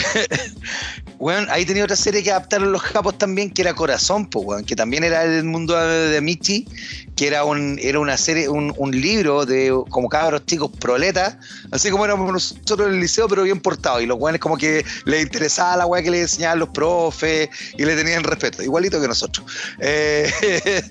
ahí 1.50 1.66
tenía 1.66 1.84
otra 1.84 1.96
serie 1.96 2.24
que 2.24 2.32
adaptaron 2.32 2.72
los 2.72 2.82
japos 2.82 3.18
también, 3.18 3.50
que 3.50 3.62
era 3.62 3.74
Corazón, 3.74 4.30
pues, 4.30 4.64
que 4.66 4.76
también 4.76 5.04
era 5.04 5.24
el 5.24 5.44
mundo 5.44 5.76
de 5.76 6.20
Michi, 6.22 6.68
que 7.16 7.28
era 7.28 7.44
un, 7.44 7.80
era 7.82 8.00
una 8.00 8.18
serie, 8.18 8.50
un, 8.50 8.74
libro 8.92 9.46
de 9.46 9.74
como 9.90 10.10
cabros 10.10 10.46
chicos 10.46 10.72
proletas, 10.80 11.38
así 11.72 11.90
como 11.90 12.06
éramos 12.06 12.32
nosotros 12.32 12.88
en 12.88 12.96
el 12.96 13.00
liceo, 13.00 13.28
pero 13.28 13.44
bien 13.44 13.60
portados. 13.60 14.02
Y 14.02 14.06
los 14.06 14.18
weones 14.20 14.40
como 14.40 14.58
que 14.58 14.86
les 15.06 15.24
interesaba 15.24 15.78
la 15.78 15.86
weá 15.86 16.04
que 16.04 16.12
le 16.12 16.22
enseñaban 16.22 16.60
los 16.60 16.70
profes 16.70 17.50
y 17.78 17.86
le 17.86 17.96
tenían 17.96 18.24
respeto, 18.24 18.62
igualito 18.62 19.02
que 19.02 19.08
nosotros. 19.08 19.46
Eh, 19.80 20.32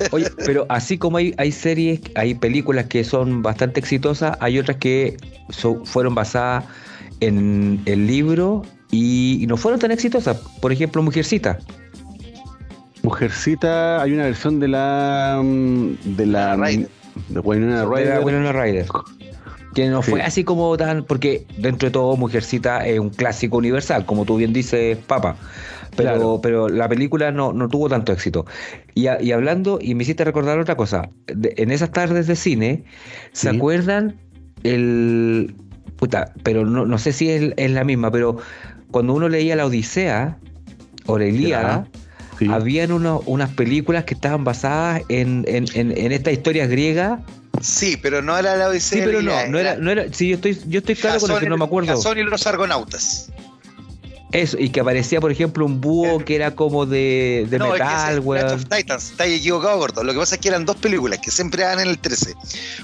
Oye, 0.11 0.31
pero 0.45 0.67
así 0.69 0.99
como 0.99 1.19
hay, 1.19 1.35
hay 1.39 1.53
series, 1.53 2.01
hay 2.15 2.35
películas 2.35 2.87
que 2.87 3.05
son 3.05 3.43
bastante 3.43 3.81
exitosas, 3.81 4.37
hay 4.41 4.59
otras 4.59 4.79
que 4.79 5.17
fueron 5.85 6.15
basadas 6.15 6.65
en 7.21 7.81
el 7.87 8.07
libro 8.07 8.63
y, 8.91 9.47
no 9.49 9.57
fueron 9.57 9.81
tan 9.81 9.91
exitosas. 9.91 10.37
Por 10.61 10.73
ejemplo, 10.73 11.03
Mujercita. 11.03 11.59
Mujercita, 13.03 14.03
hay 14.03 14.13
una 14.13 14.25
versión 14.25 14.61
de 14.61 14.69
la. 14.69 15.41
Mm, 15.43 16.17
de 16.17 16.27
la. 16.27 16.57
Rider. 16.57 16.89
De 17.29 17.41
Winona 17.41 17.85
Ryder. 17.85 18.55
Ryder. 18.55 18.87
Que 19.75 19.89
no 19.89 20.03
fue 20.03 20.21
así 20.21 20.45
como 20.45 20.77
tan. 20.77 21.05
Porque 21.05 21.47
dentro 21.57 21.89
de 21.89 21.93
todo, 21.93 22.17
Mujercita 22.17 22.87
es 22.87 23.01
un 23.01 23.11
clásico 23.11 23.57
universal, 23.57 24.05
como 24.05 24.25
tú 24.25 24.37
bien 24.37 24.53
dices, 24.53 24.99
Papa. 24.99 25.37
Pero, 25.97 26.41
pero 26.43 26.69
la 26.69 26.89
película 26.89 27.33
no, 27.33 27.53
no 27.53 27.69
tuvo 27.69 27.89
tanto 27.89 28.13
éxito. 28.13 28.47
Y, 28.95 29.07
y, 29.21 29.33
hablando, 29.33 29.79
y 29.81 29.95
me 29.95 30.05
hiciste 30.05 30.25
recordar 30.25 30.59
otra 30.59 30.77
cosa. 30.77 31.11
en 31.27 31.71
esas 31.71 31.91
tardes 31.93 32.27
de 32.27 32.37
cine, 32.37 32.85
¿se 33.33 33.49
acuerdan 33.49 34.19
el. 34.63 35.55
Puta, 36.03 36.33
pero 36.43 36.67
no, 36.67 36.85
no 36.85 36.99
sé 36.99 37.13
si 37.13 37.31
es, 37.31 37.53
es 37.57 37.71
la 37.71 37.85
misma, 37.85 38.11
pero 38.11 38.37
cuando 38.91 39.15
uno 39.15 39.29
leía 39.29 39.55
la 39.55 39.67
Odisea 39.67 40.37
o 41.07 41.17
la 41.17 41.27
Ilíada, 41.27 41.87
habían 42.51 42.91
unas 42.91 43.51
películas 43.51 44.03
que 44.03 44.15
estaban 44.15 44.43
basadas 44.43 45.03
en, 45.09 45.45
en, 45.47 45.67
en, 45.77 46.11
estas 46.11 46.33
historias 46.33 46.69
griegas. 46.69 47.21
Sí, 47.61 47.97
pero 48.03 48.21
no 48.21 48.37
era 48.37 48.57
la 48.57 48.71
Odisea. 48.71 48.99
Sí, 48.99 49.05
pero 49.07 49.23
no, 49.23 49.47
no 49.47 49.61
era, 49.61 49.77
no 49.77 49.93
era, 49.93 50.13
sí, 50.13 50.27
yo 50.27 50.35
estoy, 50.35 50.59
yo 50.67 50.81
estoy 50.81 50.97
claro 50.97 51.21
con 51.21 51.31
eso, 51.31 51.49
no 51.49 51.57
me 51.57 51.65
acuerdo. 51.67 51.95
Jason 51.95 52.19
y 52.19 52.25
los 52.25 52.49
argonautas. 52.49 53.31
Eso, 54.33 54.57
y 54.59 54.71
que 54.71 54.81
aparecía, 54.81 55.21
por 55.21 55.31
ejemplo, 55.31 55.67
un 55.67 55.81
búho 55.81 56.21
eh, 56.21 56.25
que 56.25 56.35
era 56.35 56.53
como 56.53 56.87
de, 56.87 57.47
de 57.51 57.59
metal, 57.59 58.21
weón. 58.21 58.53
of 58.53 58.65
Titans, 58.65 59.11
está 59.11 59.27
equivocado, 59.27 59.77
gordo. 59.77 60.03
Lo 60.03 60.15
que 60.15 60.19
pasa 60.19 60.37
es 60.37 60.41
que 60.41 60.49
eran 60.49 60.65
dos 60.65 60.77
películas 60.77 61.19
que 61.19 61.31
siempre 61.31 61.63
dan 61.65 61.81
en 61.81 61.89
el 61.89 61.99
13. 61.99 62.35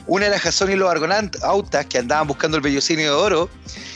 Una 0.06 0.26
era 0.26 0.38
Jason 0.38 0.70
y 0.70 0.76
los 0.76 0.90
Argonautas, 0.90 1.86
que 1.86 1.98
andaban 1.98 2.26
buscando 2.26 2.58
el 2.58 2.62
bellocinio 2.62 3.06
de 3.06 3.10
oro. 3.10 3.48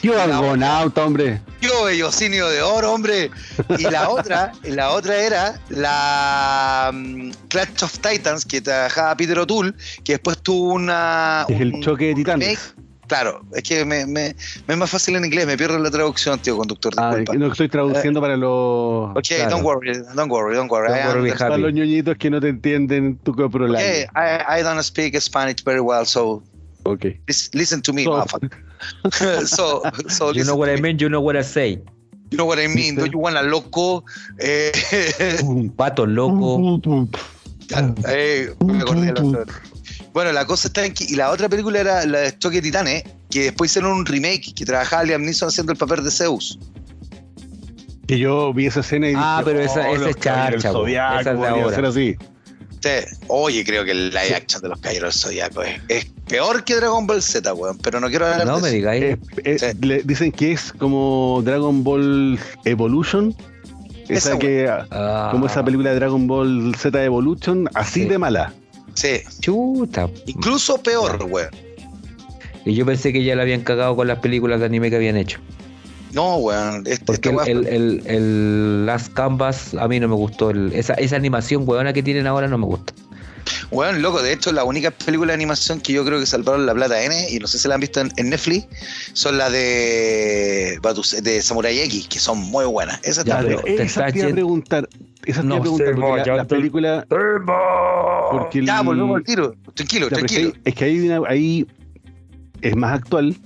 Yo 0.03 0.19
Argonauta, 0.19 1.05
hombre. 1.05 1.43
Yo 1.61 1.85
bellocinio 1.85 2.49
de 2.49 2.63
oro, 2.63 2.93
hombre. 2.95 3.31
Y 3.79 3.83
la 3.83 4.09
otra, 4.09 4.53
la 4.63 4.91
otra 4.91 5.17
era 5.17 5.61
la 5.69 6.91
um, 6.91 7.33
Clash 7.49 7.83
of 7.83 7.99
Titans, 7.99 8.47
que 8.47 8.63
trabajaba 8.63 9.15
Peter 9.17 9.39
O'Toole, 9.39 9.75
que 10.05 10.15
después 10.15 10.39
tuvo 10.39 10.73
una. 10.73 11.45
Es 11.51 11.61
el 11.61 11.81
choque 11.81 12.07
de 12.07 12.15
titanes. 12.15 12.75
Claro, 13.13 13.43
es 13.55 13.63
que 13.63 13.85
me, 13.85 14.07
me, 14.07 14.29
es 14.69 14.77
más 14.79 14.89
fácil 14.89 15.17
en 15.17 15.27
inglés, 15.27 15.47
me 15.47 15.59
pierdo 15.59 15.79
la 15.79 15.91
traducción, 15.91 16.39
tío 16.39 16.57
conductor. 16.57 16.95
Ah, 16.97 17.15
no 17.37 17.53
estoy 17.53 17.69
traduciendo 17.69 18.23
para 18.23 18.39
los. 18.39 19.11
Ok, 19.11 19.51
don't 19.51 19.63
worry, 19.63 19.93
don't 20.17 20.31
worry, 20.33 20.57
don't 20.57 20.71
worry. 20.73 20.89
Don't 20.89 21.17
worry 21.17 21.33
para 21.33 21.59
los 21.59 21.75
ñoñitos 21.75 22.17
que 22.17 22.31
no 22.31 22.41
te 22.41 22.49
entienden 22.49 23.19
tu 23.23 23.35
coprolán. 23.35 23.83
Okay, 23.83 24.07
I, 24.17 24.61
I 24.61 24.63
don't 24.63 24.83
speak 24.83 25.15
Spanish 25.21 25.63
very 25.63 25.81
well, 25.81 26.07
so. 26.07 26.43
Okay. 26.85 27.21
Listen 27.53 27.83
to 27.83 27.93
me, 27.93 28.05
so, 28.05 28.25
so, 29.45 29.83
so 30.09 30.33
you 30.33 30.45
know 30.45 30.57
what 30.57 30.71
I 30.71 30.81
mean, 30.81 30.99
you 30.99 31.11
know 31.11 31.21
what 31.21 31.37
I 31.37 31.43
say. 31.43 31.83
You 32.31 32.39
know 32.39 32.47
what 32.47 32.59
I 32.59 32.67
mean, 32.67 32.95
do 32.95 33.05
you 33.05 33.19
want 33.19 33.37
a 33.37 33.43
loco? 33.43 34.05
Eh, 34.41 34.73
Un 35.45 35.69
pato 35.69 36.07
loco. 36.07 36.81
eh, 38.09 38.55
me 38.65 38.81
acordé 38.81 39.13
de 39.13 39.13
la 39.13 39.45
bueno, 40.13 40.33
la 40.33 40.47
cosa 40.47 40.69
está 40.69 40.85
en 40.85 40.93
que. 40.93 41.05
Y 41.05 41.17
la 41.17 41.31
otra 41.31 41.49
película 41.49 41.81
era 41.81 42.07
la 42.07 42.21
de 42.21 42.39
Choque 42.39 42.61
Titanes, 42.61 43.05
que 43.31 43.45
después 43.45 43.71
hicieron 43.71 43.93
un 43.93 44.07
remake 44.07 44.55
que 44.55 44.65
trabajaba 44.65 45.05
Liam 45.05 45.23
Neeson 45.23 45.49
haciendo 45.49 45.73
el 45.73 45.79
papel 45.79 46.05
de 46.05 46.11
Zeus. 46.11 46.59
Que 48.07 48.19
yo 48.19 48.53
vi 48.53 48.67
esa 48.67 48.81
escena 48.81 49.09
y 49.09 49.15
Ah, 49.17 49.41
pero 49.45 49.61
esa, 49.61 49.89
oh, 49.89 49.95
esa 49.95 50.11
es 50.11 50.17
charcha, 50.17 50.69
esa 50.69 51.21
es 51.21 51.25
de 51.25 51.49
ahora. 51.49 51.89
Así. 51.89 52.17
Sí. 52.83 53.17
Oye, 53.29 53.65
creo 53.65 53.85
que 53.85 53.93
el 53.93 54.11
live 54.11 54.35
action 54.35 54.61
de 54.61 54.69
los 54.69 54.81
Caballeros 54.81 55.21
Zodíaco 55.21 55.63
es, 55.63 55.81
es, 55.89 56.07
peor 56.29 56.65
que 56.65 56.75
Dragon 56.75 57.07
Ball 57.07 57.23
Z, 57.23 57.55
weón. 57.55 57.79
Pero 57.79 58.01
no 58.01 58.09
quiero 58.09 58.27
hablar 58.27 58.47
no, 58.47 58.57
de 58.57 58.63
me 58.63 58.71
digáis. 58.71 59.19
le 59.81 60.03
dicen 60.03 60.33
que 60.33 60.53
es 60.53 60.73
como 60.73 61.43
Dragon 61.45 61.85
Ball 61.85 62.39
Evolution. 62.65 63.35
Esa, 64.09 64.39
que. 64.39 64.69
Ah. 64.69 65.29
Como 65.31 65.47
esa 65.47 65.65
película 65.65 65.91
de 65.91 65.97
Dragon 65.97 66.27
Ball 66.27 66.75
Z 66.77 67.03
Evolution, 67.03 67.69
así 67.75 68.05
de 68.05 68.19
mala. 68.19 68.53
Sí. 68.95 69.21
Chuta. 69.41 70.09
Incluso 70.27 70.83
peor, 70.83 71.27
weón. 71.29 71.51
Y 72.65 72.75
yo 72.75 72.87
pensé 72.87 73.13
que 73.13 73.25
ya 73.25 73.35
la 73.35 73.43
habían 73.43 73.63
cagado 73.63 73.97
con 73.97 74.07
las 74.07 74.19
películas 74.21 74.61
de 74.61 74.67
anime 74.67 74.91
que 74.91 74.97
habían 74.97 75.17
hecho. 75.17 75.39
No, 76.13 76.37
weón. 76.37 76.87
Este, 76.87 77.05
Porque 77.05 77.31
el, 77.51 77.67
el, 77.67 78.03
el, 78.07 78.87
Last 78.87 79.13
Canvas 79.15 79.75
a 79.75 79.89
mí 79.89 79.99
no 79.99 80.09
me 80.09 80.15
gustó. 80.15 80.51
esa, 80.51 80.95
esa 80.95 81.17
animación 81.17 81.65
weona 81.67 81.93
que 81.93 82.03
tienen 82.03 82.27
ahora 82.27 82.49
no 82.49 82.59
me 82.59 82.67
gusta. 82.67 82.93
Weón, 83.71 84.03
loco, 84.03 84.23
de 84.23 84.33
hecho, 84.33 84.53
la 84.53 84.65
única 84.65 84.91
película 84.91 85.33
de 85.33 85.35
animación 85.35 85.81
que 85.81 85.95
yo 85.95 86.05
creo 86.05 86.21
que 86.21 86.27
salvaron 86.27 86.67
la 86.67 86.75
plata 86.75 87.03
N, 87.03 87.31
y 87.31 87.39
no 87.39 87.47
sé 87.47 87.59
si 87.59 87.69
la 87.69 87.75
han 87.75 87.81
visto 87.81 88.01
en, 88.01 88.31
Netflix, 88.31 88.67
son 89.15 89.39
las 89.39 89.51
de, 89.51 90.79
de 91.23 91.43
Samurai 91.43 91.81
X, 91.81 92.07
que 92.07 92.19
son 92.19 92.39
muy 92.39 92.67
buenas. 92.67 93.01
Esa 93.03 93.25
ya, 93.25 93.41
esa 93.65 94.13
te 94.13 94.25
a 94.25 94.29
preguntar. 94.29 94.89
Esa 95.27 95.43
no, 95.43 95.55
te 95.55 95.61
a 95.61 95.63
preguntar, 95.63 96.27
la, 96.27 96.37
la, 96.37 96.45
película. 96.45 97.07
Porque 98.31 98.65
ya, 98.65 98.83
volvemos 98.83 99.17
al 99.17 99.25
tiro. 99.25 99.55
Tranquilo, 99.75 100.09
tranquilo. 100.09 100.53
Es 100.65 100.75
que 100.75 100.85
ahí, 100.85 101.11
ahí 101.29 101.67
es 102.61 102.77
más 102.77 102.99
actual. 102.99 103.37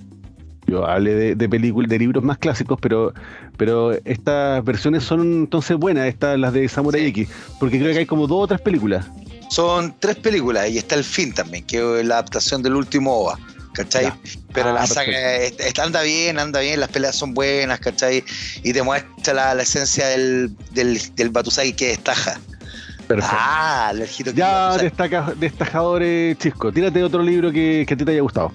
Yo 0.65 0.85
hablé 0.85 1.13
de, 1.13 1.35
de 1.35 1.49
películas, 1.49 1.89
de 1.89 1.99
libros 1.99 2.23
más 2.23 2.37
clásicos, 2.39 2.77
pero, 2.81 3.13
pero 3.55 3.93
estas 4.03 4.63
versiones 4.65 5.03
son 5.03 5.21
entonces 5.21 5.77
buenas, 5.77 6.07
estas 6.07 6.37
las 6.37 6.51
de 6.51 6.67
Samurai 6.67 7.05
X, 7.05 7.29
porque 7.57 7.79
creo 7.79 7.93
que 7.93 7.99
hay 7.99 8.05
como 8.05 8.27
dos 8.27 8.43
o 8.43 8.47
tres 8.47 8.59
películas. 8.59 9.09
Son 9.49 9.95
tres 9.99 10.17
películas 10.17 10.69
y 10.69 10.77
está 10.77 10.95
el 10.95 11.05
fin 11.05 11.33
también, 11.33 11.63
que 11.63 12.01
es 12.01 12.05
la 12.05 12.15
adaptación 12.15 12.63
del 12.63 12.75
último 12.75 13.13
OVA. 13.13 13.39
¿Cachai? 13.77 14.11
Pero 14.53 14.73
la 14.73 14.81
ah, 14.81 14.87
saga 14.87 15.17
anda 15.83 16.01
bien, 16.01 16.39
anda 16.39 16.61
bien, 16.61 16.79
las 16.79 16.89
peleas 16.89 17.15
son 17.15 17.35
buenas, 17.35 17.79
¿cachai? 17.79 18.23
Y 18.63 18.73
te 18.73 18.81
muestra 18.81 19.53
la, 19.53 19.61
esencia 19.61 20.07
del, 20.07 20.51
del, 20.71 20.99
del 21.13 21.29
Batusai 21.29 21.73
que 21.73 21.89
destaja. 21.89 22.39
Perfecto. 23.07 23.37
Ah, 23.39 23.93
el 23.93 24.33
Ya 24.33 24.77
destaca, 24.77 25.31
destajadores, 25.37 26.39
Chisco. 26.39 26.71
Tírate 26.71 27.03
otro 27.03 27.21
libro 27.21 27.51
que, 27.51 27.85
que 27.87 27.93
a 27.93 27.97
ti 27.97 28.03
te 28.03 28.11
haya 28.13 28.21
gustado. 28.21 28.51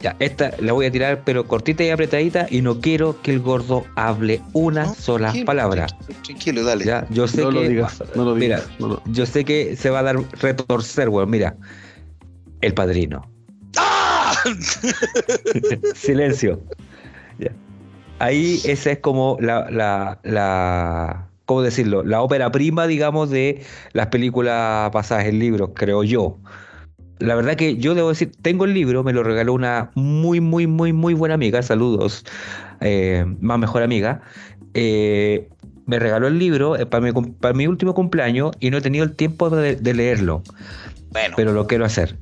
Ya, 0.00 0.14
esta 0.18 0.52
la 0.60 0.74
voy 0.74 0.84
a 0.84 0.92
tirar, 0.92 1.22
pero 1.24 1.48
cortita 1.48 1.82
y 1.82 1.88
apretadita, 1.88 2.46
y 2.50 2.60
no 2.60 2.80
quiero 2.82 3.20
que 3.22 3.32
el 3.32 3.40
gordo 3.40 3.86
hable 3.96 4.42
una 4.52 4.94
sola 4.94 5.32
palabra. 5.46 5.86
Tranquilo, 6.24 6.62
dale. 6.62 6.84
Ya, 6.84 7.06
yo 7.08 7.26
sé 7.26 7.40
no 7.40 7.48
que. 7.48 7.54
Lo 7.54 7.62
digas, 7.62 8.04
no 8.14 8.24
lo 8.24 8.34
digas, 8.34 8.68
mira, 8.78 9.00
yo 9.06 9.24
sé 9.24 9.46
que 9.46 9.76
se 9.76 9.88
va 9.88 10.00
a 10.00 10.02
dar 10.02 10.16
retorcer, 10.40 11.08
weón. 11.08 11.30
Mira, 11.30 11.56
el 12.60 12.74
padrino. 12.74 13.37
Silencio. 15.94 16.60
Ya. 17.38 17.52
Ahí 18.18 18.60
esa 18.64 18.92
es 18.92 18.98
como 18.98 19.36
la, 19.40 19.70
la, 19.70 20.18
la, 20.24 21.28
¿cómo 21.44 21.62
decirlo? 21.62 22.02
La 22.02 22.22
ópera 22.22 22.50
prima, 22.50 22.86
digamos, 22.86 23.30
de 23.30 23.62
las 23.92 24.08
películas 24.08 24.90
pasadas 24.90 25.26
en 25.26 25.38
libros, 25.38 25.70
creo 25.74 26.02
yo 26.02 26.38
la 27.20 27.34
verdad 27.34 27.56
que 27.56 27.76
yo 27.76 27.94
debo 27.94 28.10
decir, 28.10 28.32
tengo 28.42 28.64
el 28.64 28.74
libro, 28.74 29.02
me 29.02 29.12
lo 29.12 29.22
regaló 29.22 29.52
una 29.52 29.90
muy, 29.94 30.40
muy, 30.40 30.66
muy, 30.66 30.92
muy 30.92 31.14
buena 31.14 31.34
amiga, 31.34 31.62
saludos, 31.62 32.24
eh, 32.80 33.24
más 33.40 33.58
mejor 33.58 33.82
amiga. 33.82 34.20
Eh, 34.74 35.48
me 35.86 35.98
regaló 35.98 36.28
el 36.28 36.38
libro 36.38 36.76
eh, 36.76 36.86
para, 36.86 37.00
mi, 37.00 37.12
para, 37.12 37.54
mi, 37.54 37.66
último 37.66 37.94
cumpleaños 37.94 38.52
y 38.60 38.70
no 38.70 38.78
he 38.78 38.80
tenido 38.80 39.04
el 39.04 39.14
tiempo 39.16 39.50
de, 39.50 39.94
leerlo. 39.94 40.42
Bueno. 41.10 41.34
Pero 41.36 41.52
lo 41.52 41.66
quiero 41.66 41.84
hacer. 41.84 42.16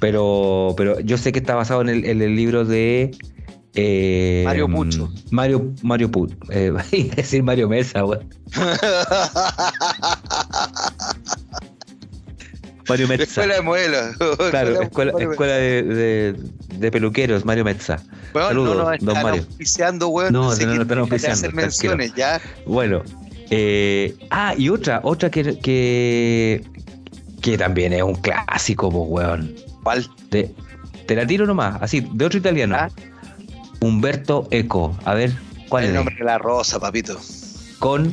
Pero, 0.00 0.74
pero 0.76 1.00
yo 1.00 1.18
sé 1.18 1.32
que 1.32 1.38
está 1.38 1.54
basado 1.54 1.80
en 1.80 1.88
el, 1.88 2.04
en 2.04 2.22
el 2.22 2.36
libro 2.36 2.64
de 2.64 3.10
Mario 4.44 4.68
Pucho. 4.68 5.10
Mario, 5.30 5.72
Mario 5.82 6.10
Pucho. 6.10 6.36
Eh, 6.50 6.72
decir 7.16 7.42
Mario 7.42 7.68
Mesa, 7.68 8.02
güey. 8.02 8.20
Mario 12.88 13.08
Metza. 13.08 13.24
Escuela 13.24 13.54
de 13.56 13.62
modelos. 13.62 14.16
Claro, 14.50 14.80
escuela, 14.80 15.12
escuela 15.18 15.54
de, 15.54 16.34
de, 16.78 16.90
peluqueros, 16.90 17.44
Mario 17.44 17.64
Metza. 17.64 18.00
Bueno, 18.32 18.48
Saludos, 18.48 18.76
no, 18.76 18.84
no, 18.84 18.96
don 19.00 19.22
Mario. 19.22 19.42
Auspiciando, 19.42 20.08
weón. 20.08 20.32
No, 20.32 20.54
no, 20.54 20.84
no, 20.84 20.84
no 20.84 21.06
menciones, 21.52 22.14
ya. 22.14 22.40
Bueno. 22.64 23.02
Eh, 23.50 24.14
ah, 24.30 24.54
y 24.56 24.68
otra, 24.68 25.00
otra 25.04 25.30
que, 25.30 25.58
que, 25.58 26.64
que 27.42 27.58
también 27.58 27.92
es 27.92 28.02
un 28.02 28.14
clásico, 28.16 28.90
pues, 28.90 29.04
weón. 29.08 29.65
¿Cuál? 29.86 30.10
Te 30.30 30.52
la 31.14 31.24
tiro 31.28 31.46
nomás, 31.46 31.80
así, 31.80 32.04
de 32.12 32.24
otro 32.24 32.40
italiano. 32.40 32.74
¿Ah? 32.76 32.90
Humberto 33.80 34.48
Eco. 34.50 34.98
A 35.04 35.14
ver, 35.14 35.32
¿cuál 35.68 35.84
el 35.84 35.90
es? 35.90 35.92
El 35.92 35.96
nombre 35.98 36.16
de 36.16 36.24
la 36.24 36.38
rosa, 36.38 36.80
papito. 36.80 37.16
con 37.78 38.12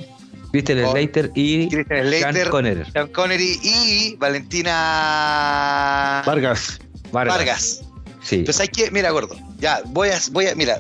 Christian 0.52 0.88
Slater 0.92 1.32
y 1.34 1.68
Sean 1.72 2.36
Connery. 2.52 2.84
Sean 2.92 3.08
Connery 3.08 3.60
y 3.64 4.16
Valentina 4.18 6.22
Vargas. 6.28 6.80
Vargas. 7.12 7.82
Sí. 8.22 8.36
Entonces 8.36 8.62
hay 8.62 8.68
que, 8.68 8.92
mira, 8.92 9.10
gordo, 9.10 9.36
ya, 9.58 9.82
voy 9.88 10.10
a, 10.10 10.20
voy 10.32 10.46
a, 10.46 10.54
mira. 10.54 10.80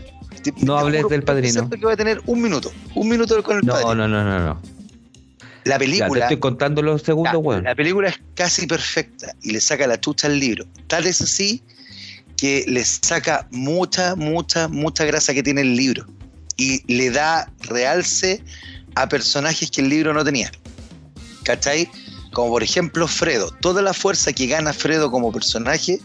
No 0.58 0.78
hables 0.78 1.10
del 1.10 1.24
padrino. 1.24 1.68
que 1.72 1.78
voy 1.78 1.94
a 1.94 1.98
tener 1.98 2.22
un 2.28 2.40
minuto, 2.40 2.72
un 2.94 3.10
minuto 3.10 3.42
con 3.42 3.58
el 3.58 3.66
no, 3.66 3.74
padrino. 3.74 3.96
No, 3.96 4.08
no, 4.08 4.24
no, 4.24 4.40
no. 4.46 4.62
La 5.66 5.80
película. 5.80 6.20
Ya, 6.20 6.26
estoy 6.26 6.40
contando 6.40 6.82
los 6.82 7.02
segundos, 7.02 7.36
weón. 7.38 7.64
La 7.64 7.76
película 7.76 8.10
es 8.10 8.20
casi 8.36 8.68
perfecta 8.68 9.34
y 9.42 9.52
le 9.52 9.62
saca 9.62 9.88
la 9.88 10.00
chucha 10.00 10.28
al 10.28 10.40
libro. 10.40 10.66
Tal 10.88 11.06
es 11.06 11.22
así 11.22 11.64
que 12.38 12.66
le 12.68 12.84
saca 12.84 13.48
mucha, 13.52 14.16
mucha, 14.16 14.68
mucha 14.68 15.06
grasa 15.06 15.34
que 15.34 15.44
tiene 15.44 15.62
el 15.62 15.76
libro 15.76 16.06
y 16.58 16.84
le 16.94 17.10
da 17.10 17.50
realce 17.62 18.44
a 18.96 19.08
personajes 19.08 19.72
que 19.72 19.82
el 19.82 19.90
libro 19.90 20.14
no 20.14 20.24
tenía. 20.24 20.52
¿Cachai? 21.44 21.90
Como 22.32 22.50
por 22.50 22.64
ejemplo 22.64 23.08
Fredo. 23.08 23.52
Toda 23.62 23.82
la 23.82 23.94
fuerza 23.94 24.34
que 24.34 24.48
gana 24.48 24.74
Fredo 24.74 25.12
como 25.12 25.32
personaje 25.32 26.00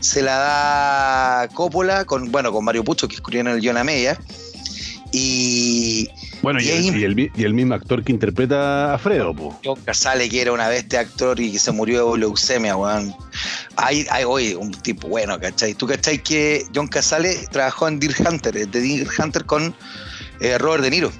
se 0.00 0.22
la 0.22 0.36
da 0.36 1.48
Coppola 1.54 2.04
con, 2.04 2.30
bueno, 2.30 2.52
con 2.52 2.64
Mario 2.64 2.84
Pucho, 2.84 3.08
que 3.08 3.16
escribió 3.16 3.40
en 3.40 3.48
el 3.48 3.60
John 3.66 3.84
Media. 3.84 4.18
Y. 5.12 6.08
Bueno, 6.42 6.60
y, 6.60 6.68
el, 6.70 7.54
mismo 7.54 7.74
actor 7.74 8.02
que 8.02 8.12
interpreta 8.12 8.94
a 8.94 8.98
Fredo, 8.98 9.34
po. 9.34 9.60
John 9.62 9.78
Casale, 9.84 10.28
que 10.28 10.40
era 10.40 10.52
una 10.52 10.68
bestia 10.68 11.00
actor 11.00 11.38
y 11.38 11.52
que 11.52 11.58
se 11.58 11.70
murió 11.70 12.12
de 12.12 12.20
leucemia, 12.20 12.76
weón. 12.76 13.14
Hay, 13.76 14.06
hay 14.10 14.24
hoy 14.24 14.54
un 14.54 14.72
tipo 14.72 15.08
bueno, 15.08 15.38
¿cachai? 15.38 15.74
Tú, 15.74 15.86
¿cachai? 15.86 16.18
Que 16.18 16.64
John 16.74 16.88
Casale 16.88 17.46
trabajó 17.50 17.88
en 17.88 18.00
Deer 18.00 18.14
Hunter, 18.26 18.54
de 18.54 18.80
Deer 18.80 19.06
Hunter 19.18 19.44
con 19.44 19.74
eh, 20.40 20.56
Robert 20.58 20.82
De 20.82 20.90
Niro. 20.90 21.12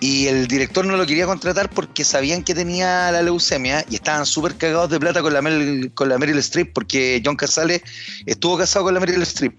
Y 0.00 0.28
el 0.28 0.46
director 0.48 0.86
no 0.86 0.96
lo 0.96 1.04
quería 1.04 1.26
contratar 1.26 1.68
porque 1.68 2.04
sabían 2.04 2.42
que 2.42 2.54
tenía 2.54 3.12
la 3.12 3.20
leucemia 3.22 3.84
y 3.90 3.96
estaban 3.96 4.24
súper 4.24 4.56
cagados 4.56 4.88
de 4.88 4.98
plata 4.98 5.20
con 5.20 5.34
la, 5.34 5.42
Meryl, 5.42 5.92
con 5.92 6.08
la 6.08 6.16
Meryl 6.16 6.38
Streep 6.38 6.72
porque 6.72 7.20
John 7.22 7.36
Casale 7.36 7.82
estuvo 8.24 8.56
casado 8.56 8.86
con 8.86 8.94
la 8.94 9.00
Meryl 9.00 9.20
Streep. 9.22 9.52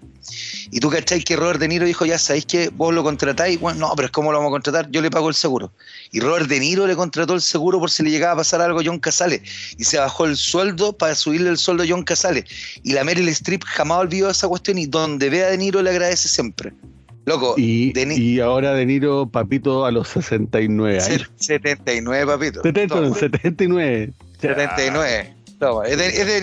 Y 0.72 0.80
tú 0.80 0.90
cacháis 0.90 1.24
que 1.24 1.36
Robert 1.36 1.60
De 1.60 1.68
Niro 1.68 1.84
dijo, 1.84 2.04
ya 2.06 2.18
sabéis 2.18 2.46
que 2.46 2.70
vos 2.70 2.92
lo 2.92 3.04
contratáis. 3.04 3.60
Bueno, 3.60 3.80
no, 3.80 3.92
pero 3.94 4.06
es 4.06 4.12
como 4.12 4.32
lo 4.32 4.38
vamos 4.38 4.50
a 4.50 4.54
contratar, 4.54 4.90
yo 4.90 5.00
le 5.00 5.10
pago 5.10 5.28
el 5.28 5.34
seguro. 5.34 5.72
Y 6.10 6.18
Robert 6.18 6.48
De 6.48 6.58
Niro 6.58 6.86
le 6.86 6.96
contrató 6.96 7.34
el 7.34 7.40
seguro 7.40 7.78
por 7.78 7.90
si 7.90 8.02
le 8.02 8.10
llegaba 8.10 8.32
a 8.32 8.36
pasar 8.36 8.60
algo 8.60 8.80
a 8.80 8.82
John 8.84 8.98
Casale. 8.98 9.42
Y 9.78 9.84
se 9.84 9.98
bajó 9.98 10.24
el 10.24 10.36
sueldo 10.36 10.92
para 10.96 11.14
subirle 11.14 11.50
el 11.50 11.58
sueldo 11.58 11.84
a 11.84 11.86
John 11.88 12.02
Casale. 12.02 12.44
Y 12.82 12.94
la 12.94 13.04
Meryl 13.04 13.28
Streep 13.28 13.62
jamás 13.64 13.98
olvidó 13.98 14.30
esa 14.30 14.48
cuestión 14.48 14.78
y 14.78 14.86
donde 14.86 15.30
ve 15.30 15.44
a 15.44 15.50
De 15.50 15.58
Niro 15.58 15.82
le 15.82 15.90
agradece 15.90 16.28
siempre. 16.28 16.72
Loco. 17.24 17.54
Y, 17.56 17.92
y 17.96 18.40
ahora 18.40 18.74
De 18.74 18.84
Niro, 18.84 19.28
papito, 19.28 19.84
a 19.84 19.90
los 19.90 20.08
69 20.08 21.00
años. 21.00 21.30
79, 21.36 22.26
papito. 22.26 22.62
70, 22.62 23.14
79. 23.14 24.12
79. 24.40 25.34
es 25.86 25.98
de, 25.98 26.06
es, 26.06 26.26
de, 26.26 26.38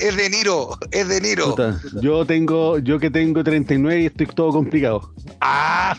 es 0.00 0.16
de 0.16 0.30
Niro, 0.30 0.78
es 0.90 1.08
de 1.08 1.20
Niro. 1.20 1.54
yo 2.00 2.24
tengo, 2.24 2.78
yo 2.78 2.98
que 2.98 3.10
tengo 3.10 3.44
39 3.44 4.00
y 4.00 4.06
estoy 4.06 4.26
todo 4.26 4.52
complicado. 4.52 5.12
¡Ah! 5.40 5.98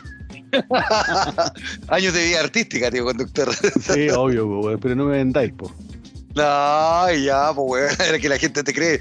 Años 1.90 2.14
de 2.14 2.26
vida 2.26 2.40
artística, 2.40 2.90
tío, 2.90 3.06
conductor. 3.06 3.54
sí, 3.54 4.10
obvio, 4.10 4.80
pero 4.82 4.96
no 4.96 5.06
me 5.06 5.18
vendáis, 5.18 5.54
po. 5.54 5.72
No, 6.38 7.14
ya, 7.14 7.52
pues, 7.54 7.68
weón, 7.68 7.96
era 8.08 8.20
que 8.20 8.30
la 8.30 8.38
gente 8.38 8.64
te 8.64 8.74
cree. 8.74 9.00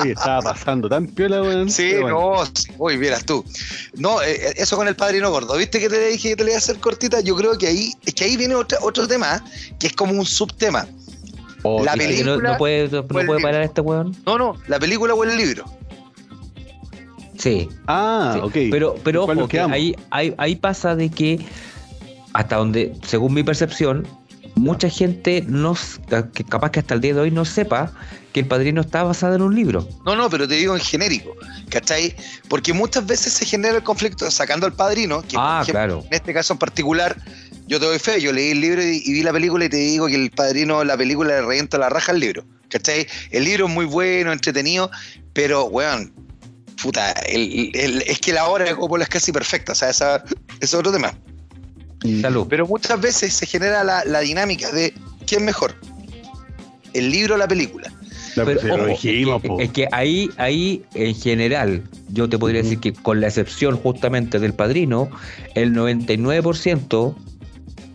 Oye, 0.00 0.12
estaba 0.12 0.42
pasando 0.42 0.88
tan 0.88 1.06
piola, 1.06 1.42
weón. 1.42 1.70
Sí, 1.70 1.94
no, 2.00 2.42
uy, 2.78 2.96
vieras 2.96 3.24
tú. 3.24 3.44
No, 3.94 4.20
eh, 4.20 4.32
eh, 4.32 4.54
eso 4.56 4.76
con 4.76 4.88
el 4.88 4.96
padrino 4.96 5.30
gordo. 5.30 5.56
¿Viste 5.56 5.78
que 5.78 5.88
te 5.88 6.08
dije 6.08 6.30
que 6.30 6.36
te 6.36 6.44
le 6.44 6.50
iba 6.50 6.56
a 6.56 6.58
hacer 6.58 6.78
cortita? 6.78 7.20
Yo 7.20 7.36
creo 7.36 7.56
que 7.56 7.68
ahí, 7.68 7.92
es 8.04 8.14
que 8.14 8.24
ahí 8.24 8.36
viene 8.36 8.56
otro, 8.56 8.78
otro 8.82 9.06
tema, 9.06 9.44
que 9.78 9.86
es 9.86 9.92
como 9.92 10.12
un 10.12 10.26
subtema. 10.26 10.86
Oh, 11.62 11.84
la 11.84 11.92
película. 11.92 12.36
No, 12.36 12.58
puede, 12.58 12.88
no 12.88 13.06
puede 13.06 13.40
parar 13.40 13.62
este 13.62 13.80
weón. 13.80 14.16
No, 14.26 14.36
no, 14.36 14.56
la 14.66 14.78
película 14.80 15.14
o 15.14 15.22
el 15.24 15.36
libro. 15.36 15.64
Sí. 17.38 17.68
Ah, 17.86 18.40
ok. 18.42 18.54
Pero, 18.70 18.96
pero 19.04 19.24
ojo, 19.24 19.48
que 19.48 19.60
ahí, 19.60 19.94
ahí, 20.10 20.34
ahí 20.36 20.56
pasa 20.56 20.96
de 20.96 21.10
que, 21.10 21.38
hasta 22.32 22.56
donde, 22.56 22.94
según 23.06 23.34
mi 23.34 23.42
percepción, 23.42 24.06
mucha 24.54 24.88
gente 24.88 25.44
no, 25.46 25.76
que 26.32 26.44
capaz 26.44 26.70
que 26.70 26.80
hasta 26.80 26.94
el 26.94 27.00
día 27.00 27.14
de 27.14 27.20
hoy 27.20 27.30
no 27.30 27.44
sepa 27.44 27.92
que 28.32 28.40
El 28.40 28.46
Padrino 28.46 28.80
está 28.80 29.02
basado 29.02 29.34
en 29.34 29.42
un 29.42 29.54
libro. 29.54 29.88
No, 30.04 30.16
no, 30.16 30.28
pero 30.28 30.48
te 30.48 30.54
digo 30.54 30.74
en 30.74 30.80
genérico, 30.80 31.36
¿cachai? 31.68 32.14
Porque 32.48 32.72
muchas 32.72 33.06
veces 33.06 33.32
se 33.32 33.46
genera 33.46 33.76
el 33.76 33.82
conflicto 33.82 34.30
sacando 34.30 34.66
al 34.66 34.72
Padrino, 34.72 35.22
que 35.22 35.36
ah, 35.38 35.62
claro. 35.66 36.04
en 36.06 36.14
este 36.14 36.34
caso 36.34 36.52
en 36.52 36.58
particular, 36.58 37.16
yo 37.66 37.78
te 37.78 37.86
doy 37.86 37.98
fe, 37.98 38.20
yo 38.20 38.32
leí 38.32 38.50
el 38.50 38.60
libro 38.60 38.82
y, 38.82 39.00
vi 39.12 39.22
la 39.22 39.32
película 39.32 39.64
y 39.64 39.68
te 39.68 39.76
digo 39.76 40.06
que 40.06 40.16
El 40.16 40.30
Padrino, 40.30 40.82
la 40.84 40.96
película 40.96 41.34
le 41.34 41.42
revienta 41.42 41.78
la 41.78 41.88
raja 41.88 42.12
al 42.12 42.20
libro, 42.20 42.44
¿cachai? 42.68 43.06
El 43.30 43.44
libro 43.44 43.66
es 43.66 43.72
muy 43.72 43.86
bueno, 43.86 44.32
entretenido, 44.32 44.90
pero, 45.32 45.64
weón, 45.66 46.12
puta, 46.82 47.12
es 47.12 48.20
que 48.20 48.32
la 48.32 48.46
obra 48.46 48.64
de 48.64 48.76
Coppola 48.76 49.04
es 49.04 49.10
casi 49.10 49.32
perfecta, 49.32 49.72
o 49.72 49.74
sea, 49.74 49.90
esa, 49.90 50.24
es 50.60 50.74
otro 50.74 50.92
tema. 50.92 51.16
Pero 52.48 52.66
muchas 52.66 53.00
veces 53.00 53.32
se 53.32 53.46
genera 53.46 53.82
la, 53.82 54.20
dinámica 54.20 54.70
de 54.70 54.92
¿quién 55.26 55.40
es 55.40 55.46
mejor? 55.46 55.74
¿El 56.92 57.10
libro 57.10 57.34
o 57.34 57.38
la 57.38 57.48
película? 57.48 57.90
es, 58.36 59.70
que, 59.70 59.88
ahí, 59.92 60.30
ahí 60.36 60.84
en 60.94 61.14
general, 61.14 61.84
yo 62.08 62.28
te 62.28 62.36
podría 62.38 62.62
decir 62.62 62.80
que 62.80 62.92
con 62.92 63.20
la 63.20 63.28
excepción 63.28 63.76
justamente 63.76 64.38
del 64.38 64.54
padrino, 64.54 65.08
el 65.54 65.72
99% 65.72 67.14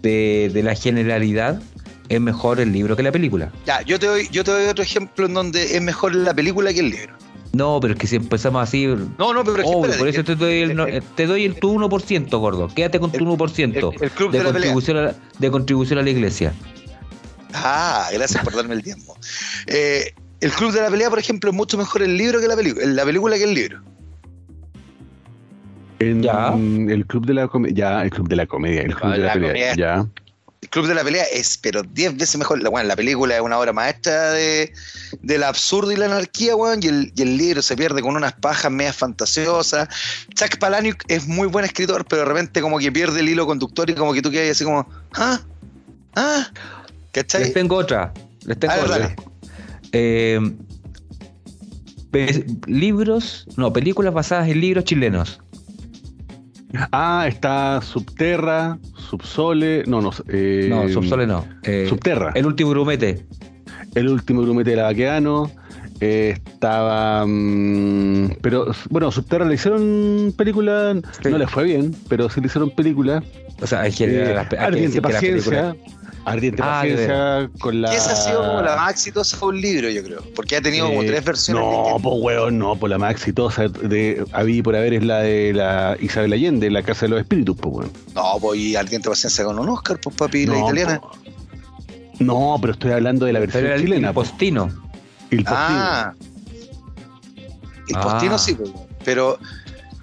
de, 0.01 0.49
de 0.53 0.63
la 0.63 0.75
generalidad 0.75 1.61
es 2.07 2.21
mejor 2.21 2.59
el 2.59 2.71
libro 2.71 2.95
que 2.95 3.03
la 3.03 3.11
película. 3.11 3.51
Ya, 3.65 3.81
yo 3.83 3.99
te 3.99 4.07
doy, 4.07 4.27
yo 4.31 4.43
te 4.43 4.51
doy 4.51 4.65
otro 4.65 4.83
ejemplo 4.83 5.27
en 5.27 5.33
donde 5.33 5.75
es 5.75 5.81
mejor 5.81 6.15
la 6.15 6.33
película 6.33 6.73
que 6.73 6.79
el 6.79 6.89
libro. 6.89 7.13
No, 7.51 7.79
pero 7.79 7.93
es 7.93 7.99
que 7.99 8.07
si 8.07 8.17
empezamos 8.17 8.61
así. 8.61 8.85
No, 9.17 9.33
no, 9.33 9.43
pero 9.43 9.57
es 9.57 9.97
por 9.97 10.07
eso 10.07 10.23
te 10.23 10.35
doy, 10.35 10.61
el, 10.61 11.03
te 11.15 11.25
doy 11.25 11.45
el 11.45 11.55
tu 11.55 11.73
1%, 11.73 12.39
gordo. 12.39 12.67
Quédate 12.67 12.99
con 12.99 13.11
tu 13.11 13.25
1%. 13.25 13.93
El, 14.01 14.11
club 14.11 14.31
de, 14.31 14.43
contribución 14.43 14.97
A, 14.97 15.15
de 15.39 15.51
contribución 15.51 15.99
a 15.99 16.03
la 16.03 16.09
iglesia. 16.09 16.53
Ah, 17.53 18.07
gracias 18.13 18.43
por 18.43 18.55
darme 18.55 18.75
el 18.75 18.83
tiempo. 18.83 19.17
Eh, 19.65 20.13
el 20.41 20.51
club 20.51 20.71
de 20.71 20.81
la 20.81 20.89
pelea, 20.89 21.09
por 21.09 21.19
ejemplo, 21.19 21.49
es 21.49 21.55
mucho 21.55 21.77
mejor 21.77 22.03
el 22.03 22.15
libro 22.17 22.39
que 22.39 22.47
la 22.47 22.55
película. 22.55 22.85
La 22.85 23.03
película 23.03 23.35
que 23.37 23.43
el 23.43 23.53
libro. 23.53 23.81
En 25.99 26.21
ya. 26.21 26.53
el 26.53 27.05
club 27.07 27.25
de 27.25 27.33
la 27.33 27.47
comedia. 27.47 27.75
Ya, 27.75 28.01
el 28.03 28.09
club 28.11 28.29
de 28.29 28.35
la 28.35 28.45
comedia. 28.45 28.81
El 28.83 28.95
club 28.95 29.11
de 29.11 29.17
la, 29.17 29.33
pelea. 29.33 29.75
Ya. 29.75 30.07
Club 30.69 30.87
de 30.87 30.95
la 30.95 31.03
Pelea 31.03 31.23
es, 31.33 31.57
pero 31.57 31.83
10 31.83 32.17
veces 32.17 32.37
mejor. 32.37 32.61
Bueno, 32.69 32.87
la 32.87 32.95
película 32.95 33.35
es 33.35 33.41
una 33.41 33.57
obra 33.57 33.73
maestra 33.73 34.31
de, 34.31 34.71
del 35.21 35.43
absurdo 35.43 35.91
y 35.91 35.95
la 35.95 36.05
anarquía, 36.05 36.55
weón, 36.55 36.79
y 36.81 36.87
el, 36.87 37.13
y 37.15 37.21
el 37.21 37.37
libro 37.37 37.61
se 37.61 37.75
pierde 37.75 38.01
con 38.01 38.15
unas 38.15 38.33
pajas 38.33 38.71
medias 38.71 38.95
fantasiosas. 38.95 39.87
Chuck 40.35 40.57
Palahniuk 40.59 41.03
es 41.07 41.27
muy 41.27 41.47
buen 41.47 41.65
escritor, 41.65 42.05
pero 42.05 42.21
de 42.21 42.27
repente 42.27 42.61
como 42.61 42.79
que 42.79 42.91
pierde 42.91 43.19
el 43.19 43.29
hilo 43.29 43.45
conductor 43.45 43.89
y 43.89 43.95
como 43.95 44.13
que 44.13 44.21
tú 44.21 44.31
quedas 44.31 44.51
así 44.51 44.63
como, 44.63 44.87
¿ah? 45.13 45.39
¿ah? 46.15 46.47
¿Cachai? 47.11 47.41
Les 47.41 47.53
tengo 47.53 47.75
otra. 47.75 48.13
Les 48.45 48.59
tengo 48.59 48.73
otra. 48.83 49.15
Eh, 49.91 50.39
libros, 52.67 53.47
no, 53.57 53.71
películas 53.73 54.13
basadas 54.13 54.49
en 54.49 54.61
libros 54.61 54.83
chilenos. 54.85 55.41
Ah, 56.91 57.25
está 57.27 57.81
Subterra, 57.81 58.77
Subsole, 58.95 59.83
no, 59.87 60.01
no. 60.01 60.11
Eh, 60.27 60.67
no, 60.69 60.87
Subsole 60.89 61.25
no. 61.25 61.45
Eh, 61.63 61.87
Subterra. 61.89 62.31
El 62.35 62.45
último 62.45 62.69
grumete. 62.71 63.25
El 63.95 64.09
último 64.09 64.43
grumete 64.43 64.71
de 64.71 64.75
la 64.75 64.83
Vaqueano. 64.83 65.51
Eh, 65.99 66.35
estaba. 66.37 67.25
Mm, 67.25 68.37
pero 68.41 68.67
bueno, 68.89 69.11
Subterra 69.11 69.45
le 69.45 69.55
hicieron 69.55 70.33
película. 70.37 70.93
No 70.93 71.37
le 71.37 71.47
fue 71.47 71.63
bien, 71.63 71.95
pero 72.07 72.29
sí 72.29 72.39
le 72.39 72.47
hicieron 72.47 72.69
película. 72.69 73.23
O 73.61 73.67
sea, 73.67 73.81
hay 73.81 73.91
que. 73.91 74.37
Ardiente 74.57 75.01
Paciencia. 75.01 75.75
Ardiente 76.25 76.61
ah, 76.63 76.81
Paciencia 76.81 77.49
con 77.59 77.81
la. 77.81 77.93
esa 77.93 78.11
ha 78.11 78.15
sido 78.15 78.45
como 78.45 78.61
la 78.61 78.75
más 78.75 78.91
exitosa 78.91 79.37
de 79.37 79.45
un 79.45 79.61
libro, 79.61 79.89
yo 79.89 80.03
creo. 80.03 80.23
Porque 80.35 80.57
ha 80.57 80.61
tenido 80.61 80.87
como 80.87 81.01
tres 81.01 81.23
versiones. 81.23 81.63
No, 81.63 81.97
pues 82.01 82.15
weón, 82.19 82.57
no, 82.57 82.75
pues 82.75 82.89
la 82.89 82.97
más 82.97 83.11
exitosa 83.11 83.67
de 83.67 84.25
Habí 84.33 84.61
por 84.61 84.75
haber 84.75 84.93
es 84.93 85.03
la 85.03 85.19
de 85.19 85.53
la 85.53 85.97
Isabel 85.99 86.33
Allende, 86.33 86.69
la 86.69 86.83
Casa 86.83 87.05
de 87.05 87.09
los 87.09 87.21
Espíritus, 87.21 87.55
pues 87.57 87.75
weón. 87.75 87.91
No, 88.15 88.37
pues 88.39 88.59
y 88.59 88.75
Ardiente 88.75 89.09
Paciencia 89.09 89.45
con 89.45 89.59
un 89.59 89.69
Oscar, 89.69 89.99
pues 90.01 90.15
papi, 90.15 90.45
la 90.45 90.59
italiana. 90.59 91.01
No, 92.19 92.57
pero 92.59 92.73
estoy 92.73 92.91
hablando 92.91 93.25
de 93.25 93.33
la 93.33 93.39
versión 93.39 93.63
pero 93.63 93.79
chilena. 93.79 94.09
El 94.09 94.13
postino. 94.13 94.65
El 95.31 95.43
postino. 95.43 95.55
Ah. 95.55 96.13
El 97.87 97.97
postino 97.99 98.37
sí, 98.37 98.55
pues, 98.55 98.71
pero. 99.03 99.39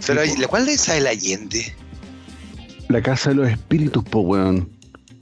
Pero, 0.07 0.23
¿cuál 0.49 0.67
de 0.67 0.75
Isabel 0.75 1.07
Allende? 1.07 1.75
La 2.89 3.01
Casa 3.03 3.31
de 3.31 3.37
los 3.37 3.49
Espíritus, 3.49 4.05
pues 4.05 4.25
weón 4.27 4.76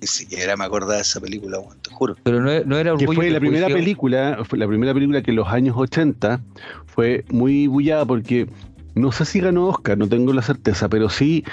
ni 0.04 0.08
siquiera 0.08 0.54
me 0.56 0.64
acordaba 0.64 0.96
de 0.96 1.02
esa 1.02 1.18
película, 1.18 1.58
te 1.80 1.90
juro. 1.90 2.14
Pero 2.22 2.40
no, 2.40 2.50
no 2.64 2.78
era 2.78 2.94
Que 2.96 3.06
fue 3.06 3.30
la 3.30 3.40
primera 3.40 3.68
película, 3.68 4.38
fue 4.44 4.58
la 4.58 4.68
primera 4.68 4.92
película 4.92 5.22
que 5.22 5.30
en 5.30 5.36
los 5.36 5.48
años 5.48 5.74
80 5.78 6.40
fue 6.86 7.24
muy 7.30 7.66
bullada 7.66 8.04
porque 8.04 8.46
no 8.94 9.10
sé 9.12 9.24
si 9.24 9.40
ganó 9.40 9.68
Oscar, 9.68 9.96
no 9.98 10.08
tengo 10.08 10.32
la 10.32 10.42
certeza, 10.42 10.88
pero 10.88 11.08
sí 11.08 11.44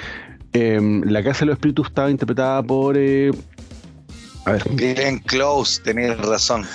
Em, 0.54 1.02
la 1.04 1.24
Casa 1.24 1.42
de 1.42 1.46
los 1.48 1.54
Espíritus 1.54 1.88
estaba 1.88 2.12
interpretada 2.12 2.62
por. 2.62 2.98
Eh, 2.98 3.32
a 4.46 4.54
ver. 4.54 4.64
Glenn 4.72 5.20
Close, 5.20 5.82
tenés 5.82 6.18
razón. 6.18 6.66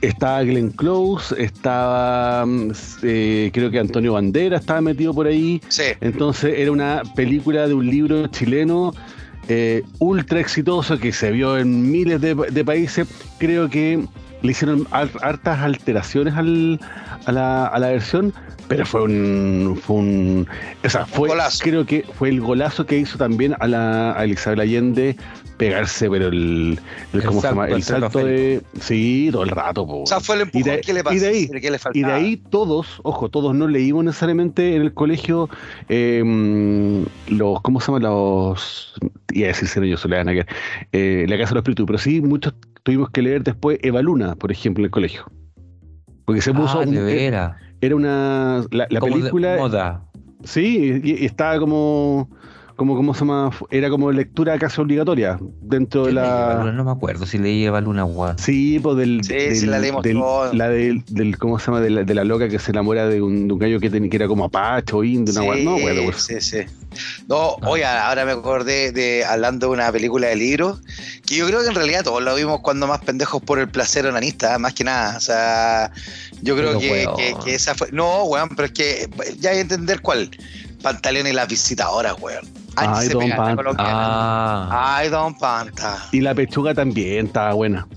Estaba 0.00 0.42
Glenn 0.42 0.70
Close, 0.70 1.40
estaba. 1.40 2.44
Mm, 2.44 2.72
eh, 3.02 3.50
creo 3.52 3.70
que 3.70 3.78
Antonio 3.78 4.14
Bandera 4.14 4.56
estaba 4.58 4.80
metido 4.80 5.14
por 5.14 5.26
ahí. 5.26 5.60
Sí. 5.68 5.84
Entonces 6.00 6.54
era 6.58 6.72
una 6.72 7.02
película 7.14 7.68
de 7.68 7.74
un 7.74 7.86
libro 7.86 8.26
chileno. 8.28 8.92
Eh, 9.48 9.82
ultra 9.98 10.40
exitoso 10.40 10.98
que 10.98 11.12
se 11.12 11.30
vio 11.30 11.58
en 11.58 11.90
miles 11.90 12.20
de, 12.20 12.64
países. 12.64 13.06
Creo 13.38 13.68
que 13.68 14.04
le 14.44 14.50
hicieron 14.50 14.86
hartas 14.90 15.58
alteraciones 15.60 16.34
al, 16.34 16.78
a, 17.24 17.32
la, 17.32 17.66
a 17.66 17.78
la 17.78 17.88
versión, 17.88 18.32
pero 18.68 18.84
fue 18.84 19.02
un, 19.02 19.80
fue 19.82 19.96
un, 19.96 20.46
o 20.84 20.88
sea, 20.88 21.06
fue, 21.06 21.30
creo 21.60 21.86
que 21.86 22.04
fue 22.18 22.28
el 22.28 22.42
golazo 22.42 22.84
que 22.84 22.98
hizo 22.98 23.16
también 23.16 23.56
a 23.58 23.66
la 23.66 24.12
a 24.12 24.24
Elizabeth 24.24 24.60
Allende 24.60 25.16
pegarse, 25.56 26.10
pero 26.10 26.28
el, 26.28 26.78
el, 27.14 27.24
¿cómo 27.24 27.40
se 27.40 27.48
llama? 27.48 27.68
el 27.68 27.82
salto 27.82 28.18
de. 28.18 28.60
Sí, 28.80 29.30
todo 29.32 29.44
el 29.44 29.50
rato. 29.50 29.86
O 29.86 30.06
sea, 30.06 30.20
fue 30.20 30.34
el 30.34 30.42
empujón 30.42 30.72
y 30.72 30.76
de, 30.76 30.80
que 30.82 30.92
le 30.92 31.02
pasó. 31.02 31.16
Y 31.16 31.20
de, 31.20 31.28
ahí, 31.28 31.50
y 31.94 32.02
de 32.02 32.12
ahí 32.12 32.36
todos, 32.36 33.00
ojo, 33.02 33.30
todos 33.30 33.54
no 33.54 33.66
leímos 33.66 34.04
necesariamente 34.04 34.76
en 34.76 34.82
el 34.82 34.92
colegio 34.92 35.48
em, 35.88 37.06
los, 37.28 37.62
¿cómo 37.62 37.80
se 37.80 37.86
llama? 37.86 38.00
Los. 38.00 38.94
Iba 39.32 39.46
a 39.46 39.48
decir 39.48 39.84
yo, 39.84 39.96
Soledad, 39.96 40.26
eh, 40.92 41.24
la 41.28 41.38
Casa 41.38 41.50
de 41.50 41.54
los 41.54 41.62
Espíritus, 41.62 41.86
pero 41.86 41.98
sí, 41.98 42.20
muchos 42.20 42.52
tuvimos 42.84 43.10
que 43.10 43.22
leer 43.22 43.42
después 43.42 43.78
Eva 43.82 44.00
Luna, 44.00 44.36
por 44.36 44.52
ejemplo, 44.52 44.82
en 44.82 44.86
el 44.86 44.90
colegio. 44.92 45.24
Porque 46.24 46.40
se 46.40 46.54
puso. 46.54 46.80
Ah, 46.80 46.86
de 46.86 47.26
era, 47.26 47.56
era 47.80 47.96
una. 47.96 48.64
La, 48.70 48.86
la 48.88 49.00
película. 49.00 49.56
moda. 49.58 50.04
Sí, 50.44 51.00
y 51.02 51.24
estaba 51.24 51.58
como 51.58 52.30
como, 52.76 52.96
¿cómo 52.96 53.14
se 53.14 53.20
llama? 53.20 53.50
Era 53.70 53.88
como 53.88 54.10
lectura 54.10 54.58
casi 54.58 54.80
obligatoria 54.80 55.38
dentro 55.60 56.06
de 56.06 56.12
la. 56.12 56.72
No 56.74 56.84
me 56.84 56.90
acuerdo 56.90 57.24
si 57.24 57.38
leía 57.38 57.70
Baluna 57.70 58.04
Juan. 58.04 58.38
Sí, 58.38 58.80
pues 58.80 58.96
del. 58.96 59.22
Sí, 59.22 59.54
sí 59.54 59.66
la 59.66 59.78
leímos 59.78 60.02
del, 60.02 60.18
La 60.52 60.68
del, 60.68 61.04
del, 61.06 61.38
¿cómo 61.38 61.58
se 61.58 61.66
llama? 61.66 61.80
De 61.80 61.90
la, 61.90 62.02
de 62.02 62.14
la 62.14 62.24
loca 62.24 62.48
que 62.48 62.58
se 62.58 62.72
enamora 62.72 63.06
de 63.06 63.22
un, 63.22 63.46
de 63.46 63.52
un 63.52 63.58
gallo 63.60 63.78
que, 63.78 63.90
tenía 63.90 64.10
que 64.10 64.16
era 64.16 64.26
como 64.26 64.44
apacho, 64.44 65.04
indio, 65.04 65.32
sí, 65.32 65.38
una 65.38 65.56
No, 65.56 65.78
bueno, 65.78 66.02
pues. 66.04 66.22
Sí, 66.22 66.40
sí. 66.40 66.58
No, 67.28 67.56
ah. 67.62 67.68
oye, 67.68 67.84
ahora 67.84 68.24
me 68.24 68.32
acordé 68.32 68.90
de 68.90 69.24
hablando 69.24 69.68
de 69.68 69.72
una 69.74 69.92
película 69.92 70.26
de 70.28 70.36
libros, 70.36 70.80
que 71.26 71.36
yo 71.36 71.46
creo 71.46 71.60
que 71.62 71.68
en 71.68 71.74
realidad 71.76 72.02
todos 72.02 72.22
la 72.24 72.34
vimos 72.34 72.60
cuando 72.60 72.88
más 72.88 73.00
pendejos 73.00 73.40
por 73.40 73.60
el 73.60 73.68
placer 73.68 74.04
onanista, 74.06 74.58
más 74.58 74.74
que 74.74 74.82
nada. 74.82 75.16
O 75.16 75.20
sea, 75.20 75.92
yo 76.42 76.56
creo 76.56 76.78
que, 76.80 77.06
que, 77.16 77.34
que, 77.44 77.54
esa 77.54 77.76
fue. 77.76 77.92
No, 77.92 78.24
weón, 78.24 78.48
pero 78.56 78.66
es 78.66 78.72
que 78.72 79.08
ya 79.38 79.50
hay 79.50 79.56
que 79.56 79.62
entender 79.62 80.00
cuál. 80.00 80.28
Pantaleón 80.84 81.26
y 81.26 81.32
las 81.32 81.48
visitadoras, 81.48 82.14
weón. 82.20 82.46
Ay, 82.76 83.08
Don 83.08 83.30
Panta. 83.30 83.74
Ah. 83.78 84.96
Ay, 84.98 85.08
Don 85.08 85.34
Panta. 85.34 85.96
Y 86.12 86.20
la 86.20 86.34
pechuga 86.34 86.74
también 86.74 87.26
estaba 87.26 87.54
buena. 87.54 87.88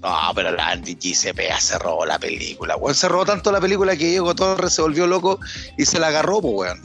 No, 0.00 0.16
pero 0.36 0.52
la 0.52 0.68
Andy 0.68 0.94
GCPA 0.94 1.58
se 1.58 1.76
robó 1.80 2.06
la 2.06 2.16
película, 2.20 2.76
weón. 2.76 2.94
Se 2.94 3.08
robó 3.08 3.26
tanto 3.26 3.50
la 3.50 3.60
película 3.60 3.96
que 3.96 4.06
Diego 4.06 4.36
Torres 4.36 4.72
se 4.72 4.82
volvió 4.82 5.08
loco 5.08 5.40
y 5.76 5.84
se 5.84 5.98
la 5.98 6.06
agarró, 6.06 6.40
pues, 6.40 6.54
weón. 6.54 6.80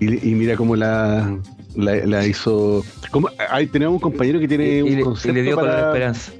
Y, 0.00 0.34
mira 0.34 0.56
cómo 0.56 0.76
la, 0.76 1.38
la, 1.74 2.26
hizo. 2.26 2.84
¿Cómo? 3.10 3.30
Ahí 3.50 3.66
tenemos 3.66 3.94
un 3.94 4.00
compañero 4.00 4.38
que 4.40 4.48
tiene 4.48 4.82
un 4.82 5.00
concepto. 5.00 5.30
Y 5.30 5.32
le 5.32 5.42
dio 5.42 5.56
para... 5.56 5.70
con 5.70 5.80
la 5.80 5.86
esperanza. 5.88 6.32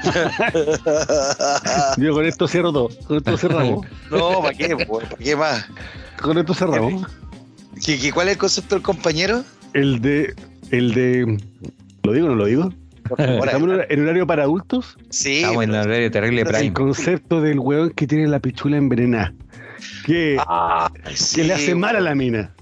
Yo 1.96 2.12
con 2.14 2.24
esto 2.24 2.48
cierro 2.48 2.72
todo. 2.72 2.88
Con 3.06 3.18
esto 3.18 3.36
cerramos. 3.36 3.86
no, 4.10 4.42
¿para 4.42 4.54
qué? 4.54 4.76
¿Para 4.76 5.08
qué 5.16 5.36
más? 5.36 5.66
Con 6.20 6.38
esto 6.38 6.54
cerramos. 6.54 7.06
¿Qué, 7.84 8.12
cuál 8.12 8.28
es 8.28 8.32
el 8.32 8.38
concepto 8.38 8.74
del 8.74 8.82
compañero? 8.82 9.44
El 9.72 10.00
de. 10.00 10.34
El 10.70 10.94
de. 10.94 11.38
¿Lo 12.02 12.12
digo 12.12 12.26
o 12.26 12.30
no 12.30 12.36
lo 12.36 12.46
digo? 12.46 12.72
¿Estamos 13.18 13.80
en 13.88 14.02
horario 14.02 14.26
para 14.26 14.44
adultos? 14.44 14.96
Sí. 15.10 15.38
Estamos 15.38 15.64
en 15.64 15.74
horario 15.74 16.10
terrible 16.10 16.44
prime. 16.44 16.66
El 16.66 16.72
concepto 16.72 17.40
del 17.40 17.58
hueón 17.58 17.90
que 17.90 18.06
tiene 18.06 18.28
la 18.28 18.38
pichula 18.38 18.76
envenenada. 18.76 19.32
Que, 20.04 20.36
ah, 20.38 20.92
que 21.34 21.44
le 21.44 21.54
hace 21.54 21.74
mal 21.74 21.96
a 21.96 22.00
la 22.00 22.14
mina. 22.14 22.52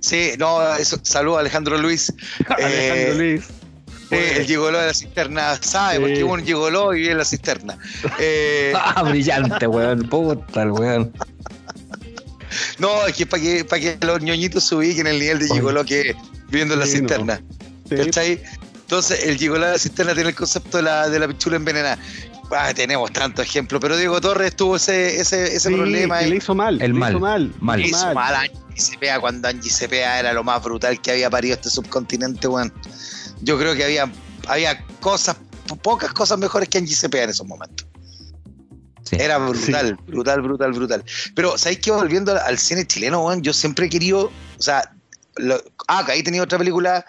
Sí, 0.00 0.32
no, 0.38 0.74
eso, 0.74 0.98
saludo 1.02 1.38
a 1.38 1.40
Alejandro 1.40 1.78
Luis. 1.78 2.12
Alejandro 2.48 2.66
eh, 2.68 3.14
Luis. 3.16 3.48
Eh, 4.10 4.34
el 4.38 4.44
gigoló 4.44 4.78
de 4.78 4.88
la 4.88 4.94
cisterna, 4.94 5.56
¿sabe? 5.60 6.00
Porque 6.00 6.20
Porque 6.20 6.24
un 6.24 6.44
gigoló 6.44 6.92
y 6.92 7.00
vive 7.00 7.12
en 7.12 7.18
la 7.18 7.24
cisterna. 7.24 7.78
Eh, 8.20 8.72
ah, 8.76 9.02
brillante, 9.04 9.66
weón. 9.66 10.02
Puta, 10.08 10.62
el 10.62 10.72
weón. 10.72 11.12
No, 12.78 13.06
es 13.06 13.14
que 13.14 13.26
para 13.26 13.42
que, 13.42 13.64
para 13.64 13.80
que 13.80 13.98
los 14.00 14.20
ñoñitos 14.22 14.64
se 14.64 14.74
ubiquen 14.74 15.06
el 15.06 15.18
nivel 15.18 15.38
de 15.38 15.48
gigoló 15.48 15.84
que 15.84 16.14
viviendo 16.48 16.74
en 16.74 16.80
la 16.80 16.86
cisterna. 16.86 17.42
Entonces, 17.90 19.24
el 19.24 19.38
gigoló 19.38 19.66
de 19.66 19.72
la 19.72 19.78
cisterna 19.78 20.14
tiene 20.14 20.30
el 20.30 20.34
concepto 20.34 20.78
de 20.78 20.82
la, 20.82 21.08
de 21.08 21.18
la 21.18 21.28
pichula 21.28 21.56
envenenada. 21.56 21.98
Ah, 22.54 22.74
tenemos 22.74 23.10
tantos 23.12 23.46
ejemplos, 23.46 23.80
pero 23.80 23.96
Diego 23.96 24.20
Torres 24.20 24.54
tuvo 24.54 24.76
ese, 24.76 25.18
ese, 25.18 25.56
ese 25.56 25.70
problema. 25.70 26.20
le 26.20 26.36
hizo 26.36 26.54
mal. 26.54 26.82
El 26.82 26.92
mal. 26.92 27.12
Hizo 27.12 27.20
mal. 27.20 27.54
mal. 27.60 27.80
Le 27.80 27.86
hizo 27.86 28.12
mal 28.12 28.34
a 28.34 28.40
Angie 28.40 28.58
Cepea 28.76 29.20
cuando 29.20 29.48
Angie 29.48 29.70
Cepea 29.70 30.20
era 30.20 30.34
lo 30.34 30.44
más 30.44 30.62
brutal 30.62 31.00
que 31.00 31.12
había 31.12 31.30
parido 31.30 31.54
este 31.54 31.70
subcontinente, 31.70 32.46
weón. 32.48 32.70
Yo 33.40 33.58
creo 33.58 33.74
que 33.74 33.84
había, 33.84 34.12
había 34.46 34.84
cosas, 35.00 35.36
pocas 35.82 36.12
cosas 36.12 36.38
mejores 36.38 36.68
que 36.68 36.76
Angie 36.76 36.94
Cepea 36.94 37.24
en 37.24 37.30
esos 37.30 37.46
momentos. 37.46 37.86
Era 39.10 39.38
brutal, 39.38 39.98
brutal, 40.06 40.42
brutal, 40.42 40.72
brutal. 40.72 41.04
Pero, 41.34 41.58
¿sabéis 41.58 41.80
qué? 41.80 41.90
Volviendo 41.90 42.40
al 42.40 42.58
cine 42.58 42.86
chileno, 42.86 43.24
weón, 43.24 43.42
yo 43.42 43.52
siempre 43.52 43.86
he 43.86 43.88
querido, 43.90 44.30
o 44.58 44.62
sea, 44.62 44.92
ah, 45.88 46.04
ahí 46.08 46.22
tenía 46.22 46.42
otra 46.42 46.58
película 46.58 47.04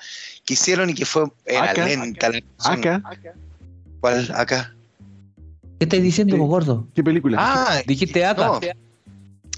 que 0.45 0.53
hicieron 0.53 0.89
y 0.89 0.93
que 0.93 1.05
fue 1.05 1.25
era 1.45 1.73
lenta. 1.73 2.31
Acá. 2.59 3.01
¿Cuál? 3.99 4.31
Acá. 4.35 4.73
¿Qué 5.79 5.85
estás 5.85 6.01
diciendo, 6.01 6.37
gordo? 6.37 6.87
¿Qué 6.93 7.03
película? 7.03 7.37
Ah, 7.39 7.81
dijiste 7.85 8.25
acá. 8.25 8.59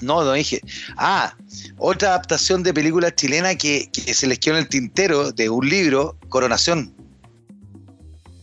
No, 0.01 0.23
no, 0.23 0.33
dije. 0.33 0.61
Ah, 0.97 1.35
otra 1.77 2.09
adaptación 2.09 2.63
de 2.63 2.73
película 2.73 3.13
chilena 3.13 3.55
que, 3.55 3.89
se 3.93 4.27
les 4.27 4.39
quedó 4.39 4.55
en 4.55 4.61
el 4.61 4.69
tintero 4.69 5.31
de 5.31 5.49
un 5.49 5.67
libro, 5.67 6.17
Coronación. 6.29 6.93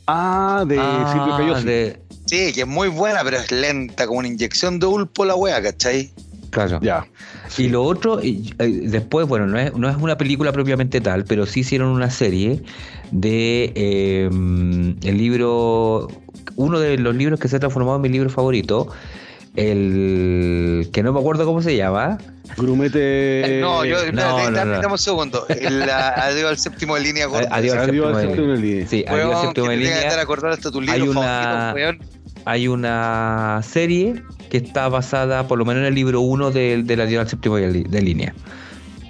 Ah, 0.06 0.64
de 0.66 0.78
ah, 0.78 1.10
Silvio 1.12 1.36
Cayosi. 1.36 1.64
De, 1.64 2.02
Sí, 2.26 2.52
que 2.52 2.62
es 2.62 2.66
muy 2.66 2.88
buena, 2.88 3.22
pero 3.24 3.38
es 3.38 3.50
lenta, 3.50 4.06
como 4.06 4.20
una 4.20 4.28
inyección 4.28 4.78
de 4.78 4.86
ulpo 4.86 5.24
la 5.24 5.34
wea, 5.34 5.62
¿cachai? 5.62 6.12
Claro. 6.50 6.80
Ya. 6.82 7.06
Y 7.56 7.68
lo 7.68 7.82
otro, 7.82 8.20
después, 8.58 9.26
bueno, 9.26 9.46
no 9.46 9.58
es, 9.58 9.74
no 9.74 9.88
es 9.88 9.96
una 9.96 10.16
película 10.18 10.52
propiamente 10.52 11.00
tal, 11.00 11.24
pero 11.24 11.46
sí 11.46 11.60
hicieron 11.60 11.88
una 11.88 12.10
serie 12.10 12.62
de 13.10 13.72
em, 13.74 14.96
el 15.02 15.18
libro, 15.18 16.08
uno 16.56 16.78
de 16.78 16.98
los 16.98 17.14
libros 17.16 17.40
que 17.40 17.48
se 17.48 17.56
ha 17.56 17.60
transformado 17.60 17.96
en 17.96 18.02
mi 18.02 18.08
libro 18.10 18.30
favorito, 18.30 18.88
el 19.56 20.88
que 20.92 21.02
no 21.02 21.12
me 21.12 21.20
acuerdo 21.20 21.44
cómo 21.44 21.62
se 21.62 21.76
llama. 21.76 22.18
Grumete. 22.56 23.60
No, 23.62 23.84
yo, 23.84 24.12
no, 24.12 24.50
no, 24.50 24.88
un 24.90 24.98
segundo. 24.98 25.46
El, 25.48 25.82
adiós 25.88 26.50
al 26.50 26.58
séptimo 26.58 26.96
de 26.96 27.02
línea. 27.02 27.26
Adiós, 27.50 27.76
al 27.76 27.86
séptimo 27.86 28.08
de 28.08 28.56
línea. 28.56 28.86
Sí, 28.88 29.04
adiós 29.06 29.34
al 29.34 29.46
séptimo 29.46 29.68
de 29.68 29.76
línea. 29.76 30.10
hasta 30.10 30.70
tu 30.70 30.80
libro 30.80 30.94
hay 30.94 31.08
una, 31.08 31.74
hay 32.44 32.68
una 32.68 33.60
serie 33.62 34.22
que 34.50 34.58
está 34.58 34.88
basada, 34.88 35.46
por 35.46 35.58
lo 35.58 35.64
menos 35.64 35.82
en 35.82 35.86
el 35.86 35.94
libro 35.94 36.20
1 36.20 36.50
del 36.50 36.86
de 36.86 37.02
Adiós 37.02 37.22
al 37.22 37.28
séptimo 37.28 37.56
de 37.56 38.02
línea. 38.02 38.34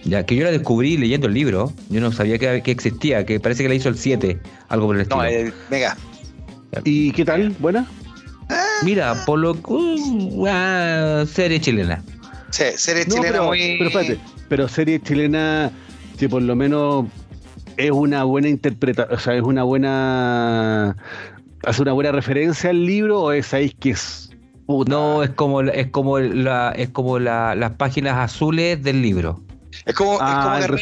Ya 0.05 0.27
que 0.27 0.35
yo 0.35 0.45
la 0.45 0.51
descubrí 0.51 0.97
leyendo 0.97 1.29
el 1.29 1.35
libro, 1.35 1.73
yo 1.89 2.01
no 2.01 2.11
sabía 2.13 2.39
que, 2.39 2.63
que 2.63 2.71
existía, 2.71 3.25
que 3.25 3.39
parece 3.39 3.63
que 3.63 3.69
la 3.69 3.75
hizo 3.77 3.89
el 3.89 3.97
7, 3.97 4.39
algo 4.69 4.87
por 4.87 4.97
el 4.97 5.03
estilo. 5.03 5.23
No, 5.23 5.29
eh, 5.29 5.53
venga. 5.71 5.97
¿Y 6.85 7.13
qué 7.13 7.25
tal? 7.25 7.55
¿Buena? 7.59 7.87
Mira, 8.83 9.15
por 9.25 9.39
lo 9.39 9.53
uh, 9.53 11.27
serie 11.27 11.61
chilena. 11.61 12.03
Sí, 12.53 12.65
serie 12.77 13.07
chilena 13.07 13.33
pero, 13.33 13.45
muy. 13.45 13.77
Pero 13.79 13.89
espérate, 13.89 14.21
pero 14.49 14.69
serie 14.69 15.01
chilena 15.01 15.73
que 16.19 16.29
por 16.29 16.43
lo 16.43 16.55
menos 16.55 17.07
es 17.79 17.91
una 17.91 18.25
buena 18.25 18.49
interpretación, 18.49 19.17
o 19.17 19.19
sea, 19.19 19.35
es 19.35 19.43
una 19.43 19.63
buena. 19.63 20.97
hace 21.65 21.83
una 21.83 21.93
buena 21.93 22.13
referencia 22.13 22.71
al 22.71 22.85
libro 22.85 23.23
o 23.23 23.33
es 23.33 23.55
ahí 23.55 23.71
que 23.71 23.91
es. 23.91 24.31
No, 24.69 25.23
es 25.23 25.31
como, 25.31 25.63
es 25.63 25.89
como, 25.89 26.19
la, 26.19 26.73
es 26.73 26.91
como 26.91 27.19
la, 27.19 27.55
las 27.55 27.73
páginas 27.73 28.17
azules 28.19 28.83
del 28.83 29.03
libro. 29.03 29.43
Es 29.85 29.95
como, 29.95 30.13
es, 30.13 30.19
como 30.19 30.31
ah, 30.31 30.57
agarrar, 30.57 30.79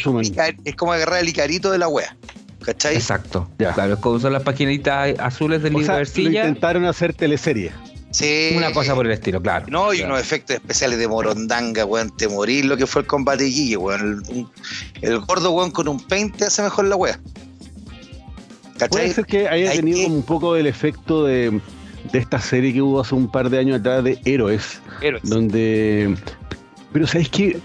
es 0.64 0.77
como 0.77 0.93
agarrar 0.93 1.21
el 1.21 1.29
icarito 1.29 1.71
de 1.71 1.79
la 1.79 1.89
wea. 1.89 2.16
¿Cachai? 2.64 2.95
Exacto. 2.95 3.49
Claro, 3.57 3.95
es 3.95 4.01
como 4.01 4.18
son 4.18 4.33
las 4.33 4.43
paquinitas 4.43 5.18
azules 5.18 5.62
del 5.62 5.75
libro 5.75 5.97
de 5.97 6.23
intentaron 6.23 6.85
hacer 6.85 7.14
teleserie. 7.14 7.73
Sí. 8.11 8.54
Una 8.56 8.72
cosa 8.72 8.94
por 8.94 9.06
el 9.06 9.12
estilo, 9.12 9.40
claro. 9.40 9.66
No, 9.68 9.94
y 9.94 10.02
unos 10.02 10.20
efectos 10.20 10.56
especiales 10.56 10.98
de 10.98 11.06
morondanga, 11.06 11.84
weón, 11.84 12.14
te 12.16 12.28
morir 12.28 12.64
lo 12.64 12.76
que 12.76 12.86
fue 12.86 13.02
el 13.02 13.06
combate 13.06 13.44
de 13.44 13.76
weón. 13.76 14.22
El, 15.00 15.20
gordo, 15.20 15.52
weón, 15.52 15.70
con 15.70 15.86
un 15.88 16.00
paint 16.00 16.42
hace 16.42 16.62
mejor 16.62 16.86
la 16.86 16.96
wea. 16.96 17.20
¿Cachai? 18.74 18.88
Puede 18.88 19.14
ser 19.14 19.26
que 19.26 19.48
haya 19.48 19.72
tenido 19.72 20.08
un 20.08 20.22
poco 20.22 20.54
del 20.54 20.66
efecto 20.66 21.24
de, 21.24 21.61
de 22.12 22.18
esta 22.18 22.40
serie 22.40 22.72
que 22.72 22.82
hubo 22.82 23.00
hace 23.00 23.14
un 23.14 23.30
par 23.30 23.50
de 23.50 23.58
años 23.58 23.80
atrás 23.80 24.02
de 24.02 24.18
Héroes. 24.24 24.80
Héroes. 25.02 25.22
Donde. 25.24 26.16
Pero 26.92 27.06
¿sabéis 27.06 27.28
que 27.28 27.61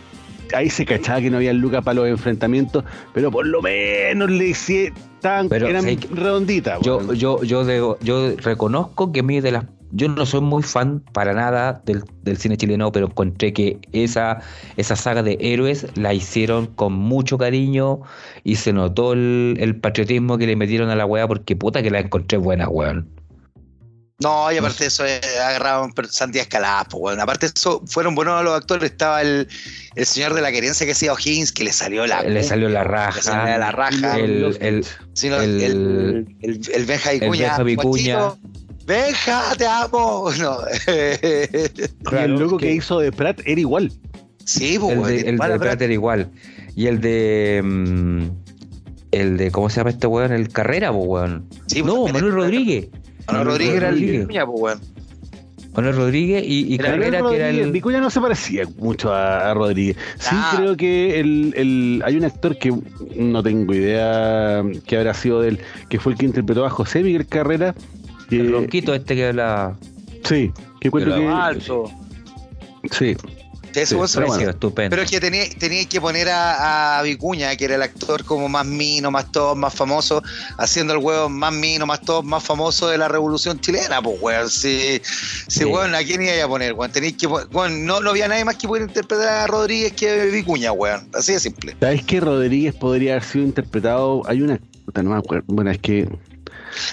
ahí 0.53 0.69
se 0.69 0.85
cachaba 0.85 1.21
que 1.21 1.29
no 1.29 1.37
había 1.37 1.53
lucas 1.53 1.83
para 1.83 1.95
los 1.95 2.07
enfrentamientos, 2.07 2.83
pero 3.13 3.31
por 3.31 3.47
lo 3.47 3.61
menos 3.61 4.29
le 4.29 4.49
hicieron 4.49 4.95
tan 5.21 5.51
eran 5.51 5.85
redonditas. 6.11 6.79
Yo, 6.81 7.13
yo, 7.13 7.41
yo, 7.43 7.97
yo 7.99 8.35
reconozco 8.37 9.11
que 9.11 9.21
a 9.21 9.23
mí 9.23 9.41
de 9.41 9.51
las 9.51 9.65
yo 9.95 10.09
no 10.09 10.25
soy 10.25 10.41
muy 10.41 10.61
fan 10.61 10.99
para 11.13 11.33
nada 11.33 11.81
del, 11.85 12.03
cine 12.37 12.57
chileno, 12.57 12.91
pero 12.91 13.07
encontré 13.07 13.53
que 13.53 13.79
esa, 13.93 14.41
esa 14.75 14.95
saga 14.95 15.23
de 15.23 15.37
héroes 15.39 15.87
la 15.95 16.13
hicieron 16.13 16.67
con 16.67 16.93
mucho 16.93 17.37
cariño 17.37 18.01
y 18.43 18.57
se 18.57 18.73
notó 18.73 19.13
el, 19.13 19.79
patriotismo 19.81 20.37
que 20.37 20.47
le 20.47 20.55
metieron 20.57 20.89
a 20.89 20.95
la 20.95 21.05
weá 21.05 21.27
porque 21.27 21.55
puta 21.55 21.81
que 21.81 21.91
la 21.91 21.99
encontré 21.99 22.37
buena, 22.37 22.67
weón. 22.67 23.09
No, 24.19 24.49
y 24.51 24.57
aparte 24.57 24.85
de 24.85 24.87
eso, 24.87 25.05
eh, 25.05 25.19
agarraron 25.45 25.93
Santiago 26.09 26.43
Escalada, 26.43 26.85
pues, 26.85 27.01
weón. 27.01 27.19
Aparte 27.19 27.47
de 27.47 27.53
eso, 27.55 27.81
fueron 27.85 28.15
buenos 28.15 28.43
los 28.43 28.55
actores. 28.55 28.91
Estaba 28.91 29.21
el, 29.21 29.47
el 29.95 30.05
señor 30.05 30.33
de 30.33 30.41
la 30.41 30.51
querencia 30.53 30.85
que 30.85 30.93
hacía 30.93 31.11
O'Higgins, 31.11 31.51
que 31.51 31.65
le 31.65 31.73
salió 31.73 32.07
la. 32.07 32.23
Le 32.23 32.41
salió 32.41 32.69
la 32.69 32.85
raja. 32.85 33.17
Le 33.17 33.21
salió 33.21 33.57
la 33.57 33.71
raja. 33.71 34.17
El, 34.17 34.57
el, 34.61 34.85
el, 35.21 35.61
el, 36.41 36.61
el, 36.73 36.85
Benja 36.85 37.11
Vicuña. 37.63 38.37
Benja, 38.86 39.55
te 39.57 39.65
amo. 39.65 40.29
No. 40.39 40.57
y 42.11 42.15
el 42.15 42.36
loco 42.36 42.57
que... 42.57 42.73
hizo 42.73 42.99
de 42.99 43.11
Pratt 43.11 43.41
era 43.45 43.59
igual. 43.59 43.91
Sí, 44.43 44.77
pues, 44.79 45.23
el, 45.23 45.38
de, 45.38 45.59
Pratt 45.59 45.81
era 45.81 45.93
igual. 45.93 46.29
Y 46.75 46.86
el 46.88 47.01
de. 47.01 47.61
Mm, 47.63 48.27
el 49.11 49.38
de. 49.38 49.51
¿Cómo 49.51 49.69
se 49.69 49.77
llama 49.77 49.89
este 49.89 50.05
weón? 50.05 50.31
El 50.31 50.49
Carrera, 50.49 50.91
pues, 50.91 51.03
weón. 51.07 51.49
Sí, 51.65 51.81
no, 51.81 52.07
Manuel 52.07 52.31
Rodríguez. 52.31 52.89
Manuel 53.27 53.47
Rodríguez 53.47 53.75
era 53.75 53.89
el 53.89 53.95
Vicuña, 53.95 54.45
pues, 54.45 54.61
weón. 54.61 54.79
Manuel 55.75 55.95
Rodríguez 55.95 56.43
y, 56.45 56.77
Carrera, 56.77 57.21
que 57.27 57.36
era 57.36 57.49
el. 57.49 57.71
Vicuña 57.71 57.99
no 57.99 58.09
se 58.09 58.21
parecía 58.21 58.65
mucho 58.77 59.13
a, 59.13 59.53
Rodríguez. 59.53 59.97
Sí, 60.19 60.36
creo 60.55 60.77
que 60.77 61.19
el, 61.19 61.53
el, 61.57 62.03
hay 62.05 62.17
un 62.17 62.23
actor 62.23 62.57
que 62.57 62.71
no 63.15 63.43
tengo 63.43 63.73
idea 63.73 64.63
que 64.86 64.97
habrá 64.97 65.13
sido 65.15 65.41
del. 65.41 65.59
que 65.89 65.99
fue 65.99 66.13
el 66.13 66.19
que 66.19 66.25
interpretó 66.25 66.65
a 66.65 66.69
José 66.69 67.03
Miguel 67.03 67.25
Carrera 67.25 67.75
el 68.32 68.51
ronquito 68.51 68.93
este 68.93 69.15
que 69.15 69.28
habla. 69.28 69.76
Sí, 70.23 70.51
que 70.80 70.89
cuento 70.89 71.15
que. 71.15 71.28
Alto. 71.28 71.91
Sí. 72.91 73.15
Eso, 73.76 74.05
pero, 74.13 74.49
estupendo. 74.49 74.89
pero 74.89 75.01
es 75.01 75.11
que 75.11 75.19
tenía, 75.19 75.43
tenía 75.59 75.86
que 75.86 75.99
poner 75.99 76.30
a, 76.30 76.99
a, 76.99 77.03
Vicuña, 77.03 77.55
que 77.55 77.65
era 77.65 77.76
el 77.76 77.82
actor 77.82 78.23
como 78.23 78.47
más 78.47 78.65
mino, 78.65 79.11
más 79.11 79.32
top, 79.32 79.57
más 79.57 79.73
famoso, 79.73 80.23
haciendo 80.57 80.93
el 80.93 80.99
huevo 80.99 81.28
más 81.28 81.53
mino, 81.53 81.86
más 81.86 82.01
top, 82.01 82.23
más 82.23 82.41
famoso 82.43 82.88
de 82.88 82.97
la 82.97 83.07
revolución 83.07 83.59
chilena, 83.59 84.01
pues 84.01 84.17
weón. 84.21 84.49
Si, 84.49 85.01
si 85.47 85.65
weón, 85.65 85.93
¿a 85.93 86.03
quién 86.03 86.21
iba 86.21 86.43
a 86.43 86.47
poner, 86.47 86.73
weón? 86.73 86.91
Tenéis 86.91 87.17
que 87.17 87.28
weón, 87.28 87.86
no, 87.86 87.99
no 87.99 88.11
había 88.11 88.28
nadie 88.28 88.45
más 88.45 88.55
que 88.55 88.67
pudiera 88.67 88.88
interpretar 88.88 89.28
a 89.28 89.47
Rodríguez 89.47 89.91
que 89.93 90.28
Vicuña, 90.28 90.71
weón. 90.71 91.09
Así 91.13 91.34
de 91.34 91.39
simple. 91.39 91.76
¿Sabes 91.80 92.03
que 92.03 92.21
Rodríguez 92.21 92.73
podría 92.76 93.13
haber 93.13 93.23
sido 93.23 93.45
interpretado? 93.45 94.21
Hay 94.28 94.41
una. 94.41 94.59
No 94.93 95.09
me 95.09 95.17
acuerdo. 95.17 95.43
Bueno, 95.47 95.71
es 95.71 95.80
que 95.80 96.07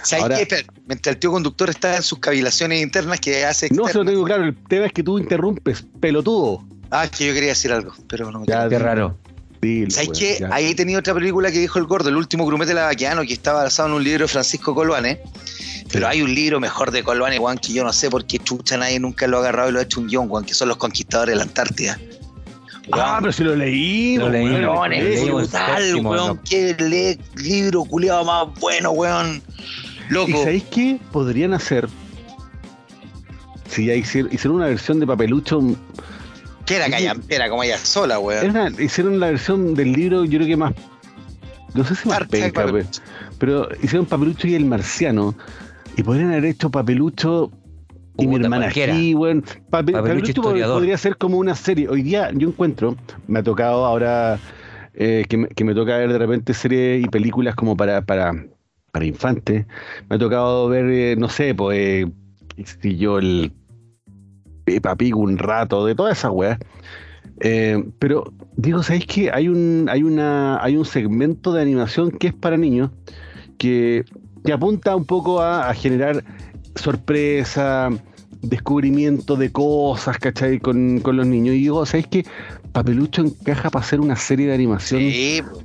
¿Sabes 0.03 0.47
qué? 0.47 0.67
Mientras 0.87 1.15
el 1.15 1.21
tío 1.21 1.31
conductor 1.31 1.71
está 1.71 1.97
en 1.97 2.03
sus 2.03 2.19
cavilaciones 2.19 2.83
internas 2.83 3.21
que 3.21 3.45
hace. 3.45 3.69
No, 3.71 3.87
se 3.89 3.99
lo 3.99 4.05
tengo 4.05 4.25
claro. 4.25 4.45
El 4.45 4.57
tema 4.65 4.87
es 4.87 4.93
que 4.93 5.03
tú 5.03 5.19
interrumpes, 5.19 5.85
pelotudo. 6.01 6.65
Ah, 6.91 7.05
es 7.05 7.11
que 7.11 7.27
yo 7.27 7.33
quería 7.33 7.51
decir 7.51 7.73
algo, 7.73 7.93
pero 8.09 8.31
no. 8.31 8.45
Ya, 8.45 8.69
qué 8.69 8.79
raro. 8.79 9.19
¿Sabes 9.91 10.11
qué? 10.19 10.45
Ahí 10.51 10.67
he 10.67 10.75
tenido 10.75 10.99
otra 10.99 11.15
película 11.15 11.53
que 11.53 11.61
dijo 11.61 11.79
el 11.79 11.85
gordo, 11.85 12.09
el 12.09 12.17
último 12.17 12.45
grumete 12.45 12.75
lavaquiano, 12.75 13.23
que 13.23 13.33
estaba 13.33 13.63
basado 13.63 13.91
en 13.91 13.95
un 13.95 14.03
libro 14.03 14.25
de 14.25 14.29
Francisco 14.29 14.75
Colvane. 14.75 15.21
Pero 15.93 16.09
hay 16.09 16.21
un 16.21 16.35
libro 16.35 16.59
mejor 16.59 16.91
de 16.91 17.05
Colvane, 17.05 17.39
Juan, 17.39 17.59
que 17.59 17.73
yo 17.73 17.85
no 17.85 17.93
sé 17.93 18.11
por 18.11 18.27
qué 18.27 18.39
chucha 18.41 18.77
nadie 18.77 18.99
nunca 18.99 19.27
lo 19.29 19.37
ha 19.37 19.41
agarrado 19.41 19.69
y 19.69 19.73
lo 19.73 19.79
ha 19.79 19.83
hecho 19.83 20.01
un 20.01 20.09
guion, 20.09 20.29
Juan, 20.29 20.45
que 20.45 20.55
son 20.55 20.69
los 20.69 20.79
conquistadores 20.79 21.35
de 21.35 21.37
la 21.37 21.43
Antártida. 21.43 21.99
Ah, 22.93 23.19
pero 23.21 23.33
si 23.33 23.43
lo 23.43 23.57
leí, 23.57 24.17
lo 24.17 24.29
leí, 24.29 24.65
weón, 24.65 24.93
es 24.93 25.25
brutal, 25.25 25.97
weón. 26.05 26.39
Qué 26.49 27.17
libro 27.37 27.85
culiado 27.85 28.25
más 28.25 28.61
bueno, 28.61 28.91
weón. 28.91 29.43
Loco. 30.09 30.31
¿Y 30.31 30.33
sabéis 30.35 30.65
qué 30.65 30.99
podrían 31.11 31.55
hacer? 31.55 31.89
Si 33.69 33.87
ya 33.87 33.95
hicieron, 33.95 34.57
una 34.57 34.67
versión 34.67 35.01
de 35.01 35.07
papelucho. 35.07 35.61
¿Qué 36.67 36.77
era 36.77 36.87
Era 37.29 37.49
como 37.49 37.63
ella 37.63 37.79
sola, 37.79 38.19
weón. 38.19 38.77
hicieron 38.79 39.19
la 39.19 39.29
versión 39.29 39.75
del 39.75 39.93
libro, 39.93 40.25
yo 40.25 40.39
creo 40.39 40.47
que 40.47 40.57
más. 40.57 40.75
No 41.75 41.85
sé 41.85 41.95
si 41.95 42.09
más 42.09 42.27
penca, 42.29 42.67
pero 43.39 43.69
hicieron 43.83 44.05
papelucho 44.05 44.47
y 44.47 44.55
el 44.55 44.67
marciano. 44.67 45.35
Y 45.97 46.03
podrían 46.03 46.31
haber 46.31 46.45
hecho 46.45 46.71
papelucho 46.71 47.51
y 48.19 48.27
mi 48.27 48.37
hermana 48.37 48.67
aquí, 48.67 49.15
bueno, 49.15 49.43
papelucho 49.71 50.43
podría 50.43 50.99
ser 50.99 51.17
como 51.17 51.39
una 51.39 51.55
serie. 51.55 51.89
Hoy 51.89 52.03
día 52.03 52.31
yo 52.35 52.49
encuentro, 52.49 52.97
me 53.27 53.39
ha 53.39 53.43
tocado 53.43 53.87
ahora 53.87 54.39
eh, 54.95 55.25
que, 55.29 55.37
me, 55.37 55.49
que, 55.49 55.65
me, 55.65 55.75
toca 55.75 55.97
ver 55.97 56.13
de 56.13 56.19
repente 56.19 56.55
series 56.55 57.05
y 57.05 57.09
películas 57.09 57.55
como 57.55 57.77
para, 57.77 58.03
para, 58.03 58.33
para 58.93 59.05
infantes. 59.05 59.67
Me 60.09 60.17
ha 60.17 60.19
tocado 60.19 60.69
ver, 60.69 60.87
eh, 60.91 61.17
no 61.17 61.29
sé, 61.29 61.55
pues, 61.55 61.79
eh, 61.79 62.07
si 62.81 62.97
yo 62.97 63.19
el 63.19 63.53
Peppa 64.65 64.97
Pig 64.97 65.17
un 65.17 65.39
rato, 65.39 65.87
de 65.87 65.95
todas 65.95 66.19
esas 66.19 66.31
weas. 66.33 66.59
Eh, 67.41 67.83
pero 67.99 68.33
digo, 68.57 68.83
¿sabéis 68.83 69.07
que 69.07 69.31
hay 69.31 69.49
un, 69.49 69.89
hay 69.91 70.03
una, 70.03 70.63
hay 70.63 70.77
un 70.77 70.85
segmento 70.85 71.53
de 71.53 71.63
animación 71.63 72.11
que 72.11 72.29
es 72.29 72.35
para 72.35 72.57
niños 72.57 72.91
que, 73.59 74.05
que 74.45 74.53
apunta 74.53 74.95
un 74.95 75.05
poco 75.05 75.41
a, 75.41 75.73
generar 75.75 76.23
sorpresa, 76.77 77.91
descubrimiento 78.43 79.37
de 79.37 79.51
cosas, 79.51 80.19
¿cachai? 80.19 80.59
Con, 80.59 81.01
con 81.01 81.17
los 81.17 81.27
niños. 81.27 81.55
Y 81.55 81.61
digo, 81.61 81.87
¿sabéis 81.87 82.07
que 82.09 82.25
Papelucho 82.73 83.23
encaja 83.23 83.71
para 83.71 83.85
hacer 83.85 84.01
una 84.01 84.17
serie 84.17 84.47
de 84.47 84.55
animación 84.55 85.03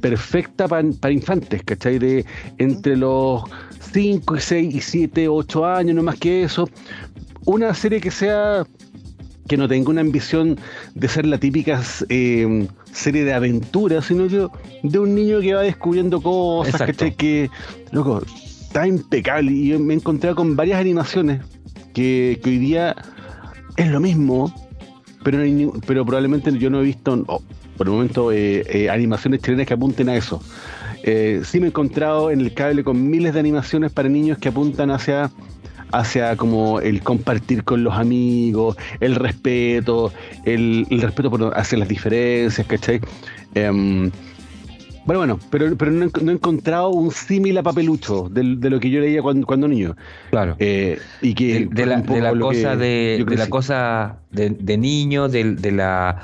perfecta 0.02 0.68
para, 0.68 1.12
infantes, 1.12 1.64
¿cachai? 1.64 2.00
De 2.00 2.26
entre 2.58 2.98
los 2.98 3.44
5 3.94 4.38
6 4.38 4.76
y 4.76 4.82
7, 4.82 5.28
8 5.30 5.66
años, 5.66 5.96
no 5.96 6.04
más 6.04 6.20
que 6.20 6.44
eso. 6.44 6.70
Una 7.46 7.74
serie 7.74 8.02
que 8.02 8.12
sea 8.12 8.66
que 9.48 9.56
no 9.56 9.70
tenga 9.70 9.90
una 9.90 10.02
ambición 10.02 10.60
de 10.96 11.08
ser 11.08 11.26
la 11.26 11.38
típica 11.38 11.82
eh, 12.10 12.68
serie 12.92 13.24
de 13.24 13.34
aventuras, 13.34 14.06
sino 14.06 14.28
que 14.28 14.48
de 14.84 15.00
un 15.00 15.16
niño 15.16 15.40
que 15.40 15.54
va 15.54 15.62
descubriendo 15.62 16.22
cosas, 16.22 16.82
¿cachai? 16.82 17.16
Que, 17.16 17.50
loco, 17.92 18.22
está 18.78 18.88
impecable. 18.88 19.52
Y 19.52 19.78
me 19.78 19.94
he 19.94 19.98
encontrado 19.98 20.36
con 20.36 20.56
varias 20.56 20.80
animaciones 20.80 21.42
que, 21.94 22.40
hoy 22.46 22.58
día 22.60 22.96
es 23.76 23.88
lo 23.90 24.00
mismo, 24.00 24.54
pero, 25.24 25.40
pero 25.88 26.06
probablemente 26.06 26.56
yo 26.58 26.70
no 26.70 26.82
he 26.82 26.84
visto, 26.84 27.26
por 27.78 27.88
el 27.88 27.94
momento, 27.94 28.32
eh, 28.32 28.64
eh, 28.70 28.90
animaciones 28.90 29.42
chilenas 29.42 29.66
que 29.66 29.74
apunten 29.74 30.10
a 30.10 30.16
eso. 30.16 30.42
Eh, 31.04 31.42
sí 31.44 31.60
me 31.60 31.68
he 31.68 31.70
encontrado 31.70 32.30
en 32.30 32.42
el 32.42 32.54
cable 32.54 32.84
con 32.84 33.10
miles 33.10 33.34
de 33.34 33.40
animaciones 33.40 33.92
para 33.92 34.10
niños 34.10 34.38
que 34.38 34.50
apuntan 34.50 34.92
hacia 34.92 35.32
hacia 35.94 36.36
como 36.36 36.82
el 36.82 37.02
compartir 37.02 37.64
con 37.64 37.82
los 37.82 37.94
amigos, 37.94 38.76
el 39.00 39.16
respeto, 39.16 40.12
el, 40.44 40.86
respeto 40.90 41.30
por 41.30 41.58
hacia 41.58 41.78
las 41.78 41.88
diferencias, 41.88 42.68
¿cachai? 42.68 43.00
Em, 43.56 44.12
bueno, 45.08 45.20
bueno, 45.20 45.40
pero, 45.50 45.78
pero 45.78 45.90
no, 45.92 46.04
he, 46.04 46.34
encontrado 46.34 46.90
un 46.90 47.12
símil 47.12 47.58
a 47.58 47.64
papelucho 47.64 48.28
de, 48.30 48.44
lo 48.44 48.80
que 48.80 48.90
yo 48.90 49.00
leía 49.00 49.22
cuando, 49.22 49.68
niño. 49.68 49.96
Claro. 50.32 50.58
Eh, 50.60 51.00
y 51.22 51.34
que 51.34 51.66
de, 51.72 51.86
la, 51.86 52.04
cosa 52.04 52.76
de, 52.76 53.26
la 53.26 53.48
cosa 53.48 54.18
de, 54.32 54.78
niño, 54.78 55.30
de, 55.30 55.56
la 55.72 56.22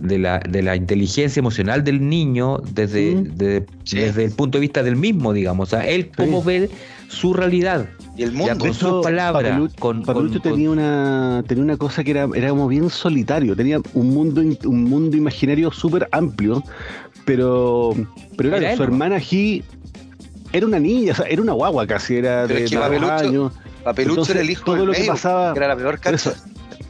de 0.00 0.18
la, 0.18 0.40
de 0.40 0.62
la 0.62 0.74
inteligencia 0.74 1.38
emocional 1.38 1.84
del 1.84 2.08
niño 2.08 2.58
desde, 2.72 3.14
desde 3.14 4.24
el 4.24 4.32
punto 4.32 4.58
de 4.58 4.62
vista 4.62 4.82
del 4.82 4.96
mismo, 4.96 5.32
digamos. 5.32 5.68
O 5.68 5.70
sea, 5.70 5.88
él 5.88 6.10
cómo 6.16 6.42
ve 6.42 6.68
su 7.08 7.32
realidad. 7.32 7.86
Y 8.16 8.22
el 8.22 8.32
mundo. 8.32 8.58
con 8.58 8.74
sus 8.74 9.04
palabras. 9.04 9.60
Papelucho, 10.04 10.40
tenía, 10.40 10.70
Una, 10.70 11.44
tenía 11.46 11.64
una 11.64 11.76
cosa 11.76 12.02
que 12.02 12.10
era, 12.10 12.28
era 12.34 12.50
como 12.50 12.68
bien 12.68 12.90
solitario. 12.90 13.56
Tenía 13.56 13.80
un 13.94 14.10
mundo, 14.10 14.42
un 14.64 14.84
mundo 14.84 15.16
imaginario 15.16 15.70
súper 15.70 16.08
amplio 16.12 16.62
pero, 17.24 17.94
pero 18.36 18.50
claro, 18.50 18.76
su 18.76 18.82
hermana 18.82 19.16
G 19.16 19.62
era 20.52 20.66
una 20.66 20.78
niña, 20.78 21.12
o 21.12 21.14
sea, 21.16 21.26
era 21.26 21.42
una 21.42 21.52
guagua 21.52 21.86
casi, 21.86 22.16
era 22.16 22.46
de, 22.46 22.64
años. 23.10 23.52
Papelucho 23.82 24.32
era 24.32 24.40
el 24.40 24.50
hijo 24.50 24.64
todo 24.64 24.86
lo 24.86 24.92
que 24.92 25.04
pasaba, 25.04 25.52
era 25.54 25.68
la 25.68 25.76
peor. 25.76 26.00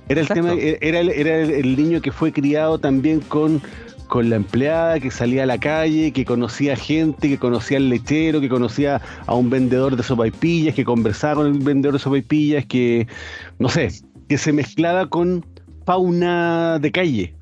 Era 0.09 0.21
el 0.21 0.29
tema, 0.29 0.53
era, 0.53 1.01
el, 1.01 1.09
era 1.09 1.41
el, 1.41 1.77
niño 1.77 2.03
que 2.03 2.13
fue 2.13 2.31
criado 2.31 2.79
también 2.79 3.21
con, 3.21 3.63
con 4.07 4.29
la 4.29 4.37
empleada, 4.37 5.01
que 5.01 5.11
salía 5.11 5.45
a 5.45 5.47
la 5.47 5.59
calle, 5.59 6.13
que 6.13 6.27
conocía 6.27 6.77
gente, 6.77 7.29
que 7.29 7.39
conocía 7.39 7.79
al 7.79 7.89
lechero, 7.89 8.41
que 8.41 8.51
conocía 8.51 9.01
a 9.27 9.35
un 9.35 9.49
vendedor 9.49 9.97
de 9.97 10.03
sopaipillas, 10.03 10.75
que 10.75 10.85
conversaba 10.85 11.37
con 11.37 11.47
el 11.47 11.59
vendedor 11.59 11.95
de 11.95 12.01
sopaipillas, 12.01 12.67
que, 12.67 13.09
no 13.59 13.71
sé, 13.71 13.89
que 14.29 14.37
se 14.37 14.53
mezclaba 14.53 15.09
con 15.09 15.45
fauna 15.87 16.79
de 16.79 16.93
calle. 16.93 17.35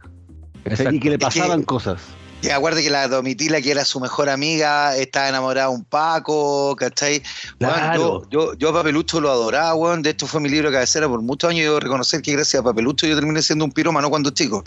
y 0.92 1.00
que 1.00 1.10
le 1.10 1.18
pasaban 1.18 1.64
cosas. 1.64 2.00
Y 2.42 2.50
acuerde 2.50 2.82
que 2.82 2.90
la 2.90 3.06
Domitila, 3.06 3.60
que 3.60 3.70
era 3.70 3.84
su 3.84 4.00
mejor 4.00 4.28
amiga, 4.28 4.96
estaba 4.96 5.28
enamorada 5.28 5.68
de 5.68 5.74
un 5.76 5.84
Paco, 5.84 6.74
¿cachai? 6.76 7.22
yo, 7.60 8.28
yo, 8.30 8.54
yo, 8.54 8.70
a 8.70 8.72
Papelucho 8.72 9.20
lo 9.20 9.30
adoraba, 9.30 9.74
weón. 9.74 10.02
De 10.02 10.10
hecho 10.10 10.26
fue 10.26 10.40
mi 10.40 10.48
libro 10.48 10.68
de 10.68 10.74
cabecera 10.74 11.08
por 11.08 11.22
muchos 11.22 11.50
años. 11.50 11.64
Yo 11.64 11.78
reconocer 11.78 12.20
que 12.20 12.32
gracias 12.32 12.60
a 12.60 12.64
Papelucho 12.64 13.06
yo 13.06 13.14
terminé 13.14 13.42
siendo 13.42 13.64
un 13.64 13.70
pirómano 13.70 14.10
cuando 14.10 14.30
chico. 14.30 14.64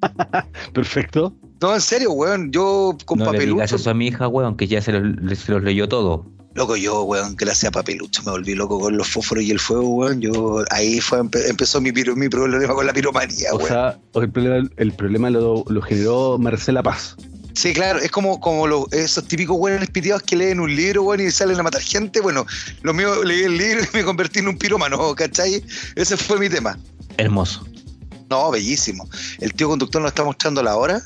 Perfecto. 0.72 1.34
No, 1.60 1.74
en 1.74 1.80
serio, 1.80 2.12
weón. 2.12 2.50
Yo 2.52 2.96
con 3.04 3.18
no 3.18 3.26
papelucho. 3.26 3.58
Le 3.58 3.64
eso 3.64 3.90
a 3.90 3.94
mi 3.94 4.06
hija, 4.08 4.26
weón, 4.26 4.56
que 4.56 4.66
ya 4.66 4.80
se 4.80 4.92
los, 4.92 5.38
se 5.38 5.52
los 5.52 5.62
leyó 5.62 5.88
todo. 5.88 6.26
Loco, 6.54 6.76
yo, 6.76 7.02
weón, 7.02 7.34
gracias 7.36 7.68
a 7.68 7.72
Papelucho 7.72 8.22
me 8.22 8.30
volví 8.30 8.54
loco 8.54 8.78
con 8.78 8.96
los 8.96 9.08
fósforos 9.08 9.42
y 9.42 9.50
el 9.50 9.58
fuego, 9.58 9.88
weón. 9.88 10.20
Yo, 10.20 10.64
ahí 10.70 11.00
fue, 11.00 11.18
empezó 11.18 11.80
mi, 11.80 11.90
mi 11.90 12.28
problema 12.28 12.74
con 12.74 12.86
la 12.86 12.92
piromanía, 12.92 13.52
o 13.52 13.56
weón. 13.56 13.68
Sea, 13.68 13.98
el 14.14 14.30
problema, 14.30 14.70
el 14.76 14.92
problema 14.92 15.30
lo, 15.30 15.64
lo, 15.66 15.82
generó 15.82 16.38
Marcela 16.38 16.82
Paz. 16.82 17.16
Sí, 17.54 17.72
claro, 17.72 17.98
es 17.98 18.10
como, 18.10 18.40
como 18.40 18.66
los, 18.68 18.92
esos 18.92 19.26
típicos 19.26 19.56
weones 19.58 19.90
piteados 19.90 20.22
que 20.22 20.36
leen 20.36 20.60
un 20.60 20.74
libro, 20.74 21.02
weón, 21.02 21.26
y 21.26 21.30
salen 21.32 21.58
a 21.58 21.64
matar 21.64 21.82
gente. 21.82 22.20
Bueno, 22.20 22.46
lo 22.82 22.94
mío 22.94 23.24
leí 23.24 23.42
el 23.42 23.58
libro 23.58 23.82
y 23.82 23.96
me 23.96 24.04
convertí 24.04 24.38
en 24.38 24.48
un 24.48 24.56
pirómano, 24.56 25.14
¿cachai? 25.16 25.60
Ese 25.96 26.16
fue 26.16 26.38
mi 26.38 26.48
tema. 26.48 26.78
Hermoso. 27.16 27.66
No, 28.30 28.50
bellísimo. 28.50 29.08
El 29.40 29.52
tío 29.54 29.68
conductor 29.68 30.00
nos 30.00 30.10
está 30.10 30.24
mostrando 30.24 30.62
la 30.62 30.76
hora. 30.76 31.02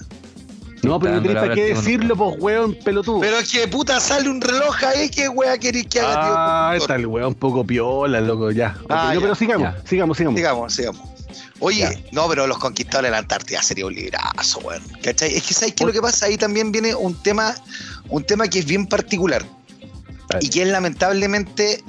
No, 0.83 1.01
pero 1.01 1.15
no 1.15 1.23
tenés 1.23 1.37
para 1.37 1.55
qué 1.55 1.75
decirlo, 1.75 2.17
pues, 2.17 2.37
weón, 2.39 2.75
pelotudo. 2.85 3.21
Pero 3.21 3.39
es 3.39 3.51
que 3.51 3.67
puta 3.69 4.01
sale 4.01 4.29
un 4.29 4.41
reloj 4.41 4.77
ahí, 4.85 5.09
¿qué 5.11 5.29
weá 5.29 5.59
querés 5.59 5.87
que 5.87 6.01
haga, 6.01 6.13
tío? 6.13 6.35
Ah, 6.37 6.75
está 6.77 6.95
el 6.97 7.07
weón 7.07 7.29
un 7.29 7.35
poco 7.35 7.65
piola, 7.65 8.21
loco, 8.21 8.51
ya. 8.51 8.77
Ah, 8.89 9.13
no, 9.15 9.21
pero 9.21 9.35
sigamos, 9.35 9.75
sigamos, 9.85 10.17
sigamos. 10.17 10.39
Sigamos, 10.39 10.75
sigamos. 10.75 11.03
Oye, 11.61 12.05
no, 12.13 12.29
pero 12.29 12.47
los 12.47 12.59
conquistadores 12.59 13.09
de 13.09 13.13
la 13.13 13.19
Antártida 13.19 13.63
sería 13.63 13.87
un 13.87 13.95
librazo, 13.95 14.61
weón. 14.61 14.83
¿Cachai? 15.03 15.35
Es 15.35 15.43
que 15.43 15.55
sabes 15.55 15.75
qué 15.75 15.85
lo 15.85 15.93
que 15.93 16.01
pasa? 16.01 16.27
Ahí 16.27 16.37
también 16.37 16.71
viene 16.71 16.95
un 16.95 17.21
tema, 17.23 17.55
un 18.09 18.25
tema 18.25 18.47
que 18.47 18.61
es 18.61 18.65
bien 18.65 18.87
particular. 18.87 19.45
Y 20.41 20.51
que 20.51 20.63
es 20.63 20.69
lamentablemente 20.69 21.83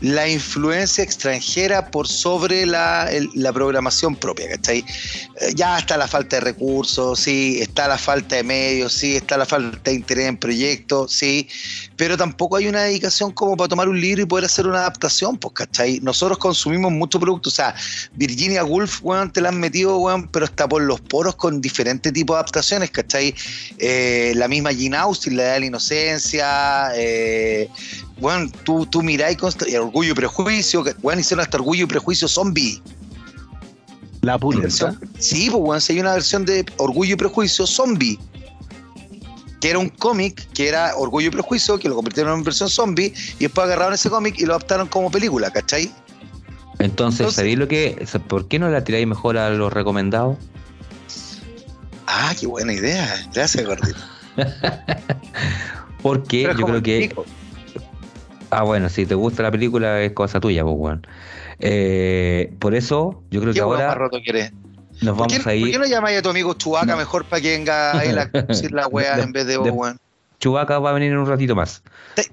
la 0.00 0.28
influencia 0.28 1.02
extranjera 1.02 1.90
por 1.90 2.06
sobre 2.06 2.66
la, 2.66 3.08
programación 3.52 4.14
propia, 4.16 4.50
¿cachai? 4.50 4.78
Eh, 5.40 5.52
ya 5.54 5.78
está 5.78 5.96
la 5.96 6.06
falta 6.06 6.36
de 6.36 6.40
recursos, 6.40 7.20
sí, 7.20 7.58
está 7.60 7.88
la 7.88 7.98
falta 7.98 8.36
de 8.36 8.42
medios, 8.42 8.92
sí, 8.92 9.16
está 9.16 9.36
la 9.36 9.46
falta 9.46 9.90
de 9.90 9.96
interés 9.96 10.28
en 10.28 10.36
proyectos, 10.36 11.12
sí, 11.12 11.48
pero 11.96 12.16
tampoco 12.16 12.56
hay 12.56 12.68
una 12.68 12.82
dedicación 12.82 13.32
como 13.32 13.56
para 13.56 13.68
tomar 13.68 13.88
un 13.88 14.00
libro 14.00 14.22
y 14.22 14.26
poder 14.26 14.44
hacer 14.44 14.66
una 14.66 14.80
adaptación, 14.80 15.36
pues, 15.38 15.54
¿cachai? 15.54 16.00
Nosotros 16.00 16.38
consumimos 16.38 16.92
mucho 16.92 17.18
producto, 17.18 17.48
o 17.48 17.52
sea, 17.52 17.74
Virginia 18.14 18.64
Woolf, 18.64 19.00
weón, 19.02 19.32
te 19.32 19.40
la 19.40 19.48
han 19.48 19.58
metido, 19.58 19.96
weón, 19.98 20.28
pero 20.28 20.44
está 20.44 20.68
por 20.68 20.82
los 20.82 21.00
poros 21.00 21.36
con 21.36 21.60
diferentes 21.60 22.12
tipos 22.12 22.34
de 22.34 22.38
adaptaciones, 22.38 22.90
¿cachai? 22.90 23.34
Eh, 23.78 24.32
la 24.36 24.48
misma 24.48 24.72
Gene 24.72 24.96
Austen, 24.96 25.36
la 25.36 25.44
de 25.44 25.60
la 25.60 25.66
inocencia, 25.66 26.90
eh, 26.94 27.68
bueno, 28.18 28.50
tú, 28.64 28.86
tú 28.86 29.02
miráis 29.02 29.38
con 29.38 29.52
Orgullo 29.80 30.12
y 30.12 30.14
Prejuicio, 30.14 30.84
bueno, 31.02 31.20
hicieron 31.20 31.42
hasta 31.42 31.56
Orgullo 31.58 31.84
y 31.84 31.86
Prejuicio 31.86 32.28
zombie. 32.28 32.82
La 34.22 34.38
pura. 34.38 34.68
Sí, 35.18 35.48
pues 35.50 35.62
bueno, 35.62 35.82
hay 35.88 36.00
una 36.00 36.14
versión 36.14 36.44
de 36.44 36.64
Orgullo 36.78 37.14
y 37.14 37.16
Prejuicio 37.16 37.66
zombie. 37.66 38.18
Que 39.60 39.70
era 39.70 39.78
un 39.78 39.88
cómic, 39.88 40.48
que 40.52 40.68
era 40.68 40.94
Orgullo 40.96 41.28
y 41.28 41.30
Prejuicio, 41.30 41.78
que 41.78 41.88
lo 41.88 41.94
convirtieron 41.94 42.38
en 42.38 42.44
versión 42.44 42.68
zombie, 42.68 43.12
y 43.38 43.44
después 43.44 43.66
agarraron 43.66 43.94
ese 43.94 44.10
cómic 44.10 44.38
y 44.38 44.46
lo 44.46 44.54
adaptaron 44.54 44.86
como 44.88 45.10
película, 45.10 45.50
¿cachai? 45.50 45.90
Entonces, 46.78 47.32
¿sabéis 47.32 47.58
lo 47.58 47.68
que? 47.68 48.06
¿Por 48.28 48.48
qué 48.48 48.58
no 48.58 48.68
la 48.68 48.84
tiráis 48.84 49.06
mejor 49.06 49.38
a 49.38 49.50
los 49.50 49.72
recomendados? 49.72 50.36
Ah, 52.06 52.34
qué 52.38 52.46
buena 52.46 52.72
idea. 52.72 53.06
Gracias, 53.34 53.64
gordito. 53.64 53.98
Porque 56.02 56.42
yo 56.42 56.66
creo 56.66 56.82
que. 56.82 57.14
Ah, 58.50 58.62
bueno, 58.62 58.88
si 58.88 59.06
te 59.06 59.14
gusta 59.14 59.42
la 59.42 59.50
película 59.50 60.00
es 60.02 60.12
cosa 60.12 60.38
tuya, 60.38 60.62
pues, 60.62 60.76
weón. 60.76 61.06
Eh, 61.58 62.52
por 62.58 62.74
eso, 62.74 63.22
yo 63.30 63.40
creo 63.40 63.52
que 63.52 63.60
ahora. 63.60 63.94
roto 63.94 64.20
quieres? 64.22 64.52
Nos 65.02 65.16
vamos 65.16 65.46
a 65.46 65.54
ir. 65.54 65.62
¿Por 65.62 65.70
qué 65.70 65.78
no 65.78 65.86
llamáis 65.86 66.18
a 66.18 66.22
tu 66.22 66.30
amigo 66.30 66.54
Chubaca 66.54 66.96
mejor 66.96 67.24
para 67.24 67.42
que 67.42 67.50
venga 67.50 67.98
ahí 67.98 68.08
a 68.10 68.24
decir 68.48 68.72
la 68.72 68.86
weá 68.86 69.18
en 69.18 69.32
vez 69.32 69.46
de 69.46 69.56
vos, 69.56 69.70
weón? 69.70 69.98
Chubaca 70.38 70.78
va 70.78 70.90
a 70.90 70.92
venir 70.92 71.12
en 71.12 71.18
un 71.18 71.26
ratito 71.26 71.54
más. 71.54 71.82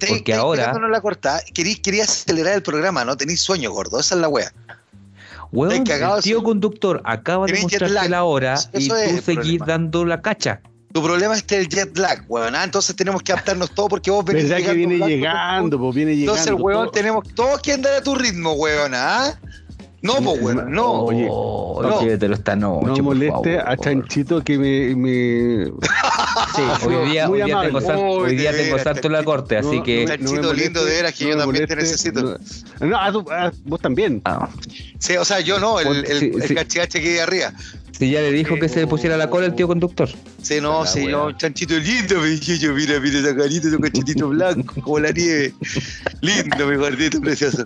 porque 0.07 0.33
ahora. 0.33 0.73
No 0.73 0.87
la 0.87 1.01
corta. 1.01 1.41
Quería, 1.53 2.03
acelerar 2.03 2.55
el 2.55 2.63
programa, 2.63 3.05
¿no? 3.05 3.15
Tenéis 3.15 3.41
sueño, 3.41 3.71
gordo. 3.71 3.99
Esa 3.99 4.15
es 4.15 4.21
la 4.21 4.29
weá. 4.29 4.51
Weón, 5.51 5.83
el 5.87 6.21
tío 6.23 6.43
conductor 6.43 7.01
acaba 7.05 7.45
de 7.45 7.61
mostrarte 7.61 8.09
la 8.09 8.23
hora 8.23 8.55
y 8.73 8.87
tú 8.87 8.95
seguís 9.23 9.61
dando 9.65 10.03
la 10.03 10.21
cacha. 10.21 10.61
Tu 10.93 11.01
problema 11.01 11.35
es 11.35 11.43
el 11.49 11.67
jet 11.69 11.97
lag, 11.97 12.23
weón. 12.27 12.55
¿ah? 12.55 12.63
Entonces 12.63 12.95
tenemos 12.95 13.23
que 13.23 13.31
adaptarnos 13.31 13.71
todo 13.71 13.87
porque 13.87 14.11
vos 14.11 14.23
venís 14.23 14.47
¿Verdad 14.47 14.69
que 14.69 14.73
viene 14.73 14.97
llegando, 14.99 15.79
pues 15.79 15.95
viene 15.95 16.15
llegando. 16.15 16.39
Entonces, 16.39 16.63
weón, 16.63 16.91
tenemos 16.91 17.27
todos 17.33 17.61
que 17.61 17.73
andar 17.73 17.95
a 17.95 18.01
tu 18.01 18.13
ritmo, 18.13 18.53
weón, 18.53 18.93
¿ah? 18.93 19.39
No, 20.03 20.15
pues, 20.21 20.55
no. 20.67 21.05
Oye, 21.05 21.27
no. 21.27 22.17
te 22.19 22.27
lo 22.27 22.35
está 22.35 22.57
no. 22.57 22.81
No 22.81 22.95
moleste 22.97 23.57
a 23.57 23.77
Chanchito 23.77 24.43
que 24.43 24.57
me. 24.57 24.95
me... 24.95 25.65
Sí, 26.55 26.61
hoy 26.87 27.09
día, 27.09 27.29
hoy 27.29 27.41
día 27.41 27.61
tengo, 27.61 27.79
salto, 27.79 28.03
hoy 28.03 28.35
día 28.35 28.51
tengo 28.51 28.77
salto 28.79 29.07
en 29.07 29.13
la 29.13 29.23
corte, 29.23 29.57
así 29.57 29.81
que. 29.81 30.05
Chanchito 30.05 30.53
lindo 30.53 30.83
de 30.83 30.91
veras 30.91 31.13
que 31.13 31.29
yo 31.29 31.37
también 31.37 31.65
te 31.67 31.77
necesito. 31.77 32.37
No, 32.81 32.97
ah, 32.97 33.51
vos 33.63 33.79
también. 33.79 34.21
Ah. 34.25 34.49
Sí, 34.99 35.15
o 35.15 35.23
sea, 35.23 35.39
yo 35.39 35.57
no, 35.57 35.79
el, 35.79 36.05
el, 36.05 36.43
el 36.43 36.53
cachigache 36.53 37.01
que 37.01 37.13
hay 37.13 37.19
arriba. 37.19 37.53
Si 37.97 38.09
ya 38.09 38.19
le 38.21 38.31
dijo 38.31 38.55
que 38.59 38.67
se 38.67 38.85
pusiera 38.87 39.15
la 39.15 39.29
cola 39.29 39.45
el 39.45 39.55
tío 39.55 39.67
conductor. 39.67 40.09
Sí, 40.41 40.59
no, 40.59 40.85
sí, 40.85 41.05
no, 41.05 41.31
chanchito 41.37 41.77
lindo, 41.77 42.19
me 42.19 42.27
dije 42.27 42.57
yo, 42.57 42.73
mira, 42.73 42.99
mira 42.99 43.19
esa 43.19 43.35
carita, 43.35 43.67
ese 43.67 43.79
cachetito 43.79 44.27
blanco, 44.29 44.81
como 44.81 44.99
la 44.99 45.11
nieve. 45.11 45.53
Lindo, 46.21 46.67
mi 46.67 46.75
gordito 46.75 47.21
precioso. 47.21 47.65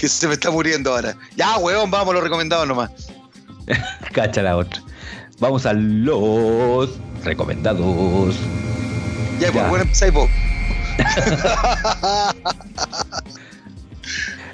Que 0.00 0.08
se 0.08 0.26
me 0.26 0.32
está 0.32 0.50
muriendo 0.50 0.94
ahora. 0.94 1.14
Ya, 1.36 1.58
weón, 1.58 1.90
vamos, 1.90 2.14
lo 2.14 2.22
recomendado 2.22 2.64
nomás. 2.64 2.90
Cacha 4.12 4.42
la 4.42 4.56
otra. 4.56 4.82
Vamos 5.38 5.66
a 5.66 5.74
los 5.74 6.98
recomendados. 7.22 8.34
Ya, 9.38 9.52
pues, 9.52 9.68
bueno, 9.68 9.82
empezar 9.84 10.10
vos. 10.12 10.30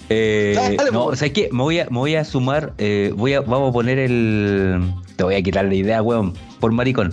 Eh, 0.09 0.77
no, 0.93 1.07
o 1.07 1.17
sea, 1.17 1.33
que 1.33 1.49
me 1.51 1.65
voy 1.65 1.81
a, 1.81 1.87
me 1.87 1.99
voy 1.99 2.15
a 2.15 2.25
sumar, 2.25 2.75
eh, 2.79 3.13
voy 3.17 3.35
a, 3.35 3.41
vamos 3.41 3.71
a 3.71 3.73
poner 3.73 3.99
el. 3.99 4.81
Te 5.17 5.25
voy 5.25 5.35
a 5.35 5.43
quitar 5.43 5.65
la 5.65 5.75
idea, 5.75 6.01
weón, 6.01 6.33
por 6.61 6.71
maricón. 6.71 7.13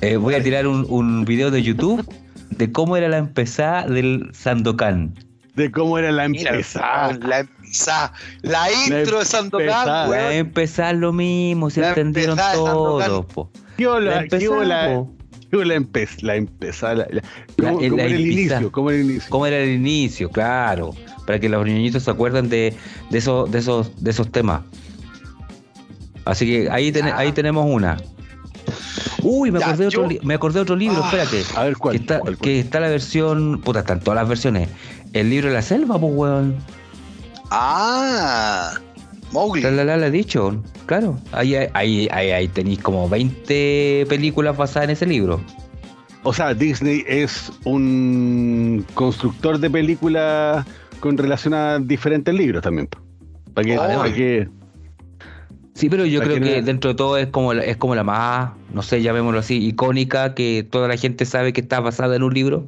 Eh, 0.00 0.16
voy 0.16 0.34
a 0.34 0.42
tirar 0.42 0.66
un, 0.66 0.84
un, 0.88 1.24
video 1.24 1.52
de 1.52 1.62
YouTube 1.62 2.04
de 2.50 2.72
cómo 2.72 2.96
era 2.96 3.08
la 3.08 3.18
empezada 3.18 3.86
del 3.86 4.28
Sandokan. 4.32 5.14
De 5.54 5.70
cómo 5.70 5.98
era 5.98 6.10
la 6.10 6.24
empezada. 6.24 7.12
La 7.12 7.46
empezada. 7.66 8.12
La 8.42 8.68
intro 8.72 9.18
de 9.18 9.24
Sandokan, 9.24 10.10
La 10.10 10.34
empezada 10.34 10.92
lo 10.92 11.12
mismo, 11.12 11.70
se 11.70 11.86
entendieron 11.86 12.38
todos, 12.54 13.26
po. 13.26 13.50
Yo 13.78 14.00
la, 14.00 14.22
la 14.22 14.38
yo 14.38 14.64
la, 14.64 15.04
yo 15.52 15.64
la 15.64 15.74
empecé, 15.74 16.24
la 16.24 16.42
¿cómo, 17.58 17.80
era 17.80 18.04
el 18.04 18.20
inicio? 18.20 18.72
¿Cómo 18.72 18.90
era 18.90 18.98
el 18.98 19.10
inicio? 19.10 19.30
¿Cómo 19.30 19.46
era 19.46 19.58
el 19.58 19.70
inicio? 19.70 20.30
Claro 20.30 20.94
para 21.26 21.40
que 21.40 21.48
los 21.48 21.66
niñitos 21.66 22.04
se 22.04 22.10
acuerden 22.10 22.48
de, 22.48 22.74
de, 23.10 23.18
esos, 23.18 23.50
de, 23.50 23.58
esos, 23.58 24.02
de 24.02 24.10
esos 24.10 24.30
temas. 24.30 24.62
Así 26.24 26.46
que 26.46 26.70
ahí, 26.70 26.92
ahí 27.14 27.32
tenemos 27.32 27.66
una. 27.68 27.98
Uy, 29.22 29.50
me 29.50 29.58
acordé, 29.62 29.86
otro, 29.88 30.08
me 30.22 30.34
acordé 30.34 30.54
de 30.54 30.62
otro 30.62 30.76
libro, 30.76 31.00
ah. 31.02 31.06
espérate. 31.06 31.44
A 31.56 31.64
ver 31.64 31.76
cuál. 31.76 31.96
Que 31.96 32.00
está, 32.00 32.20
que 32.40 32.60
está 32.60 32.80
la 32.80 32.88
versión. 32.88 33.60
Puta, 33.60 33.80
están 33.80 34.00
todas 34.00 34.16
las 34.16 34.28
versiones. 34.28 34.68
El 35.12 35.30
libro 35.30 35.48
de 35.48 35.54
la 35.54 35.62
selva, 35.62 35.98
pues, 35.98 36.12
weón. 36.14 36.56
Ah, 37.50 38.74
Mowgli. 39.32 39.62
La, 39.62 39.70
la, 39.70 39.84
la, 39.84 39.96
la 39.96 40.10
dicho, 40.10 40.62
claro. 40.86 41.18
Ahí, 41.32 41.54
ahí, 41.54 42.08
ahí, 42.10 42.30
ahí 42.30 42.48
tenéis 42.48 42.80
como 42.80 43.08
20 43.08 44.06
películas 44.08 44.56
basadas 44.56 44.88
en 44.88 44.90
ese 44.90 45.06
libro. 45.06 45.40
O 46.22 46.32
sea, 46.32 46.54
Disney 46.54 47.04
es 47.06 47.52
un 47.64 48.84
constructor 48.94 49.58
de 49.58 49.70
películas 49.70 50.66
con 51.00 51.16
relación 51.16 51.54
a 51.54 51.78
diferentes 51.78 52.34
libros 52.34 52.62
también. 52.62 52.88
Para 53.54 54.12
que, 54.12 54.48
Sí, 55.74 55.90
pero 55.90 56.06
yo 56.06 56.22
creo 56.22 56.40
que, 56.40 56.62
dentro 56.62 56.90
de 56.90 56.96
todo 56.96 57.18
es 57.18 57.26
como, 57.26 57.52
es 57.52 57.76
como 57.76 57.94
la 57.94 58.02
más, 58.02 58.52
no 58.72 58.80
sé, 58.80 59.02
llamémoslo 59.02 59.38
así, 59.38 59.66
icónica, 59.66 60.34
que 60.34 60.66
toda 60.68 60.88
la 60.88 60.96
gente 60.96 61.26
sabe 61.26 61.52
que 61.52 61.60
está 61.60 61.80
basada 61.80 62.16
en 62.16 62.22
un 62.22 62.32
libro. 62.32 62.66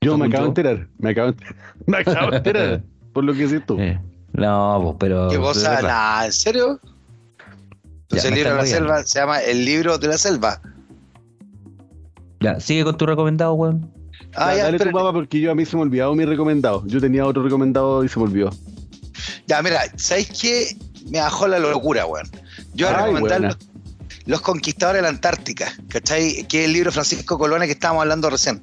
Yo 0.00 0.16
me 0.16 0.26
acabo 0.26 0.44
de 0.44 0.48
enterar, 0.48 0.88
me 0.98 1.10
acabo 1.10 1.32
de, 1.32 1.44
me 1.86 1.96
acabo 1.98 2.30
de 2.30 2.36
enterar, 2.36 2.82
por 3.16 3.24
lo 3.24 3.32
que 3.32 3.44
dices 3.44 3.62
tú. 3.64 3.80
Eh, 3.80 3.98
no, 4.34 4.78
pues, 4.82 4.96
pero... 5.00 5.30
¿Qué 5.30 5.38
cosa? 5.38 6.26
¿En 6.26 6.32
serio? 6.32 6.78
Entonces 8.02 8.26
el 8.26 8.34
libro 8.34 8.50
de 8.50 8.56
la 8.56 8.66
selva 8.66 9.02
se 9.04 9.18
llama 9.18 9.40
El 9.40 9.64
libro 9.64 9.96
de 9.96 10.08
la 10.08 10.18
selva. 10.18 10.60
Ya, 12.40 12.60
sigue 12.60 12.84
con 12.84 12.98
tu 12.98 13.06
recomendado, 13.06 13.54
weón. 13.54 13.90
Ah, 14.34 14.54
ya, 14.54 14.64
dale 14.64 14.78
tu 14.78 14.90
papá 14.90 15.14
porque 15.14 15.40
yo 15.40 15.50
a 15.50 15.54
mí 15.54 15.64
se 15.64 15.76
me 15.76 15.82
olvidado 15.82 16.14
mi 16.14 16.26
recomendado. 16.26 16.82
Yo 16.86 17.00
tenía 17.00 17.24
otro 17.24 17.42
recomendado 17.42 18.04
y 18.04 18.08
se 18.10 18.18
me 18.18 18.26
olvidó. 18.26 18.50
Ya, 19.46 19.62
mira, 19.62 19.80
¿sabéis 19.96 20.28
qué? 20.38 20.76
Me 21.08 21.18
bajó 21.18 21.48
la 21.48 21.58
locura, 21.58 22.04
weón. 22.04 22.28
Yo 22.74 22.86
voy 22.88 22.96
a 22.96 23.06
recomendar 23.06 23.56
Los 24.26 24.40
Conquistadores 24.40 24.98
de 24.98 25.02
la 25.02 25.08
Antártica, 25.08 25.72
¿cachai? 25.88 26.44
Que 26.48 26.60
es 26.60 26.64
el 26.66 26.72
libro 26.72 26.92
Francisco 26.92 27.38
Colona 27.38 27.66
que 27.66 27.72
estábamos 27.72 28.02
hablando 28.02 28.28
recién. 28.28 28.62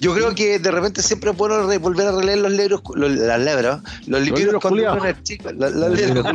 Yo 0.00 0.14
creo 0.14 0.34
que 0.34 0.58
de 0.58 0.70
repente 0.70 1.02
siempre 1.02 1.30
es 1.30 1.36
bueno 1.36 1.66
volver 1.78 2.06
a 2.08 2.12
releer 2.12 2.38
los 2.38 2.52
libros, 2.52 2.82
los, 2.94 3.12
las 3.12 3.40
lebras, 3.40 3.82
los, 4.06 4.22
libros 4.22 4.60
cuando 4.60 4.92
uno 4.92 5.04
chico. 5.22 5.50
Los, 5.52 5.74
libros 5.74 6.26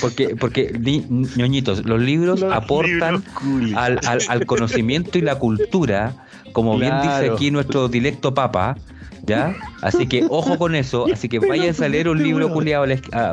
porque, 0.00 0.36
porque 0.36 0.72
ñoñitos, 1.36 1.84
los 1.84 2.00
libros 2.00 2.42
aportan 2.42 3.22
al, 3.76 4.00
al, 4.06 4.18
al, 4.28 4.46
conocimiento 4.46 5.18
y 5.18 5.20
la 5.20 5.38
cultura, 5.38 6.26
como 6.52 6.78
bien 6.78 6.94
dice 7.02 7.30
aquí 7.30 7.50
nuestro 7.50 7.88
directo 7.88 8.34
papa, 8.34 8.76
¿Ya? 9.26 9.56
Así 9.82 10.06
que 10.06 10.26
ojo 10.28 10.58
con 10.58 10.74
eso. 10.74 11.06
Así 11.12 11.28
que 11.28 11.38
vayan 11.38 11.74
a 11.82 11.88
leer 11.88 12.08
un 12.08 12.22
libro 12.22 12.50
culiado 12.50 12.86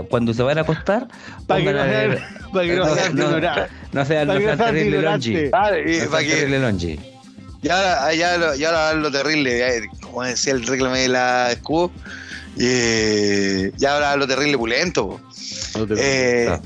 cuando 0.09 0.33
se 0.33 0.43
van 0.43 0.57
a 0.57 0.61
acostar. 0.61 1.07
Para 1.47 1.61
que 2.53 2.75
no 2.75 2.95
sean 2.95 3.69
no 3.91 4.05
sean 4.05 4.27
terrible 4.57 5.01
longi. 5.01 5.49
terrible 5.51 6.59
longi. 6.59 6.99
Y 7.63 7.69
ahora, 7.69 8.13
ya, 8.13 8.37
lo, 8.37 8.55
ya 8.55 8.93
lo 8.93 9.11
terrible, 9.11 9.87
como 10.01 10.23
decía 10.23 10.53
el 10.53 10.65
reclame 10.65 11.01
de 11.01 11.09
la 11.09 11.51
escudo, 11.51 11.91
eh, 12.59 13.71
ya 13.77 13.93
ahora 13.93 14.15
lo 14.15 14.27
terrible 14.27 14.57
pulento. 14.57 15.21
Eh, 15.97 16.57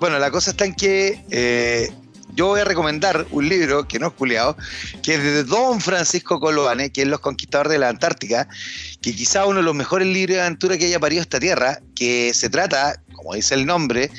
bueno, 0.00 0.18
la 0.18 0.30
cosa 0.30 0.52
está 0.52 0.64
en 0.64 0.74
que 0.74 1.22
eh, 1.30 1.92
yo 2.34 2.46
voy 2.46 2.60
a 2.60 2.64
recomendar 2.64 3.26
un 3.30 3.48
libro 3.48 3.86
que 3.86 3.98
no 3.98 4.08
es 4.08 4.12
culiado, 4.14 4.56
que 5.02 5.14
es 5.14 5.22
de 5.22 5.44
Don 5.44 5.80
Francisco 5.80 6.40
Coloane, 6.40 6.90
que 6.90 7.02
es 7.02 7.08
Los 7.08 7.20
Conquistadores 7.20 7.72
de 7.72 7.78
la 7.78 7.88
Antártica, 7.88 8.48
que 9.00 9.14
quizá 9.14 9.46
uno 9.46 9.58
de 9.58 9.64
los 9.64 9.74
mejores 9.74 10.08
libros 10.08 10.36
de 10.36 10.42
aventura 10.42 10.78
que 10.78 10.86
haya 10.86 11.00
parido 11.00 11.22
esta 11.22 11.38
tierra, 11.38 11.80
que 11.94 12.32
se 12.34 12.48
trata, 12.48 13.02
como 13.14 13.34
dice 13.34 13.54
el 13.54 13.66
nombre, 13.66 14.10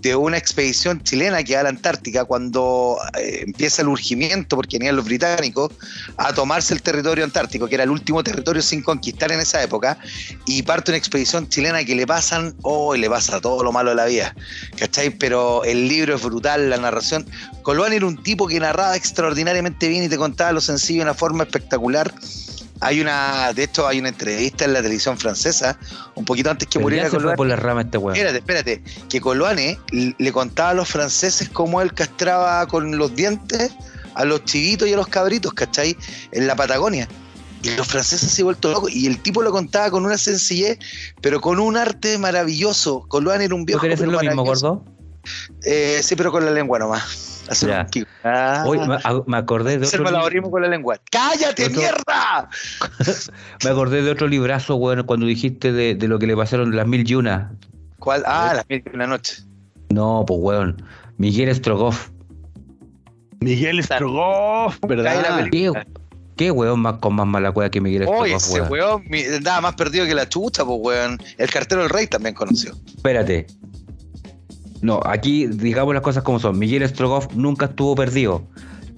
de 0.00 0.14
una 0.16 0.36
expedición 0.36 1.02
chilena 1.02 1.42
que 1.42 1.54
va 1.54 1.60
a 1.60 1.62
la 1.64 1.68
Antártica 1.68 2.24
cuando 2.24 2.98
eh, 3.18 3.44
empieza 3.46 3.82
el 3.82 3.88
urgimiento, 3.88 4.56
porque 4.56 4.78
venían 4.78 4.96
los 4.96 5.04
británicos, 5.04 5.72
a 6.16 6.32
tomarse 6.32 6.74
el 6.74 6.82
territorio 6.82 7.24
antártico, 7.24 7.68
que 7.68 7.74
era 7.74 7.84
el 7.84 7.90
último 7.90 8.22
territorio 8.22 8.62
sin 8.62 8.82
conquistar 8.82 9.32
en 9.32 9.40
esa 9.40 9.62
época, 9.62 9.98
y 10.46 10.62
parte 10.62 10.90
una 10.90 10.98
expedición 10.98 11.48
chilena 11.48 11.84
que 11.84 11.94
le 11.94 12.06
pasan, 12.06 12.54
oh, 12.62 12.94
le 12.94 13.08
pasa 13.08 13.40
todo 13.40 13.62
lo 13.62 13.72
malo 13.72 13.90
de 13.90 13.96
la 13.96 14.06
vida, 14.06 14.34
¿cachai? 14.76 15.10
Pero 15.10 15.64
el 15.64 15.88
libro 15.88 16.16
es 16.16 16.22
brutal, 16.22 16.70
la 16.70 16.78
narración. 16.78 17.26
Coloane 17.62 17.96
era 17.96 18.06
un 18.06 18.22
tipo 18.22 18.46
que 18.46 18.58
narraba 18.58 18.96
extraordinariamente 18.96 19.88
bien 19.88 20.04
y 20.04 20.08
te 20.08 20.16
contaba 20.16 20.52
lo 20.52 20.60
sencillo 20.60 21.00
de 21.00 21.04
una 21.04 21.14
forma 21.14 21.44
espectacular 21.44 22.12
hay 22.80 23.00
una, 23.00 23.52
de 23.52 23.64
hecho, 23.64 23.86
hay 23.86 23.98
una 24.00 24.08
entrevista 24.08 24.64
en 24.64 24.72
la 24.72 24.80
televisión 24.80 25.18
francesa, 25.18 25.78
un 26.14 26.24
poquito 26.24 26.50
antes 26.50 26.68
que 26.68 26.78
muriera 26.78 27.08
Coloane. 27.10 27.36
por 27.36 27.46
la 27.46 27.56
rama 27.56 27.82
este 27.82 27.98
Espérate, 27.98 28.38
espérate, 28.38 28.82
que 29.08 29.20
Coloane 29.20 29.78
le 29.90 30.32
contaba 30.32 30.70
a 30.70 30.74
los 30.74 30.88
franceses 30.88 31.48
cómo 31.50 31.82
él 31.82 31.92
castraba 31.92 32.66
con 32.66 32.96
los 32.96 33.14
dientes 33.14 33.72
a 34.14 34.24
los 34.24 34.44
chivitos 34.44 34.88
y 34.88 34.92
a 34.92 34.96
los 34.96 35.08
cabritos, 35.08 35.52
¿cachai? 35.52 35.96
En 36.32 36.46
la 36.46 36.56
Patagonia. 36.56 37.08
Y 37.62 37.70
los 37.76 37.86
franceses 37.86 38.30
se 38.30 38.42
han 38.42 38.46
vuelto 38.46 38.70
locos. 38.70 38.90
Y 38.90 39.06
el 39.06 39.20
tipo 39.20 39.42
lo 39.42 39.52
contaba 39.52 39.90
con 39.90 40.04
una 40.04 40.16
sencillez, 40.16 40.78
pero 41.20 41.40
con 41.40 41.60
un 41.60 41.76
arte 41.76 42.16
maravilloso. 42.16 43.04
Coloane 43.08 43.44
era 43.44 43.54
un 43.54 43.66
viejo. 43.66 43.80
¿Tú 43.80 43.82
querés 43.82 44.00
hacer 44.00 44.08
lo 44.08 44.20
mismo, 44.20 44.44
gordo? 44.44 44.84
Eh, 45.64 46.00
sí, 46.02 46.16
pero 46.16 46.32
con 46.32 46.44
la 46.44 46.50
lengua 46.50 46.78
nomás. 46.78 47.30
Ah. 48.22 48.64
me, 49.26 49.36
acordé 49.36 49.78
de 49.78 49.86
otro. 49.86 50.04
con 50.50 50.62
la 50.62 50.68
lengua. 50.68 51.00
¡Cállate, 51.10 51.68
mierda! 51.70 52.48
me 53.64 53.70
acordé 53.70 54.02
de 54.02 54.10
otro 54.10 54.28
librazo, 54.28 54.76
bueno, 54.78 55.04
cuando 55.04 55.26
dijiste 55.26 55.72
de, 55.72 55.96
lo 56.06 56.18
que 56.18 56.26
le 56.26 56.36
pasaron 56.36 56.74
las 56.76 56.86
mil 56.86 57.08
y 57.08 57.14
una. 57.14 57.52
¿Cuál? 57.98 58.22
Ah, 58.26 58.52
las 58.54 58.68
mil 58.68 58.82
y 58.84 58.94
una 58.94 59.06
noche. 59.06 59.42
No, 59.90 60.24
pues, 60.26 60.38
weón. 60.40 60.82
Miguel 61.18 61.54
Strogoff. 61.54 62.10
Miguel 63.40 63.82
Strogoff, 63.82 64.78
¿verdad? 64.86 65.48
¿Qué, 65.50 65.72
¿Qué 66.36 66.50
weón 66.50 66.80
más 66.80 66.98
con 66.98 67.14
más 67.14 67.26
mala 67.26 67.52
cueva 67.52 67.70
que 67.70 67.80
Miguel 67.80 68.04
Strogoff? 68.04 68.22
Oye, 68.22 68.34
ese 68.34 68.62
weón, 68.62 69.04
nada 69.42 69.60
más 69.60 69.74
perdido 69.74 70.06
que 70.06 70.14
la 70.14 70.28
chucha, 70.28 70.64
pues 70.64 70.78
weón. 70.80 71.18
El 71.36 71.50
cartero 71.50 71.82
del 71.82 71.90
rey 71.90 72.06
también 72.06 72.34
conoció. 72.34 72.74
Espérate, 72.86 73.46
no, 74.82 75.00
aquí 75.04 75.46
digamos 75.46 75.94
las 75.94 76.02
cosas 76.02 76.22
como 76.22 76.38
son. 76.38 76.58
Miguel 76.58 76.88
Strogoff 76.88 77.32
nunca 77.34 77.66
estuvo 77.66 77.94
perdido. 77.94 78.46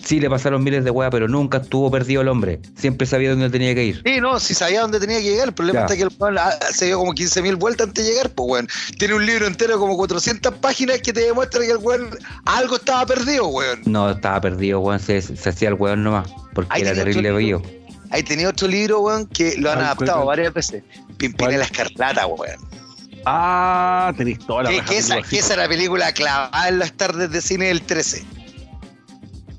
Sí, 0.04 0.18
le 0.18 0.28
pasaron 0.28 0.64
miles 0.64 0.84
de 0.84 0.90
huevas, 0.90 1.12
pero 1.12 1.28
nunca 1.28 1.58
estuvo 1.58 1.90
perdido 1.90 2.22
el 2.22 2.28
hombre. 2.28 2.60
Siempre 2.76 3.06
sabía 3.06 3.30
dónde 3.30 3.50
tenía 3.50 3.74
que 3.74 3.84
ir. 3.84 4.02
Sí, 4.04 4.20
no, 4.20 4.40
sí 4.40 4.52
sabía 4.52 4.80
dónde 4.80 4.98
tenía 4.98 5.18
que 5.18 5.24
llegar. 5.24 5.48
El 5.48 5.54
problema 5.54 5.86
es 5.86 5.92
que 5.94 6.02
el 6.02 6.38
ah, 6.38 6.58
se 6.72 6.86
dio 6.86 6.98
como 6.98 7.12
15.000 7.12 7.56
vueltas 7.56 7.86
antes 7.86 8.04
de 8.04 8.10
llegar, 8.10 8.30
pues, 8.30 8.50
weón. 8.50 8.68
Tiene 8.98 9.14
un 9.14 9.24
libro 9.24 9.46
entero 9.46 9.78
como 9.78 9.96
400 9.96 10.54
páginas 10.54 11.00
que 11.02 11.12
te 11.12 11.20
demuestra 11.20 11.60
que 11.60 11.70
el 11.70 11.76
weón 11.76 12.10
algo 12.46 12.76
estaba 12.76 13.06
perdido, 13.06 13.46
weón. 13.48 13.82
No, 13.86 14.10
estaba 14.10 14.40
perdido, 14.40 14.80
weón. 14.80 14.98
Se, 14.98 15.18
hacía 15.18 15.68
el 15.68 15.74
weón 15.74 16.02
nomás, 16.02 16.28
porque 16.52 16.80
era 16.80 16.94
terrible 16.94 17.30
bello. 17.30 17.62
Ahí 18.10 18.24
tenía 18.24 18.48
otro 18.48 18.66
libro, 18.66 19.00
weón, 19.00 19.26
que 19.28 19.56
lo 19.56 19.70
han 19.70 19.78
adaptado 19.78 20.26
varias 20.26 20.52
veces. 20.52 20.82
Pimpinela 21.16 21.64
Escarlata, 21.64 22.26
weón. 22.26 22.81
Ah, 23.24 24.12
tenéis 24.16 24.38
toda 24.40 24.64
la 24.64 24.70
¿Qué, 24.70 24.80
¿qué 24.88 24.98
esa, 24.98 25.22
¿Qué 25.22 25.38
esa 25.38 25.56
la 25.56 25.68
película 25.68 26.12
clavada 26.12 26.68
en 26.68 26.78
las 26.78 26.92
tardes 26.92 27.30
de 27.30 27.40
cine 27.40 27.66
del 27.66 27.82
13? 27.82 28.24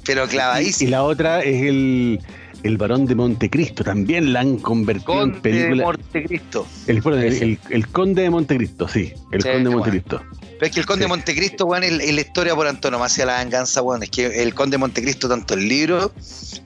Pero 0.06 0.28
clavadísima. 0.28 0.88
Y, 0.88 0.92
la 0.92 1.04
otra 1.04 1.42
es 1.42 1.64
el, 1.64 2.20
el 2.64 2.78
Barón 2.78 3.06
de 3.06 3.16
Montecristo. 3.16 3.84
También 3.84 4.34
la 4.34 4.42
han 4.42 4.58
convertido 4.58 5.24
en 5.24 5.42
película. 5.42 5.78
De 5.78 5.84
Montecristo. 5.84 6.68
El, 6.88 7.02
el, 7.06 7.60
el, 7.70 7.88
Conde 7.88 8.24
de 8.24 8.30
Montecristo, 8.30 8.88
sí. 8.88 9.14
El 9.32 9.44
Conde 9.44 9.70
de 9.70 9.76
Montecristo. 9.76 10.22
Pero 10.64 10.70
es 10.70 10.76
que 10.76 10.80
el 10.80 10.86
Conde 10.86 11.04
de 11.04 11.08
Montecristo, 11.10 11.66
weón, 11.66 11.84
es, 11.84 11.92
la 11.92 12.22
historia 12.22 12.56
por 12.56 12.66
antonomasia 12.66 13.26
la 13.26 13.40
venganza, 13.40 13.82
weón. 13.82 14.02
Es 14.02 14.10
que 14.10 14.44
el 14.44 14.54
Conde 14.54 14.76
de 14.76 14.78
Montecristo, 14.78 15.28
tanto 15.28 15.56
el 15.56 15.68
libro, 15.68 16.14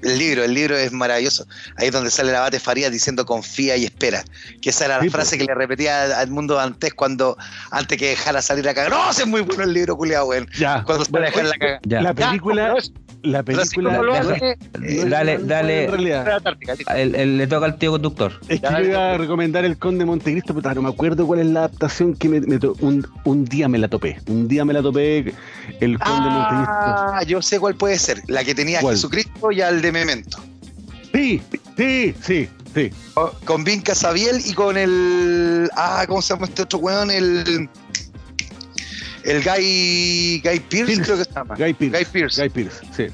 el 0.04 0.20
libro, 0.20 0.44
el 0.44 0.54
libro 0.54 0.78
es 0.78 0.92
maravilloso. 0.92 1.48
Ahí 1.78 1.88
es 1.88 1.94
donde 1.94 2.12
sale 2.12 2.30
el 2.30 2.36
abate 2.36 2.60
Farías 2.60 2.92
diciendo 2.92 3.26
confía 3.26 3.76
y 3.76 3.86
espera. 3.86 4.24
Que 4.62 4.70
esa 4.70 4.86
era 4.86 5.04
la 5.04 5.10
frase 5.10 5.40
que 5.40 5.46
le 5.46 5.56
repetía 5.56 6.20
a 6.20 6.22
Edmundo 6.22 6.60
antes 6.60 6.94
cuando, 6.94 7.40
antes 7.72 7.98
que 7.98 8.10
dejara 8.10 8.40
salir 8.44 8.70
a 8.70 8.76
cagar. 8.76 8.92
No, 8.92 9.10
es 9.10 9.26
muy 9.26 9.42
bueno 9.42 9.64
el 9.64 9.74
libro, 9.74 9.98
culiado, 9.98 10.28
weón. 10.28 10.48
Ya. 10.60 10.84
Cuando 10.84 11.04
se 11.04 11.12
dejar 11.20 11.46
la 11.46 11.58
caga. 11.58 11.80
La 11.88 12.14
película 12.14 12.76
la 13.28 13.44
película. 13.44 14.02
dale, 15.08 15.38
dale. 15.40 15.88
le 17.26 17.48
toca 17.48 17.66
al 17.66 17.78
tío 17.78 17.92
conductor. 17.92 18.34
Es 18.48 18.62
que 18.62 18.68
yo 18.70 18.80
iba 18.80 19.14
a 19.14 19.18
recomendar 19.18 19.66
El 19.66 19.78
Conde 19.78 20.00
de 20.00 20.06
Montecristo, 20.06 20.54
pero 20.54 20.76
no 20.76 20.84
me 20.84 20.90
acuerdo 20.90 21.26
cuál 21.26 21.40
es 21.40 21.48
la 21.48 21.60
adaptación 21.62 22.16
que 22.16 22.30
me, 22.30 22.38
un, 22.80 23.08
un, 23.24 23.46
día 23.46 23.68
me 23.68 23.78
la 23.78 23.88
topé. 23.88 24.20
Un 24.28 24.48
día 24.48 24.66
me 24.66 24.74
la 24.74 24.82
topé 24.82 25.34
El 25.80 26.00
Conde 26.00 26.30
Montecristo. 26.30 26.74
Ah, 26.74 27.24
yo 27.26 27.42
sé 27.42 27.60
cuál 27.60 27.76
puede 27.76 27.98
ser. 28.00 28.22
La 28.28 28.44
que 28.44 28.56
tenía 28.56 28.82
Jesucristo 28.82 29.52
y 29.52 29.62
al 29.62 29.82
de 29.82 29.92
Memento. 29.92 30.38
Sí, 31.14 31.42
sí, 31.78 32.14
sí, 32.22 32.50
sí. 32.74 32.92
Con 33.46 33.64
Vinca 33.64 33.96
Sabiel 33.96 34.42
y 34.46 34.54
con 34.54 34.78
el. 34.78 35.70
Ah, 35.76 36.06
¿cómo 36.08 36.22
se 36.22 36.34
llama 36.34 36.46
este 36.46 36.64
otro 36.64 36.80
weón? 36.80 37.10
El 37.10 37.70
el 39.28 39.44
Guy, 39.44 40.42
Guy 40.44 40.60
Pierce, 40.62 41.02
creo 41.02 41.18
que 41.18 41.26
se 41.26 41.34
llama. 41.34 41.56
Guy 41.56 41.74
Pierce. 41.74 41.98
Guy 41.98 42.06
Pierce, 42.12 42.42
Guy 42.42 42.50
Pierce 42.50 42.82
sí. 42.96 43.08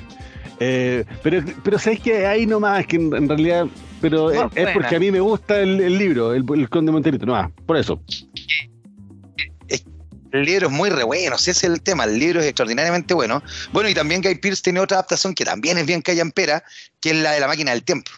Eh, 0.60 1.04
pero, 1.24 1.44
pero 1.64 1.80
sabes 1.80 2.00
que 2.00 2.26
ahí 2.26 2.46
nomás, 2.46 2.86
que 2.86 2.98
en, 2.98 3.28
realidad, 3.28 3.66
pero 4.00 4.32
es, 4.32 4.70
porque 4.74 4.96
a 4.96 5.00
mí 5.00 5.12
me 5.12 5.20
gusta 5.20 5.60
el, 5.60 5.98
libro, 5.98 6.34
el, 6.34 6.70
Conde 6.70 6.92
Monterito, 6.92 7.26
no 7.26 7.52
por 7.66 7.78
eso. 7.78 8.02
El 10.32 10.46
libro 10.46 10.68
es 10.68 10.74
muy 10.74 10.90
re 10.90 11.04
bueno, 11.04 11.36
ese 11.36 11.52
es 11.52 11.64
el 11.64 11.82
tema, 11.82 12.06
el 12.06 12.18
libro 12.18 12.40
es 12.40 12.48
extraordinariamente 12.48 13.14
bueno. 13.14 13.44
Bueno, 13.72 13.90
y 13.90 13.94
también 13.94 14.22
Guy 14.22 14.36
Pierce 14.36 14.64
tiene 14.64 14.80
otra 14.80 14.98
adaptación 14.98 15.36
que 15.36 15.46
también 15.46 15.78
es 15.78 15.86
bien 15.86 16.02
callampera, 16.02 16.64
que 17.00 17.12
es 17.12 17.18
la 17.18 17.34
de 17.34 17.40
la 17.40 17.48
máquina 17.48 17.72
del 17.72 17.84
tiempo. 17.84 18.12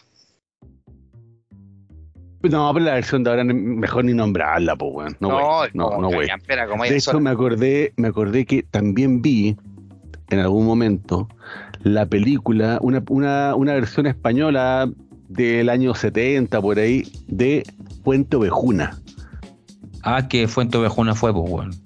No, 2.50 2.72
pero 2.72 2.84
la 2.84 2.94
versión 2.94 3.24
de 3.24 3.30
ahora 3.30 3.44
mejor 3.44 4.04
ni 4.04 4.14
nombrarla, 4.14 4.76
pues, 4.76 4.92
weón. 4.94 5.16
No, 5.20 5.66
no, 5.74 5.98
no, 5.98 6.08
güey. 6.08 6.28
De 6.88 6.96
hecho, 6.96 7.20
me 7.20 7.30
acordé, 7.30 7.92
me 7.96 8.08
acordé 8.08 8.44
que 8.44 8.62
también 8.62 9.22
vi 9.22 9.56
en 10.30 10.38
algún 10.38 10.66
momento 10.66 11.28
la 11.82 12.06
película, 12.06 12.78
una, 12.82 13.02
una, 13.08 13.54
una 13.54 13.74
versión 13.74 14.06
española 14.06 14.90
del 15.28 15.68
año 15.68 15.94
70 15.94 16.60
por 16.60 16.78
ahí 16.78 17.10
de 17.26 17.62
Fuente 18.04 18.36
Ovejuna. 18.36 18.98
Ah, 20.02 20.28
que 20.28 20.48
Fuente 20.48 20.78
Ovejuna 20.78 21.14
fue, 21.14 21.32
pues, 21.32 21.50
weón. 21.50 21.85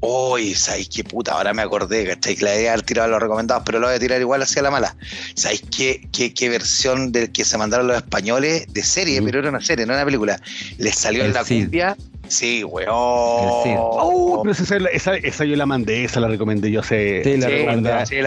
Uy, 0.00 0.54
¿sabéis 0.54 0.88
qué 0.88 1.04
puta? 1.04 1.32
Ahora 1.32 1.52
me 1.52 1.60
acordé, 1.60 2.06
¿cachai? 2.06 2.34
Que 2.34 2.44
la 2.44 2.54
idea 2.54 2.76
de 2.76 2.82
tirar 2.82 3.08
los 3.10 3.20
recomendados, 3.20 3.62
pero 3.66 3.78
lo 3.78 3.86
voy 3.86 3.96
a 3.96 3.98
tirar 3.98 4.18
igual 4.18 4.40
hacia 4.42 4.62
la 4.62 4.70
mala. 4.70 4.96
¿Sabéis 5.34 5.62
qué, 5.70 6.08
qué, 6.10 6.48
versión 6.48 7.12
del 7.12 7.30
que 7.30 7.44
se 7.44 7.58
mandaron 7.58 7.86
los 7.86 7.96
españoles 7.96 8.66
de 8.72 8.82
serie? 8.82 9.20
Pero 9.20 9.40
era 9.40 9.50
una 9.50 9.60
serie, 9.60 9.84
no 9.84 9.92
una 9.92 10.04
película. 10.04 10.40
Les 10.78 10.94
salió 10.94 11.24
en 11.24 11.34
la 11.34 11.44
cumbia. 11.44 11.96
Sí, 12.28 12.64
weón. 12.64 12.88
Oh, 12.92 14.42
pero 14.42 14.52
esa, 14.52 15.16
esa, 15.16 15.44
yo 15.44 15.56
la 15.56 15.66
mandé, 15.66 16.04
esa 16.04 16.20
la 16.20 16.28
recomendé 16.28 16.70
yo 16.70 16.80
hace, 16.80 17.24
sí, 17.24 17.36
la 17.36 17.48
recomendé, 17.48 17.92
hace, 17.92 18.20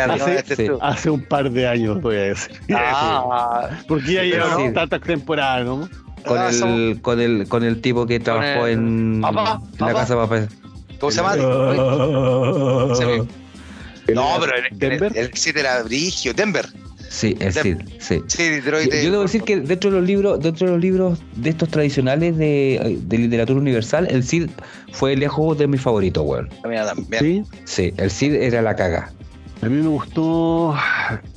hace, 0.81 1.09
un 1.09 1.21
par 1.21 1.49
de 1.49 1.67
años, 1.67 2.01
voy 2.01 2.17
a 2.17 2.21
decir. 2.23 2.59
Ah, 2.75 3.69
Porque 3.87 4.13
ya 4.13 4.23
llevan 4.23 4.73
tantas 4.73 5.01
temporadas, 5.01 5.65
¿no? 5.65 5.89
Con, 6.25 6.37
ah, 6.37 6.49
el, 6.49 6.99
con, 7.01 7.21
el, 7.21 7.47
con 7.47 7.63
el 7.63 7.81
tipo 7.81 8.05
que 8.05 8.19
trabajó 8.19 8.67
en, 8.67 9.21
la 9.21 9.93
casa 9.93 10.15
papel 10.15 10.49
¿Cómo 11.03 11.11
se 11.11 11.17
llama? 11.17 11.35
no, 11.35 13.27
pero 14.39 14.53
el, 14.55 15.17
el, 15.17 15.33
Cid 15.33 15.57
era 15.57 15.83
Brigio, 15.83 16.33
Denver. 16.33 16.65
Sí, 17.09 17.35
el 17.41 17.51
Cid, 17.51 17.79
sí. 17.99 18.23
Yo, 18.29 19.11
debo 19.11 19.23
decir 19.23 19.41
que 19.41 19.59
dentro 19.59 19.91
de 19.91 19.97
los 19.97 20.07
libros, 20.07 20.39
dentro 20.39 20.67
de 20.67 20.71
los 20.71 20.81
libros 20.81 21.21
de 21.35 21.49
estos 21.49 21.67
tradicionales 21.67 22.37
de, 22.37 23.01
literatura 23.09 23.59
universal, 23.59 24.07
el 24.09 24.23
Cid 24.23 24.49
fue 24.93 25.17
lejos 25.17 25.57
de 25.57 25.67
mi 25.67 25.77
favorito, 25.77 26.23
weón. 26.23 26.47
¿Sí? 27.19 27.43
Sí, 27.65 27.93
el 27.97 28.09
Cid 28.09 28.35
era 28.35 28.61
la 28.61 28.73
caga. 28.73 29.11
A 29.61 29.67
mí 29.67 29.81
me 29.81 29.89
gustó. 29.89 30.73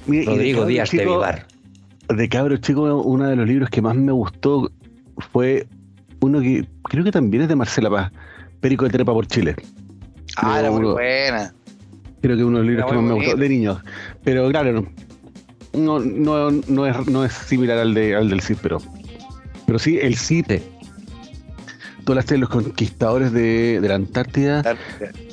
Rodrigo 0.07 0.65
Díaz 0.65 0.93
de 0.93 1.05
Vivar. 1.05 1.45
De 2.09 2.29
cabro 2.29 2.57
chico, 2.59 3.03
uno 3.03 3.27
de 3.27 3.35
los 3.35 3.49
libros 3.49 3.69
que 3.71 3.83
más 3.83 3.97
me 3.97 4.13
gustó 4.13 4.71
fue 5.33 5.67
uno 6.21 6.41
que 6.41 6.69
creo 6.85 7.03
que 7.03 7.11
también 7.11 7.43
es 7.43 7.49
de 7.49 7.57
Marcela 7.57 7.91
Paz, 7.91 8.13
Perico 8.61 8.85
de 8.85 8.91
Trepa 8.91 9.13
por 9.13 9.27
Chile. 9.27 9.57
Ah, 10.37 10.59
era 10.61 10.71
muy 10.71 10.85
buena. 10.85 11.55
Creo 12.21 12.37
que 12.37 12.45
uno 12.45 12.59
de 12.59 12.65
los 12.65 12.71
libros 12.71 12.91
que 12.91 12.97
más 12.97 13.05
me 13.05 13.15
gustó, 13.15 13.37
de 13.37 13.49
niños. 13.49 13.79
Pero 14.25 14.49
claro, 14.51 14.87
no, 15.73 15.99
no, 16.01 16.51
no, 16.51 16.87
es, 16.87 17.07
no 17.07 17.25
es 17.25 17.33
similar 17.33 17.79
al, 17.79 17.95
de, 17.95 18.17
al 18.17 18.29
del 18.29 18.41
Cid, 18.41 18.57
pero, 18.63 18.79
pero 19.67 19.79
sí, 19.79 19.99
el 20.01 20.17
Cid. 20.17 20.47
Todas 22.05 22.31
las 22.31 22.39
los 22.39 22.49
conquistadores 22.49 23.33
de, 23.33 23.81
de 23.81 23.89
la 23.89 23.97
Antártida. 23.97 24.63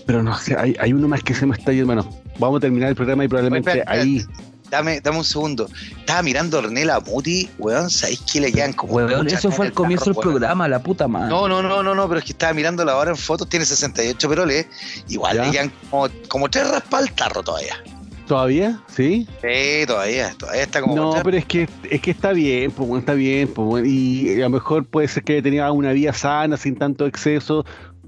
Pero 0.06 0.24
no 0.24 0.36
sé, 0.36 0.56
hay, 0.58 0.76
hay 0.80 0.92
uno 0.92 1.08
más 1.08 1.24
que 1.24 1.34
se 1.34 1.46
me 1.46 1.56
está 1.56 1.72
yendo. 1.72 1.88
Bueno, 1.88 2.10
vamos 2.40 2.58
a 2.58 2.62
terminar 2.62 2.90
el 2.90 2.96
programa 2.96 3.24
y 3.24 3.28
probablemente 3.28 3.84
ahí. 3.88 4.22
Dame, 4.74 5.00
dame 5.02 5.20
un 5.20 5.24
segundo. 5.24 5.70
Estaba 6.00 6.24
mirando 6.24 6.58
a 6.58 6.62
Ornella 6.62 7.00
Muti, 7.00 7.48
weón, 7.60 7.92
¿sabéis 7.92 8.22
que 8.22 8.42
le 8.42 8.52
quedan 8.52 8.74
como. 8.74 8.94
Weón, 8.94 9.28
eso 9.28 9.52
fue 9.52 9.68
el 9.68 9.72
comienzo 9.72 10.06
del 10.06 10.16
programa, 10.16 10.68
la 10.68 10.82
puta 10.82 11.08
madre. 11.08 11.30
No, 11.30 11.48
no, 11.48 11.62
no, 11.62 11.84
no, 11.84 11.94
no, 11.94 12.08
pero 12.08 12.18
es 12.18 12.26
que 12.26 12.32
estaba 12.32 12.54
mirando 12.54 12.84
la 12.84 12.98
hora 12.98 13.12
en 13.12 13.16
fotos, 13.16 13.48
tiene 13.48 13.66
68 13.66 14.28
peroles. 14.28 14.66
Igual 15.10 15.38
le 15.38 15.52
quedan 15.52 15.72
como, 15.92 16.10
como 16.28 16.50
tres 16.50 16.68
raspas 16.72 17.04
al 17.04 17.12
tarro 17.12 17.44
todavía. 17.44 17.76
¿Todavía? 18.28 18.82
¿Sí? 18.88 19.28
Sí, 19.44 19.86
todavía, 19.86 20.34
todavía 20.40 20.64
está 20.64 20.82
como. 20.82 20.96
No, 20.96 21.22
pero 21.24 21.38
es 21.38 21.46
que, 21.46 21.70
es 21.92 22.02
que 22.02 22.10
está 22.10 22.32
bien, 22.32 22.72
pues 22.72 22.90
está 23.00 23.14
bien, 23.14 23.50
pues 23.50 23.86
y 23.86 24.42
a 24.42 24.46
lo 24.46 24.50
mejor 24.50 24.88
puede 24.88 25.08
ser 25.08 25.24
que 25.24 25.40
tenía 25.44 25.72
una 25.72 25.92
vida 25.92 26.14
sana, 26.14 26.58
sin 26.58 26.78
tanto 26.78 27.06
exceso, 27.06 27.64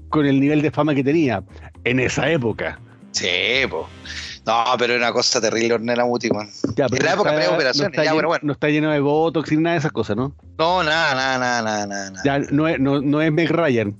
con 0.08 0.26
el 0.26 0.40
nivel 0.40 0.62
de 0.62 0.72
fama 0.72 0.96
que 0.96 1.04
tenía 1.04 1.44
en 1.84 2.00
esa 2.00 2.28
época. 2.28 2.80
Sí, 3.12 3.28
pues. 3.70 4.35
No, 4.46 4.64
pero 4.78 4.94
era 4.94 5.06
una 5.06 5.12
cosa 5.12 5.40
terrible 5.40 5.74
Ornella 5.74 6.04
Muti, 6.04 6.30
man. 6.30 6.48
Ya, 6.76 6.86
en 6.86 7.04
la 7.04 7.14
época 7.14 7.32
de 7.32 7.48
operaciones, 7.48 7.96
no 7.96 8.04
ya, 8.04 8.12
bueno, 8.12 8.28
bueno. 8.28 8.42
No 8.44 8.52
está 8.52 8.68
lleno 8.68 8.92
de 8.92 9.00
botox 9.00 9.50
ni 9.50 9.58
nada 9.58 9.74
de 9.74 9.78
esas 9.80 9.92
cosas, 9.92 10.16
¿no? 10.16 10.34
No, 10.58 10.84
nada, 10.84 11.14
nada, 11.14 11.62
nada, 11.62 11.86
nada. 11.86 12.10
nada. 12.10 12.22
Ya, 12.24 12.38
no 12.52 12.68
es, 12.68 12.78
no, 12.78 13.00
no 13.00 13.20
es 13.20 13.32
Meg 13.32 13.50
Ryan. 13.50 13.96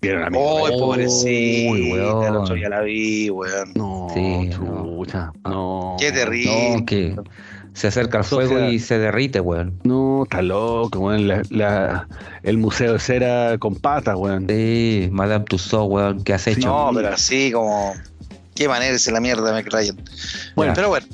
Vieron 0.00 0.22
a 0.22 0.30
mí. 0.30 0.38
Oh, 0.40 0.68
pobrecito. 0.78 1.72
Uy, 1.72 1.92
weón. 1.92 2.24
El 2.24 2.36
otro 2.36 2.56
ya 2.56 2.68
la 2.68 2.82
vi, 2.82 3.28
weón. 3.30 3.72
No, 3.74 4.06
sí, 4.14 4.48
chucha. 4.50 5.32
No. 5.44 5.96
Qué 5.98 6.12
terrible. 6.12 6.76
No, 6.76 6.86
que 6.86 7.16
se 7.72 7.88
acerca 7.88 8.18
al 8.18 8.24
fuego 8.24 8.60
y 8.68 8.78
se 8.78 8.98
derrite, 9.00 9.40
weón. 9.40 9.80
No, 9.82 10.22
está 10.22 10.42
loco, 10.42 11.00
weón. 11.00 11.26
La, 11.26 11.42
la, 11.50 12.08
el 12.44 12.58
museo 12.58 12.92
de 12.92 12.98
cera 13.00 13.58
con 13.58 13.74
patas, 13.74 14.14
weón. 14.14 14.46
Sí, 14.48 15.08
Madame 15.10 15.44
Tussauds, 15.44 15.90
weón. 15.90 16.22
¿Qué 16.22 16.34
has 16.34 16.46
hecho? 16.46 16.68
No, 16.68 16.90
pero 16.94 17.08
así 17.08 17.50
como. 17.50 17.94
Qué 18.58 18.66
manera 18.66 18.92
es 18.92 19.08
la 19.08 19.20
mierda, 19.20 19.52
Meg 19.52 19.72
Ryan. 19.72 19.96
Bueno, 20.56 20.72
pero 20.74 20.88
bueno. 20.88 21.06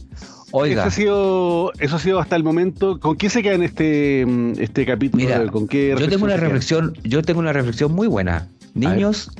Oiga. 0.53 0.80
Eso 0.80 0.88
ha, 0.88 0.90
sido, 0.90 1.72
eso 1.78 1.97
ha 1.97 1.99
sido 1.99 2.18
hasta 2.18 2.36
el 2.36 2.42
momento. 2.42 2.99
¿Con 2.99 3.16
qué 3.16 3.28
se 3.28 3.42
queda 3.42 3.53
en 3.53 3.62
este, 3.62 4.24
este 4.62 4.86
capítulo? 4.86 5.22
Mira, 5.22 5.47
¿Con 5.49 5.68
qué 5.68 5.95
yo 5.99 6.09
tengo 6.09 6.24
una 6.24 6.38
reflexión, 6.38 6.97
yo 7.03 7.20
tengo 7.20 7.40
una 7.40 7.53
reflexión 7.53 7.92
muy 7.92 8.07
buena. 8.09 8.49
Niños, 8.72 9.30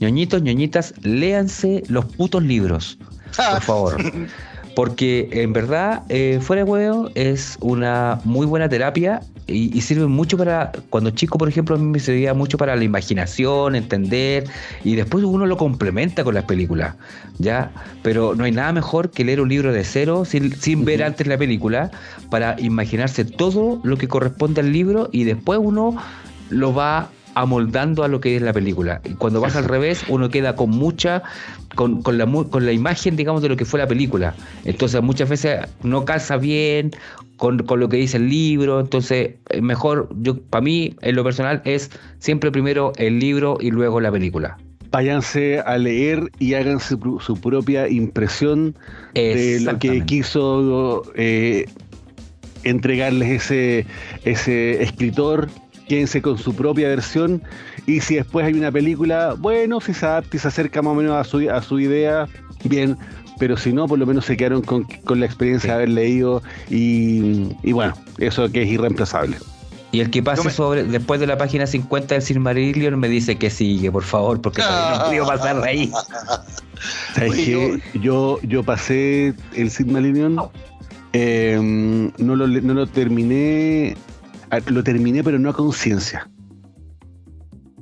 ñoñitos, 0.00 0.42
ñoñitas, 0.42 0.92
léanse 1.02 1.84
los 1.86 2.06
putos 2.06 2.42
libros, 2.42 2.98
por 3.36 3.62
favor. 3.62 3.96
Porque 4.74 5.28
en 5.30 5.52
verdad, 5.52 6.02
eh, 6.08 6.40
fuera 6.42 6.64
de 6.64 6.70
huevo, 6.70 7.10
es 7.14 7.58
una 7.60 8.18
muy 8.24 8.44
buena 8.44 8.68
terapia 8.68 9.20
y, 9.46 9.80
sirve 9.80 10.06
mucho 10.06 10.36
para, 10.38 10.72
cuando 10.90 11.10
chico, 11.10 11.38
por 11.38 11.48
ejemplo, 11.48 11.74
a 11.74 11.78
mí 11.78 11.84
me 11.84 11.98
servía 11.98 12.34
mucho 12.34 12.58
para 12.58 12.76
la 12.76 12.84
imaginación, 12.84 13.74
entender, 13.74 14.44
y 14.84 14.94
después 14.94 15.24
uno 15.24 15.46
lo 15.46 15.56
complementa 15.56 16.24
con 16.24 16.34
las 16.34 16.44
películas, 16.44 16.94
¿ya? 17.38 17.70
Pero 18.02 18.34
no 18.34 18.44
hay 18.44 18.52
nada 18.52 18.72
mejor 18.72 19.10
que 19.10 19.24
leer 19.24 19.40
un 19.40 19.48
libro 19.48 19.72
de 19.72 19.84
cero 19.84 20.24
sin, 20.24 20.54
sin 20.54 20.84
ver 20.84 21.02
antes 21.02 21.26
la 21.26 21.36
película 21.36 21.90
para 22.30 22.60
imaginarse 22.60 23.24
todo 23.24 23.80
lo 23.82 23.96
que 23.96 24.08
corresponde 24.08 24.60
al 24.60 24.72
libro 24.72 25.08
y 25.12 25.24
después 25.24 25.58
uno 25.62 25.96
lo 26.50 26.74
va 26.74 27.10
amoldando 27.34 28.04
a 28.04 28.08
lo 28.08 28.20
que 28.20 28.36
es 28.36 28.42
la 28.42 28.52
película. 28.52 29.00
Y 29.04 29.14
cuando 29.14 29.40
vas 29.40 29.56
al 29.56 29.64
revés, 29.64 30.04
uno 30.08 30.28
queda 30.28 30.54
con 30.54 30.70
mucha, 30.70 31.22
con, 31.74 32.02
con, 32.02 32.18
la, 32.18 32.26
con 32.26 32.66
la 32.66 32.72
imagen, 32.72 33.16
digamos, 33.16 33.42
de 33.42 33.48
lo 33.48 33.56
que 33.56 33.64
fue 33.64 33.80
la 33.80 33.86
película. 33.86 34.34
Entonces 34.64 35.02
muchas 35.02 35.28
veces 35.28 35.60
no 35.82 36.04
calza 36.04 36.36
bien 36.36 36.90
con, 37.36 37.58
con 37.60 37.80
lo 37.80 37.88
que 37.88 37.96
dice 37.96 38.18
el 38.18 38.28
libro. 38.28 38.80
Entonces, 38.80 39.36
mejor, 39.60 40.08
yo 40.20 40.38
para 40.38 40.62
mí, 40.62 40.94
en 41.00 41.16
lo 41.16 41.24
personal, 41.24 41.62
es 41.64 41.90
siempre 42.18 42.50
primero 42.50 42.92
el 42.96 43.18
libro 43.18 43.58
y 43.60 43.70
luego 43.70 44.00
la 44.00 44.12
película. 44.12 44.58
Váyanse 44.90 45.60
a 45.60 45.78
leer 45.78 46.30
y 46.38 46.52
hagan 46.52 46.78
su, 46.78 46.98
propia 47.40 47.88
impresión 47.88 48.76
de 49.14 49.58
lo 49.62 49.78
que 49.78 50.04
quiso 50.04 51.02
eh, 51.14 51.64
entregarles 52.62 53.44
ese, 53.44 53.86
ese 54.24 54.82
escritor 54.82 55.48
quédense 55.92 56.22
con 56.22 56.38
su 56.38 56.54
propia 56.54 56.88
versión. 56.88 57.42
Y 57.86 58.00
si 58.00 58.14
después 58.14 58.46
hay 58.46 58.54
una 58.54 58.72
película, 58.72 59.34
bueno, 59.36 59.78
si 59.78 59.92
se 59.92 60.06
adapta 60.06 60.38
y 60.38 60.40
se 60.40 60.48
acerca 60.48 60.80
más 60.80 60.92
o 60.92 60.94
menos 60.94 61.14
a 61.14 61.22
su, 61.22 61.50
a 61.50 61.60
su 61.60 61.78
idea, 61.80 62.26
bien, 62.64 62.96
pero 63.38 63.58
si 63.58 63.74
no, 63.74 63.86
por 63.86 63.98
lo 63.98 64.06
menos 64.06 64.24
se 64.24 64.34
quedaron 64.38 64.62
con, 64.62 64.86
la 65.14 65.26
experiencia 65.26 65.68
de 65.68 65.74
haber 65.74 65.88
leído 65.90 66.42
y, 66.70 67.52
bueno, 67.72 67.92
eso 68.16 68.50
que 68.50 68.62
es 68.62 68.70
irreemplazable. 68.70 69.36
Y 69.90 70.00
el 70.00 70.08
que 70.08 70.22
pase 70.22 70.48
sobre 70.48 70.84
después 70.84 71.20
de 71.20 71.26
la 71.26 71.36
página 71.36 71.66
50 71.66 72.14
del 72.14 72.22
Silmarillion 72.22 72.98
me 72.98 73.10
dice 73.10 73.36
que 73.36 73.50
sigue, 73.50 73.92
por 73.92 74.04
favor, 74.04 74.40
porque 74.40 74.62
no 74.62 75.10
quiero 75.10 75.26
pasar 75.26 75.60
de 75.60 75.68
ahí. 75.68 75.92
¿Sabes 77.14 77.46
Yo, 78.00 78.40
yo 78.40 78.62
pasé 78.62 79.34
el 79.54 79.70
Silmarillion, 79.70 80.40
em, 81.12 82.10
no, 82.16 82.34
lo, 82.34 82.46
no 82.46 82.72
lo 82.72 82.86
terminé 82.86 83.94
Ah, 83.94 84.11
lo 84.66 84.84
terminé, 84.84 85.24
pero 85.24 85.38
no 85.38 85.50
a 85.50 85.52
conciencia. 85.54 86.28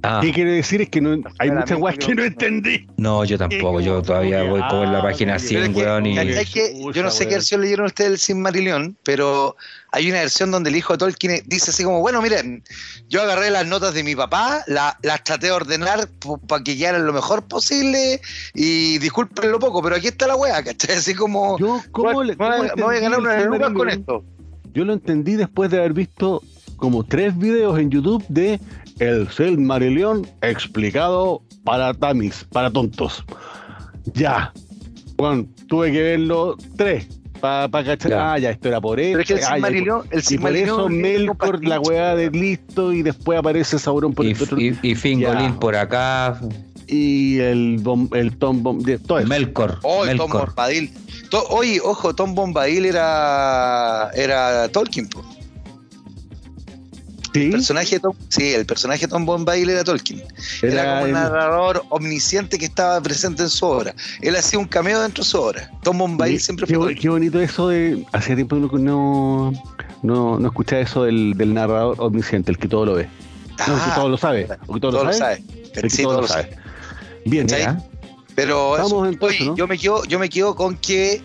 Ah. 0.03 0.21
¿Qué 0.23 0.33
quiere 0.33 0.53
decir? 0.53 0.81
Es 0.81 0.89
que 0.89 1.01
no, 1.01 1.23
hay 1.39 1.51
muchas 1.51 1.79
weas 1.79 1.99
que 1.99 2.15
no 2.15 2.25
entendí. 2.25 2.87
No, 2.97 3.23
yo 3.25 3.37
tampoco. 3.37 3.81
Yo 3.81 4.01
todavía 4.01 4.43
voy 4.45 4.63
como 4.71 4.85
en 4.85 4.93
la 4.95 5.03
página 5.03 5.39
100, 5.39 5.77
weón. 5.77 6.07
Y... 6.07 6.15
yo 6.15 7.03
no 7.03 7.11
sé 7.11 7.27
qué 7.29 7.35
versión 7.35 7.61
leyeron 7.61 7.87
ustedes 7.87 8.11
del 8.11 8.19
Sin 8.19 8.41
Marillion, 8.41 8.97
pero 9.03 9.57
hay 9.93 10.09
una 10.09 10.21
versión 10.21 10.51
donde 10.51 10.71
el 10.71 10.77
hijo 10.77 10.95
de 10.95 10.99
Tolkien 10.99 11.43
dice 11.47 11.71
así 11.71 11.85
como: 11.85 12.01
Bueno, 12.01 12.23
miren, 12.23 12.65
yo 13.11 13.21
agarré 13.21 13.51
las 13.51 13.67
notas 13.67 13.93
de 13.93 14.03
mi 14.03 14.17
papá, 14.17 14.65
las 14.67 15.25
traté 15.25 15.49
de 15.49 15.53
ordenar 15.53 16.09
para 16.49 16.65
que 16.65 16.79
quedaran 16.79 17.05
lo 17.05 17.13
mejor 17.13 17.47
posible 17.47 18.23
y 18.55 18.97
disculpen 18.99 19.53
lo 19.53 19.59
poco, 19.59 19.83
pero 19.83 19.97
aquí 19.97 20.09
está 20.09 20.27
la 20.27 20.37
wea, 20.37 20.63
¿cachai? 20.63 20.97
Así 20.97 21.15
como. 21.15 21.59
Yo, 21.59 21.79
¿cómo 21.93 22.23
le, 22.23 22.37
me 22.37 22.83
voy 22.83 22.97
a 22.97 23.01
ganar 23.01 23.21
una 23.21 23.45
lucas 23.45 23.73
con 23.75 23.91
esto. 23.91 24.25
Yo 24.73 24.85
lo 24.85 24.95
entendí 24.95 25.35
después 25.35 25.71
de 25.71 25.79
haber 25.79 25.93
visto 25.93 26.43
como 26.81 27.05
tres 27.05 27.37
videos 27.39 27.79
en 27.79 27.91
YouTube 27.91 28.25
de 28.29 28.59
el 28.99 29.29
Silmarillion 29.29 30.27
explicado 30.43 31.43
para 31.63 31.95
tamis, 31.95 32.47
para 32.51 32.71
tontos. 32.71 33.25
Ya. 34.15 34.53
Bueno, 35.17 35.47
tuve 35.69 35.93
que 35.93 36.03
verlo 36.03 36.57
tres 36.77 37.07
para 37.41 37.69
pa 37.69 37.85
cachar. 37.85 38.13
Ah, 38.15 38.39
ya, 38.39 38.51
esto 38.51 38.69
era 38.69 38.81
por 38.81 38.99
eso. 38.99 39.13
Pero 39.13 39.21
es 39.21 39.27
que 39.27 39.35
el 39.35 39.41
Silmarillion. 39.43 40.03
el 40.11 40.23
y 40.29 40.39
por 40.39 40.57
eso 40.57 40.89
Melkor, 40.89 41.65
la 41.65 41.81
weá 41.81 42.17
de 42.17 42.31
listo, 42.31 42.93
y 42.93 43.03
después 43.03 43.39
aparece 43.39 43.79
Sauron 43.79 44.13
por 44.13 44.27
y, 44.27 44.33
el 44.33 44.43
otro. 44.43 44.59
Y, 44.59 44.77
y 44.83 44.95
Fingolin 44.95 45.55
por 45.57 45.77
acá. 45.77 46.41
Y 46.87 47.39
el, 47.39 47.83
el 48.15 48.37
Tom 48.39 48.63
Bombadil. 48.63 49.01
Todo 49.03 49.25
Melkor. 49.25 49.79
Oh, 49.83 50.05
el 50.07 50.17
Tom 50.17 50.31
Bombadil. 50.31 50.93
oye, 51.51 51.81
ojo, 51.85 52.15
Tom 52.15 52.35
Bombadil 52.35 52.87
era, 52.87 54.11
era 54.15 54.69
Tolkien, 54.69 55.09
pues. 55.09 55.40
¿Sí? 57.33 57.45
El 57.45 57.51
personaje 57.53 58.01
Tom, 58.01 58.15
sí, 58.29 58.55
el 58.55 58.67
personaje 58.67 59.07
Tom 59.07 59.25
Bombadil 59.25 59.71
era 59.71 59.85
Tolkien. 59.85 60.23
Era, 60.63 60.95
como 60.95 61.05
un 61.05 61.13
narrador 61.13 61.85
omnisciente 61.91 62.59
que 62.59 62.65
estaba 62.65 63.01
presente 63.01 63.43
en 63.43 63.51
su 63.51 63.67
obra. 63.67 63.95
Él 64.21 64.35
hacía 64.35 64.59
un 64.59 64.67
cameo 64.67 65.01
dentro 65.01 65.23
de 65.23 65.31
su 65.31 65.39
obra. 65.41 65.71
Tom 65.83 65.99
Bombadil 65.99 66.41
siempre 66.41 66.67
fue. 66.67 66.95
Qué, 66.95 67.09
bonito 67.09 67.41
eso 67.41 67.69
de. 67.69 68.05
Hacía 68.13 68.35
tiempo 68.35 68.57
que 68.69 68.79
no, 68.79 69.53
no, 70.03 70.39
no 70.39 70.49
escuchaba 70.49 70.83
eso 70.83 71.05
del, 71.05 71.35
del, 71.37 71.55
narrador 71.55 71.97
omnisciente, 71.99 72.51
el 72.51 72.59
que 72.59 72.69
todo 72.69 72.87
lo 72.87 72.95
ve. 72.95 73.09
no, 73.67 73.75
el 73.75 73.81
que 73.81 73.91
todo 73.95 74.09
lo 74.09 74.19
sabe. 74.19 74.49
O 74.67 74.75
que 74.75 74.81
todo, 74.81 75.05
lo 75.05 75.13
sabe. 75.13 75.45
El 75.75 75.91
que 75.91 76.03
todo, 76.03 76.21
lo 76.21 76.27
sabe. 76.27 76.57
Bien, 77.27 77.47
Pero 78.35 78.77
yo, 79.57 79.67
me 79.69 79.79
quedo, 79.79 80.05
yo 80.05 80.19
me 80.19 80.29
quedo 80.29 80.55
con 80.57 80.77
que 80.77 81.23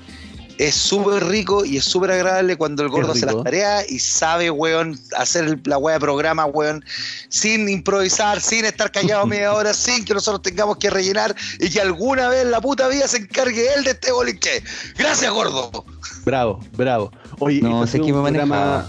es 0.57 0.75
súper 0.75 1.25
rico 1.25 1.65
y 1.65 1.77
es 1.77 1.85
súper 1.85 2.11
agradable 2.11 2.55
cuando 2.55 2.83
el 2.83 2.89
gordo 2.89 3.11
hace 3.11 3.25
las 3.25 3.43
tareas 3.43 3.89
y 3.89 3.99
sabe, 3.99 4.49
weón, 4.49 4.99
hacer 5.17 5.59
la 5.65 5.77
weá 5.77 5.95
de 5.95 5.99
programa, 5.99 6.45
weón, 6.45 6.83
sin 7.29 7.67
improvisar, 7.67 8.41
sin 8.41 8.65
estar 8.65 8.91
callado 8.91 9.25
media 9.27 9.53
hora, 9.53 9.73
sin 9.73 10.05
que 10.05 10.13
nosotros 10.13 10.41
tengamos 10.41 10.77
que 10.77 10.89
rellenar 10.89 11.35
y 11.59 11.69
que 11.69 11.81
alguna 11.81 12.29
vez 12.29 12.45
la 12.45 12.61
puta 12.61 12.87
vida 12.87 13.07
se 13.07 13.17
encargue 13.17 13.73
él 13.75 13.83
de 13.83 13.91
este 13.91 14.11
boliche. 14.11 14.63
Gracias, 14.97 15.31
gordo. 15.31 15.85
Bravo, 16.23 16.59
bravo. 16.73 17.11
Oye, 17.39 17.61
no 17.61 17.85
sé 17.85 17.99
qué 17.99 18.13
me 18.13 18.21
programa, 18.21 18.87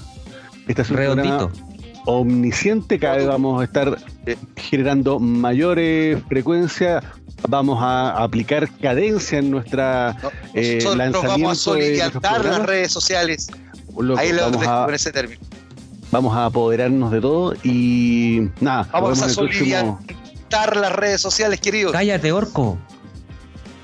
este 0.67 0.83
es 0.83 0.91
un 0.91 0.97
programa 0.97 1.51
omnisciente, 2.07 2.99
cada 2.99 3.17
vez 3.17 3.27
vamos 3.27 3.61
a 3.61 3.65
estar 3.65 3.99
eh, 4.25 4.37
generando 4.57 5.19
mayores 5.19 6.23
frecuencias, 6.29 7.05
vamos 7.49 7.79
a 7.83 8.23
aplicar 8.23 8.69
cadencia 8.81 9.39
en 9.39 9.51
nuestra 9.51 10.17
eh, 10.55 10.79
lanzamiento 10.83 11.23
vamos 11.23 11.53
a 11.53 11.55
solidificar 11.61 12.45
las 12.45 12.67
redes 12.67 12.93
sociales. 12.93 13.49
Ahí 14.17 14.33
lo 14.33 14.51
vamos 14.51 14.67
a, 14.67 14.85
con 14.87 14.95
ese 14.95 15.13
término. 15.13 15.41
Vamos 16.11 16.37
a 16.37 16.47
apoderarnos 16.47 17.11
de 17.11 17.21
todo 17.21 17.55
y 17.65 18.49
nada. 18.61 18.89
Vamos 18.93 19.21
a 19.23 19.29
solidificar 19.29 20.77
las 20.77 20.93
redes 20.93 21.21
sociales, 21.21 21.61
queridos. 21.61 21.93
Cállate, 21.93 22.33
orco. 22.33 22.79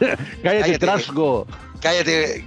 Cállate, 0.43 0.79
trasgo. 0.79 1.47
Cállate. 1.81 2.47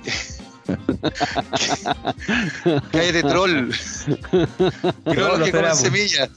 Cállate, 2.91 3.23
troll. 3.23 3.69
troll 5.03 5.43
que 5.43 5.51
come 5.51 5.75
semillas. 5.75 6.29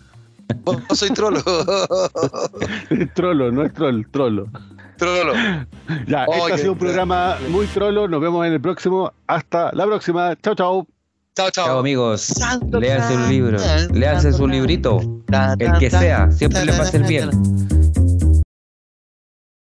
Vos, 0.62 0.78
soy 0.94 1.10
trolo. 1.10 1.42
trolo, 3.14 3.52
no 3.52 3.64
es 3.64 3.72
troll, 3.72 4.04
trolo. 4.10 4.48
Trolo. 4.96 5.32
Ya, 6.06 6.24
este 6.24 6.52
ha 6.52 6.58
sido 6.58 6.72
un 6.72 6.78
programa 6.78 7.36
muy 7.50 7.66
trolo. 7.66 8.08
Nos 8.08 8.20
vemos 8.20 8.46
en 8.46 8.54
el 8.54 8.60
próximo. 8.60 9.12
Hasta 9.26 9.70
la 9.72 9.86
próxima. 9.86 10.34
Chao, 10.42 10.54
chao. 10.54 10.86
Chao, 11.36 11.50
chao. 11.50 11.66
Chao, 11.66 11.78
amigos. 11.78 12.34
Léanse 12.72 13.14
un 13.14 13.28
libro. 13.28 13.58
Léanse 13.92 14.32
su 14.32 14.48
librito. 14.48 15.00
El 15.58 15.78
que 15.78 15.90
sea. 15.90 16.30
Siempre 16.32 16.64
les 16.64 16.78
va 16.78 16.82
a 16.82 16.86
ser 16.86 17.02
bien. 17.04 17.30